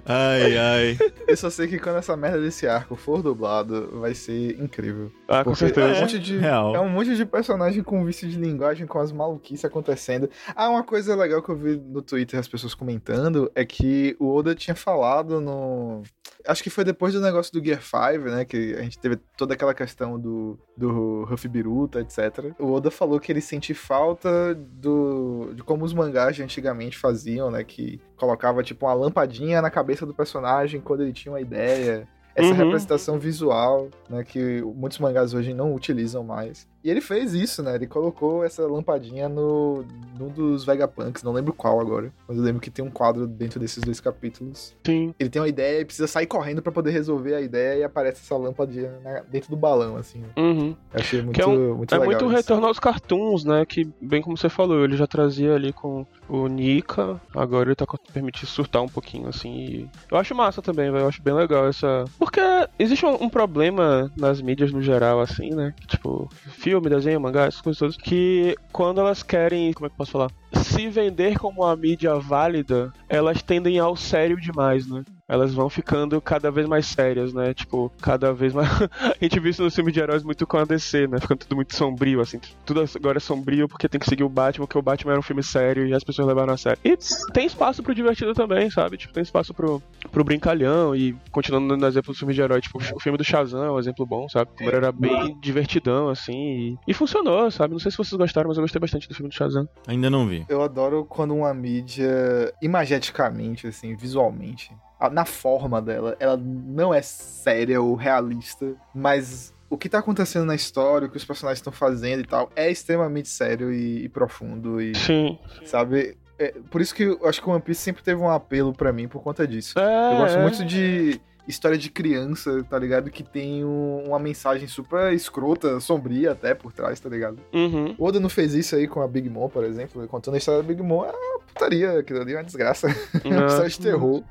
Ai, 0.07 0.57
ai. 0.57 0.99
Eu 1.27 1.37
só 1.37 1.51
sei 1.51 1.69
que 1.69 1.79
quando 1.79 1.99
essa 1.99 2.17
merda 2.17 2.41
desse 2.41 2.67
arco 2.67 2.97
for 2.97 3.23
dublado, 3.23 4.01
vai 4.01 4.15
ser 4.15 4.59
incrível. 4.61 5.13
Ah, 5.29 5.45
com 5.45 5.55
certeza. 5.55 5.89
É 5.89 5.99
um, 5.99 6.01
monte 6.01 6.19
de, 6.19 6.39
Real. 6.39 6.75
é 6.75 6.81
um 6.81 6.89
monte 6.89 7.15
de 7.15 7.25
personagem 7.25 7.83
com 7.83 8.05
vício 8.05 8.29
de 8.29 8.37
linguagem, 8.37 8.87
com 8.87 8.99
as 8.99 9.13
maluquices 9.13 9.65
acontecendo. 9.65 10.29
Ah, 10.55 10.69
uma 10.69 10.83
coisa 10.83 11.15
legal 11.15 11.43
que 11.43 11.51
eu 11.51 11.57
vi 11.57 11.77
no 11.77 12.03
Twitter 12.03 12.41
as 12.41 12.49
pessoas 12.49 12.75
comentando 12.75 13.51
é 13.55 13.65
que 13.65 14.17
o 14.19 14.35
Oda 14.35 14.55
tinha 14.55 14.75
falado 14.75 15.41
no. 15.41 16.03
Acho 16.47 16.63
que 16.63 16.71
foi 16.71 16.85
depois 16.85 17.15
do 17.15 17.21
negócio 17.21 17.53
do 17.53 17.65
Gear 17.65 17.83
5, 17.83 18.25
né? 18.31 18.45
Que 18.45 18.75
a 18.75 18.83
gente 18.83 18.99
teve 18.99 19.17
toda 19.37 19.55
aquela 19.55 19.75
questão 19.75 20.19
do, 20.19 20.59
do 20.77 21.25
Ruffy 21.25 21.49
Biruta, 21.49 22.01
etc. 22.01 22.53
O 22.59 22.73
Oda 22.73 22.91
falou 22.91 23.19
que 23.21 23.31
ele 23.31 23.41
sente 23.41 23.75
falta 23.75 24.55
do, 24.55 25.53
de 25.55 25.63
como 25.63 25.85
os 25.85 25.93
mangás 25.95 26.37
de 26.37 26.43
antigamente 26.43 26.99
faziam, 26.99 27.51
né? 27.51 27.63
Que 27.65 28.01
colocava 28.17 28.63
tipo 28.63 28.87
uma 28.87 28.95
lampadinha 28.95 29.63
na 29.63 29.71
cabeça 29.71 30.05
do 30.07 30.15
personagem 30.15 30.81
quando 30.81 31.03
ele 31.03 31.13
tinha 31.13 31.33
uma 31.33 31.41
ideia. 31.41 32.09
Essa 32.35 32.49
Uhum. 32.49 32.55
representação 32.57 33.19
visual, 33.19 33.91
né, 34.09 34.25
que 34.25 34.63
muitos 34.63 34.99
mangás 34.99 35.35
hoje 35.35 35.53
não 35.53 35.75
utilizam 35.75 36.25
mais. 36.25 36.67
E 36.85 36.91
ele 36.91 37.01
fez 37.01 37.33
isso, 37.35 37.63
né? 37.63 37.75
Ele 37.77 37.87
colocou 37.87 38.45
essa 38.45 38.67
lampadinha 38.67 39.29
no 39.29 39.85
num 40.19 40.29
dos 40.29 40.65
Vegapunks, 40.65 41.23
não 41.23 41.33
lembro 41.33 41.53
qual 41.53 41.81
agora, 41.81 42.13
mas 42.29 42.37
eu 42.37 42.43
lembro 42.45 42.61
que 42.61 42.71
tem 42.71 42.85
um 42.85 42.91
quadro 42.91 43.27
dentro 43.27 43.59
desses 43.59 43.83
dois 43.83 43.99
capítulos. 44.01 44.75
Sim. 44.87 45.15
Ele 45.19 45.31
tem 45.31 45.41
uma 45.41 45.49
ideia 45.49 45.81
e 45.81 45.85
precisa 45.85 46.07
sair 46.07 46.27
correndo 46.27 46.61
pra 46.63 46.71
poder 46.71 46.91
resolver 46.91 47.35
a 47.35 47.41
ideia 47.41 47.79
e 47.81 47.85
aparece 47.85 48.21
essa 48.23 48.37
lâmpada 48.37 48.73
na- 49.03 49.21
dentro 49.21 49.51
do 49.51 49.57
balão, 49.57 49.97
assim. 49.97 50.23
Uhum. 50.37 50.77
Eu 50.93 51.01
achei 51.01 51.23
muito, 51.23 51.35
Que 51.35 51.43
é 51.43 51.47
um- 51.47 51.75
muito 51.77 51.95
É 51.95 51.99
legal. 51.99 52.07
muito 52.13 52.25
isso. 52.27 52.35
retorno 52.35 52.67
aos 52.67 52.79
cartoons, 52.79 53.45
né? 53.45 53.65
Que, 53.67 53.89
bem 54.01 54.21
como 54.23 54.37
você 54.37 54.49
falou, 54.49 54.85
ele 54.85 54.97
já 54.97 55.07
trazia 55.07 55.55
ali 55.55 55.73
com 55.73 56.07
o 56.29 56.47
Nika, 56.47 57.21
agora 57.35 57.69
ele 57.69 57.75
tá 57.77 57.87
permitindo 58.13 58.47
surtar 58.47 58.83
um 58.83 58.89
pouquinho, 58.89 59.29
assim. 59.29 59.53
e 59.53 59.91
Eu 60.11 60.19
acho 60.19 60.35
massa 60.35 60.61
também, 60.63 60.91
velho. 60.91 61.05
Eu 61.05 61.09
acho 61.09 61.23
bem 61.23 61.35
legal 61.35 61.67
essa. 61.67 62.05
Porque 62.19 62.41
existe 62.79 63.05
um, 63.05 63.25
um 63.25 63.29
problema 63.29 64.11
nas 64.17 64.41
mídias 64.41 64.73
no 64.73 64.83
geral, 64.83 65.21
assim, 65.21 65.51
né? 65.51 65.75
Que, 65.81 65.87
tipo, 65.87 66.29
filme, 66.51 66.72
desenho, 66.81 67.21
mangá, 67.21 67.47
essas 67.47 67.61
coisas 67.61 67.79
todas. 67.79 67.97
Que 67.97 68.57
quando 68.73 69.01
elas 69.01 69.23
querem. 69.23 69.73
Como 69.73 69.87
é 69.87 69.89
que 69.89 69.95
eu 69.95 69.99
posso 69.99 70.13
falar? 70.13 70.31
Se 70.55 70.89
vender 70.89 71.39
como 71.39 71.63
uma 71.63 71.77
mídia 71.77 72.15
válida, 72.17 72.93
elas 73.09 73.43
tendem 73.43 73.79
ao 73.79 73.97
sério 73.97 74.41
demais, 74.41 74.87
né? 74.87 75.05
Elas 75.33 75.55
vão 75.55 75.71
ficando 75.71 76.21
cada 76.21 76.51
vez 76.51 76.67
mais 76.69 76.85
sérias, 76.85 77.33
né? 77.33 77.55
Tipo, 77.55 77.91
cada 78.03 78.35
vez 78.35 78.53
mais. 78.53 78.69
a 79.01 79.17
gente 79.19 79.41
viu 79.41 79.51
isso 79.51 79.63
no 79.63 79.71
filme 79.71 79.91
de 79.91 79.99
heróis 79.99 80.23
muito 80.23 80.47
com 80.47 80.59
a 80.59 80.65
DC, 80.65 81.07
né? 81.07 81.19
Ficando 81.19 81.39
tudo 81.39 81.57
muito 81.57 81.75
sombrio, 81.75 82.21
assim. 82.21 82.39
Tudo 82.67 82.85
agora 82.95 83.17
é 83.17 83.21
sombrio 83.21 83.67
porque 83.67 83.89
tem 83.89 83.99
que 83.99 84.07
seguir 84.07 84.25
o 84.25 84.29
Batman, 84.29 84.67
porque 84.67 84.77
o 84.77 84.83
Batman 84.83 85.13
era 85.13 85.21
um 85.21 85.23
filme 85.23 85.43
sério 85.43 85.87
e 85.87 85.95
as 85.95 86.05
pessoas 86.05 86.29
levaram 86.29 86.53
a 86.53 86.57
sério. 86.59 86.79
E 86.85 86.99
tem 87.33 87.47
espaço 87.47 87.83
pro 87.83 87.95
divertido 87.95 88.35
também, 88.35 88.69
sabe? 88.71 88.99
Tipo, 88.99 89.15
tem 89.15 89.23
espaço 89.23 89.55
pro, 89.55 89.83
pro 90.11 90.23
brincalhão 90.23 90.95
e 90.95 91.17
continuando 91.31 91.79
no 91.79 91.87
exemplo 91.87 92.13
do 92.13 92.19
filme 92.19 92.35
de 92.35 92.43
herói, 92.43 92.61
tipo, 92.61 92.77
o 92.77 93.01
filme 93.01 93.17
do 93.17 93.25
Shazam 93.25 93.65
é 93.65 93.71
um 93.71 93.79
exemplo 93.79 94.05
bom, 94.05 94.29
sabe? 94.29 94.51
Como 94.59 94.69
era 94.69 94.93
bem 94.93 95.35
divertidão, 95.41 96.11
assim, 96.11 96.35
e, 96.35 96.79
e 96.89 96.93
funcionou, 96.93 97.51
sabe? 97.51 97.73
Não 97.73 97.81
sei 97.81 97.91
se 97.91 97.97
vocês 97.97 98.19
gostaram, 98.19 98.49
mas 98.49 98.59
eu 98.59 98.65
gostei 98.65 98.79
bastante 98.79 99.09
do 99.09 99.15
filme 99.15 99.31
do 99.31 99.35
Shazam. 99.35 99.67
Ainda 99.87 100.11
não 100.11 100.29
vi. 100.29 100.45
Eu 100.47 100.61
adoro 100.61 101.07
quando 101.07 101.35
uma 101.35 101.55
mídia, 101.55 102.53
imageticamente, 102.61 103.67
assim, 103.67 103.97
visualmente, 103.97 104.71
na 105.11 105.25
forma 105.25 105.81
dela, 105.81 106.17
ela 106.21 106.37
não 106.37 106.93
é 106.93 107.03
séria 107.03 107.81
ou 107.81 107.95
realista, 107.95 108.75
mas 108.95 109.55
o 109.69 109.79
que 109.79 109.89
tá 109.89 109.99
acontecendo 109.99 110.45
na 110.45 110.55
história, 110.55 111.09
o 111.09 111.11
que 111.11 111.17
os 111.17 111.25
personagens 111.25 111.59
estão 111.59 111.73
fazendo 111.73 112.21
e 112.21 112.27
tal, 112.27 112.51
é 112.55 112.71
extremamente 112.71 113.29
sério 113.29 113.73
e, 113.73 114.05
e 114.05 114.09
profundo. 114.09 114.81
E, 114.81 114.95
Sim. 114.95 115.39
Sabe? 115.65 116.17
É, 116.39 116.55
por 116.71 116.81
isso 116.81 116.95
que 116.95 117.05
eu 117.05 117.27
acho 117.27 117.41
que 117.41 117.49
o 117.49 117.53
One 117.53 117.63
Piece 117.63 117.81
sempre 117.81 118.03
teve 118.03 118.21
um 118.21 118.29
apelo 118.29 118.73
para 118.73 118.93
mim 118.93 119.09
por 119.09 119.23
conta 119.23 119.47
disso. 119.47 119.79
É, 119.79 120.13
eu 120.13 120.19
gosto 120.19 120.39
é. 120.39 120.43
muito 120.43 120.65
de 120.65 121.21
história 121.47 121.77
de 121.77 121.91
criança, 121.91 122.65
tá 122.69 122.79
ligado? 122.79 123.11
Que 123.11 123.23
tem 123.23 123.65
um- 123.65 124.05
uma 124.07 124.19
mensagem 124.19 124.69
super 124.69 125.13
escrota, 125.13 125.81
sombria 125.81 126.33
até 126.33 126.55
por 126.55 126.73
trás, 126.73 127.01
tá 127.01 127.09
ligado? 127.09 127.39
Uhum. 127.53 127.95
O 127.99 128.05
Oda 128.07 128.21
não 128.21 128.29
fez 128.29 128.55
isso 128.55 128.77
aí 128.77 128.87
com 128.87 129.03
a 129.03 129.09
Big 129.09 129.29
Mom, 129.29 129.49
por 129.49 129.65
exemplo. 129.65 130.07
Contando 130.09 130.35
a 130.35 130.39
história 130.39 130.63
da 130.63 130.69
Big 130.69 130.83
Mom, 130.83 131.05
é 131.05 131.11
uma 131.11 131.41
putaria, 131.41 131.99
aquilo 131.99 132.21
ali 132.21 132.33
é 132.33 132.37
uma 132.37 132.45
desgraça. 132.45 132.87
É 133.25 133.29
uma 133.29 133.47
história 133.47 133.69
de 133.71 133.81
terror. 133.81 134.23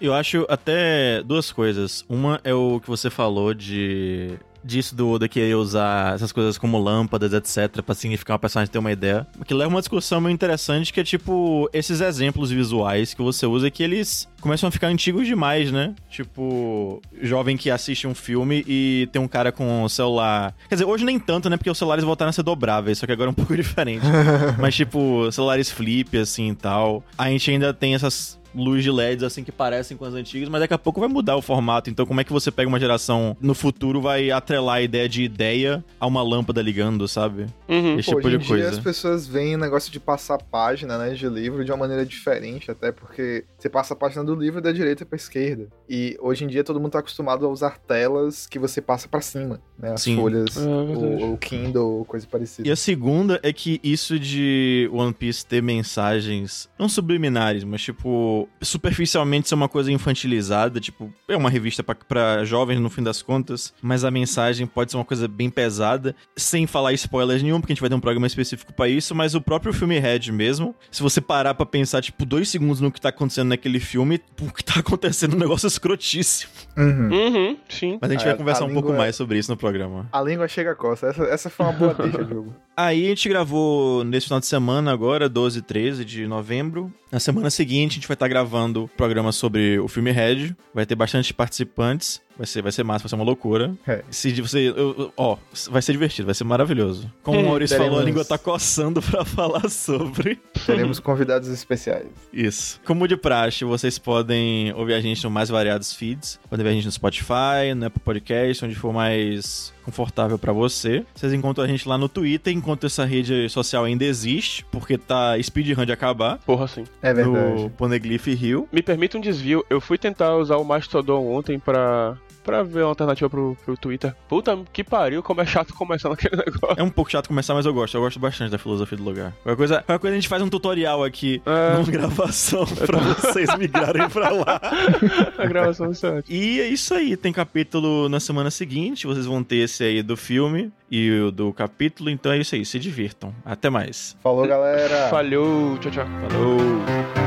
Eu 0.00 0.12
acho 0.14 0.46
até 0.48 1.22
duas 1.22 1.50
coisas. 1.52 2.04
Uma 2.08 2.40
é 2.44 2.52
o 2.54 2.80
que 2.80 2.88
você 2.88 3.10
falou 3.10 3.52
de 3.54 4.38
disso 4.66 4.94
do 4.94 5.08
Oda 5.08 5.28
querer 5.28 5.54
usar 5.54 6.14
essas 6.14 6.32
coisas 6.32 6.58
como 6.58 6.78
lâmpadas, 6.78 7.32
etc, 7.32 7.82
pra 7.82 7.94
significar 7.94 8.34
uma 8.34 8.38
personagem 8.38 8.70
ter 8.70 8.78
uma 8.78 8.92
ideia. 8.92 9.26
Que 9.44 9.54
leva 9.54 9.70
uma 9.70 9.80
discussão 9.80 10.20
meio 10.20 10.34
interessante 10.34 10.92
que 10.92 11.00
é 11.00 11.04
tipo 11.04 11.68
esses 11.72 12.00
exemplos 12.00 12.50
visuais 12.50 13.14
que 13.14 13.22
você 13.22 13.46
usa 13.46 13.70
que 13.70 13.82
eles 13.82 14.28
começam 14.40 14.68
a 14.68 14.72
ficar 14.72 14.88
antigos 14.88 15.26
demais, 15.26 15.72
né? 15.72 15.94
Tipo, 16.10 17.00
jovem 17.20 17.56
que 17.56 17.70
assiste 17.70 18.06
um 18.06 18.14
filme 18.14 18.64
e 18.66 19.08
tem 19.12 19.20
um 19.20 19.28
cara 19.28 19.50
com 19.50 19.84
um 19.84 19.88
celular. 19.88 20.54
Quer 20.68 20.76
dizer, 20.76 20.84
hoje 20.84 21.04
nem 21.04 21.18
tanto, 21.18 21.48
né? 21.50 21.56
Porque 21.56 21.70
os 21.70 21.78
celulares 21.78 22.04
voltaram 22.04 22.30
a 22.30 22.32
ser 22.32 22.42
dobráveis, 22.42 22.98
só 22.98 23.06
que 23.06 23.12
agora 23.12 23.30
é 23.30 23.32
um 23.32 23.34
pouco 23.34 23.56
diferente. 23.56 24.04
Mas 24.58 24.74
tipo, 24.74 25.30
celulares 25.32 25.70
flip 25.70 26.16
assim 26.16 26.50
e 26.50 26.54
tal. 26.54 27.02
A 27.16 27.28
gente 27.28 27.50
ainda 27.50 27.72
tem 27.72 27.94
essas 27.94 28.38
luz 28.56 28.82
de 28.82 28.90
LEDs 28.90 29.22
assim 29.22 29.44
que 29.44 29.52
parecem 29.52 29.96
com 29.96 30.04
as 30.04 30.14
antigas, 30.14 30.48
mas 30.48 30.60
daqui 30.60 30.74
a 30.74 30.78
pouco 30.78 31.00
vai 31.00 31.08
mudar 31.08 31.36
o 31.36 31.42
formato. 31.42 31.90
Então, 31.90 32.06
como 32.06 32.20
é 32.20 32.24
que 32.24 32.32
você 32.32 32.50
pega 32.50 32.68
uma 32.68 32.80
geração 32.80 33.36
no 33.40 33.54
futuro 33.54 34.00
vai 34.00 34.30
atrelar 34.30 34.76
a 34.76 34.82
ideia 34.82 35.08
de 35.08 35.22
ideia 35.22 35.84
a 36.00 36.06
uma 36.06 36.22
lâmpada 36.22 36.62
ligando, 36.62 37.06
sabe? 37.06 37.46
Uhum. 37.68 37.98
Esse 37.98 38.10
Pô, 38.10 38.16
tipo 38.16 38.28
hoje 38.28 38.38
de 38.38 38.44
em 38.44 38.48
coisa. 38.48 38.62
dia 38.64 38.72
as 38.78 38.78
pessoas 38.82 39.26
veem 39.26 39.54
o 39.54 39.58
negócio 39.58 39.92
de 39.92 40.00
passar 40.00 40.38
página, 40.38 40.96
né, 40.98 41.14
de 41.14 41.28
livro 41.28 41.64
de 41.64 41.70
uma 41.70 41.76
maneira 41.78 42.04
diferente, 42.06 42.70
até 42.70 42.90
porque 42.92 43.44
você 43.58 43.68
passa 43.68 43.94
a 43.94 43.96
página 43.96 44.24
do 44.24 44.34
livro 44.34 44.60
da 44.60 44.72
direita 44.72 45.04
pra 45.04 45.16
esquerda. 45.16 45.68
E 45.88 46.16
hoje 46.20 46.44
em 46.44 46.48
dia 46.48 46.64
todo 46.64 46.80
mundo 46.80 46.92
tá 46.92 46.98
acostumado 47.00 47.44
a 47.44 47.48
usar 47.48 47.78
telas 47.78 48.46
que 48.46 48.58
você 48.58 48.80
passa 48.80 49.08
pra 49.08 49.20
cima, 49.20 49.60
né, 49.78 49.92
as 49.92 50.02
Sim. 50.02 50.16
folhas, 50.16 50.56
É 50.56 50.60
verdade. 50.60 51.24
o, 51.24 51.32
o 51.34 51.38
Kindle, 51.38 52.04
coisa 52.06 52.26
parecida. 52.26 52.66
E 52.68 52.70
a 52.70 52.76
segunda 52.76 53.38
é 53.42 53.52
que 53.52 53.80
isso 53.82 54.18
de 54.18 54.88
One 54.92 55.12
Piece 55.12 55.44
ter 55.44 55.62
mensagens, 55.62 56.68
não 56.78 56.88
subliminares, 56.88 57.64
mas 57.64 57.82
tipo, 57.82 58.45
superficialmente 58.60 59.48
ser 59.48 59.54
uma 59.54 59.68
coisa 59.68 59.90
infantilizada, 59.92 60.80
tipo, 60.80 61.12
é 61.28 61.36
uma 61.36 61.50
revista 61.50 61.82
pra- 61.82 61.94
pra 61.94 62.44
jovens 62.44 62.78
no 62.80 62.88
fim 62.90 63.02
das 63.02 63.22
contas, 63.22 63.72
mas 63.82 64.04
a 64.04 64.10
mensagem 64.10 64.66
pode 64.66 64.90
ser 64.90 64.96
uma 64.96 65.04
coisa 65.04 65.26
bem 65.28 65.50
pesada, 65.50 66.14
sem 66.36 66.66
falar 66.66 66.92
spoilers 66.94 67.42
nenhum, 67.42 67.60
porque 67.60 67.72
a 67.72 67.74
gente 67.74 67.80
vai 67.80 67.88
ter 67.90 67.96
um 67.96 68.00
programa 68.00 68.26
específico 68.26 68.72
pra 68.72 68.88
isso, 68.88 69.14
mas 69.14 69.34
o 69.34 69.40
próprio 69.40 69.72
filme 69.72 69.98
Red 69.98 70.30
mesmo, 70.32 70.74
se 70.90 71.02
você 71.02 71.20
parar 71.20 71.54
pra 71.54 71.66
pensar, 71.66 72.02
tipo, 72.02 72.24
dois 72.24 72.48
segundos 72.48 72.80
no 72.80 72.90
que 72.90 73.00
tá 73.00 73.08
acontecendo 73.10 73.48
naquele 73.48 73.80
filme, 73.80 74.20
o 74.40 74.52
que 74.52 74.64
tá 74.64 74.80
acontecendo 74.80 75.32
é 75.34 75.36
um 75.36 75.40
negócio 75.40 75.66
escrotíssimo. 75.66 76.50
Uhum. 76.76 77.08
Uhum, 77.12 77.56
sim. 77.68 77.98
Mas 78.00 78.10
a 78.10 78.14
gente 78.14 78.22
A- 78.22 78.28
vai 78.28 78.36
conversar 78.36 78.64
a 78.64 78.66
um 78.66 78.72
pouco 78.72 78.88
língua- 78.88 78.98
mais 79.04 79.16
sobre 79.16 79.38
isso 79.38 79.50
no 79.50 79.56
programa. 79.56 80.08
A 80.12 80.20
língua 80.22 80.46
chega 80.48 80.72
a 80.72 80.74
costa. 80.74 81.06
Essa, 81.08 81.22
essa 81.24 81.50
foi 81.50 81.66
uma 81.66 81.72
boa 81.72 81.94
deixa, 81.94 82.18
jogo. 82.24 82.54
Aí 82.76 83.06
a 83.06 83.08
gente 83.08 83.26
gravou 83.28 84.04
nesse 84.04 84.26
final 84.26 84.38
de 84.38 84.46
semana 84.46 84.92
agora, 84.92 85.30
12 85.30 85.60
e 85.60 85.62
13 85.62 86.04
de 86.04 86.26
novembro. 86.26 86.92
Na 87.10 87.18
semana 87.18 87.48
seguinte 87.48 87.92
a 87.92 87.94
gente 87.94 88.06
vai 88.06 88.14
estar 88.14 88.28
gravando 88.28 88.84
o 88.84 88.88
programa 88.88 89.32
sobre 89.32 89.78
o 89.78 89.88
filme 89.88 90.10
Red. 90.10 90.54
Vai 90.74 90.84
ter 90.84 90.94
bastante 90.94 91.32
participantes. 91.32 92.20
Vai 92.36 92.46
ser, 92.46 92.62
vai 92.62 92.70
ser 92.72 92.82
massa, 92.84 93.04
vai 93.04 93.08
ser 93.08 93.14
uma 93.14 93.24
loucura. 93.24 93.74
É. 93.86 94.02
Se 94.10 94.30
você. 94.42 94.68
eu- 94.68 95.12
Ó, 95.16 95.36
vai 95.70 95.80
ser 95.80 95.92
divertido, 95.92 96.26
vai 96.26 96.34
ser 96.34 96.44
maravilhoso. 96.44 97.10
Como 97.22 97.38
Hum, 97.38 97.42
o 97.44 97.46
Maurício 97.46 97.76
falou, 97.76 97.92
a 97.92 97.94
teremos- 98.00 98.06
língua 98.08 98.24
tá 98.24 98.36
coçando 98.38 99.00
pra 99.00 99.24
falar 99.26 99.68
sobre. 99.70 100.38
Teremos 100.66 100.98
convidados 101.00 101.48
especiais. 101.48 102.06
Isso. 102.32 102.80
Como 102.84 103.06
de 103.08 103.16
praxe, 103.16 103.64
vocês 103.64 103.98
podem 103.98 104.72
ouvir 104.74 104.94
a 104.94 105.00
gente 105.00 105.24
no 105.24 105.30
mais 105.30 105.48
variados 105.48 105.92
feeds. 105.94 106.38
Podem 106.50 106.64
ver 106.64 106.70
a 106.70 106.74
gente 106.74 106.84
no 106.86 106.92
Spotify, 106.92 107.74
no 107.74 107.86
Apple 107.86 108.00
Podcast, 108.02 108.64
onde 108.64 108.74
for 108.74 108.92
mais 108.92 109.72
confortável 109.84 110.36
pra 110.38 110.52
você. 110.52 111.04
Vocês 111.14 111.32
encontram 111.32 111.64
a 111.64 111.68
gente 111.68 111.88
lá 111.88 111.96
no 111.96 112.08
Twitter, 112.08 112.52
enquanto 112.52 112.86
essa 112.86 113.04
rede 113.04 113.48
social 113.48 113.84
ainda 113.84 114.04
existe, 114.04 114.64
porque 114.70 114.98
tá 114.98 115.40
speedrun 115.40 115.84
de 115.86 115.92
acabar. 115.92 116.38
Porra, 116.38 116.66
sim. 116.66 116.84
É 117.00 117.14
verdade. 117.14 117.62
No 117.62 117.70
Poneglyph 117.70 118.26
Hill. 118.26 118.68
Me 118.72 118.82
permita 118.82 119.16
um 119.16 119.20
desvio. 119.20 119.64
Eu 119.70 119.80
fui 119.80 119.96
tentar 119.96 120.36
usar 120.36 120.56
o 120.56 120.64
Mastodon 120.64 121.24
ontem 121.32 121.56
pra, 121.58 122.18
pra 122.46 122.62
ver 122.62 122.82
uma 122.82 122.88
alternativa 122.90 123.28
pro, 123.28 123.56
pro 123.64 123.76
Twitter. 123.76 124.14
Puta 124.28 124.56
que 124.72 124.82
pariu, 124.84 125.22
como 125.22 125.40
é 125.42 125.46
chato 125.46 125.74
começar 125.74 126.08
naquele 126.08 126.36
negócio. 126.46 126.76
É 126.78 126.82
um 126.82 126.88
pouco 126.88 127.10
chato 127.10 127.26
começar, 127.28 127.52
mas 127.54 127.66
eu 127.66 127.74
gosto. 127.74 127.96
Eu 127.96 128.00
gosto 128.00 128.20
bastante 128.20 128.50
da 128.52 128.58
filosofia 128.58 128.96
do 128.96 129.04
lugar. 129.04 129.32
Qualquer 129.42 129.56
coisa, 129.56 129.74
qualquer 129.82 129.98
coisa 129.98 130.14
a 130.16 130.20
gente 130.20 130.28
faz 130.28 130.40
um 130.42 130.48
tutorial 130.48 131.02
aqui 131.04 131.42
É. 131.44 131.74
numa 131.74 131.90
gravação 131.90 132.64
pra 132.86 132.98
vocês 132.98 133.54
migrarem 133.56 134.08
pra 134.08 134.30
lá. 134.30 134.60
A 135.36 135.46
gravação 135.46 135.90
ótima. 135.90 136.22
E 136.28 136.60
é 136.60 136.68
isso 136.68 136.94
aí, 136.94 137.16
tem 137.16 137.32
capítulo 137.32 138.08
na 138.08 138.20
semana 138.20 138.50
seguinte, 138.50 139.06
vocês 139.06 139.26
vão 139.26 139.42
ter 139.42 139.56
esse 139.56 139.82
aí 139.82 140.02
do 140.02 140.16
filme 140.16 140.70
e 140.90 141.10
o 141.20 141.30
do 141.32 141.52
capítulo, 141.52 142.08
então 142.08 142.30
é 142.30 142.38
isso 142.38 142.54
aí, 142.54 142.64
se 142.64 142.78
divirtam. 142.78 143.34
Até 143.44 143.68
mais. 143.68 144.16
Falou, 144.22 144.46
galera. 144.46 145.08
Falhou, 145.08 145.76
tchau, 145.78 145.90
tchau. 145.90 146.06
Falou! 146.30 147.25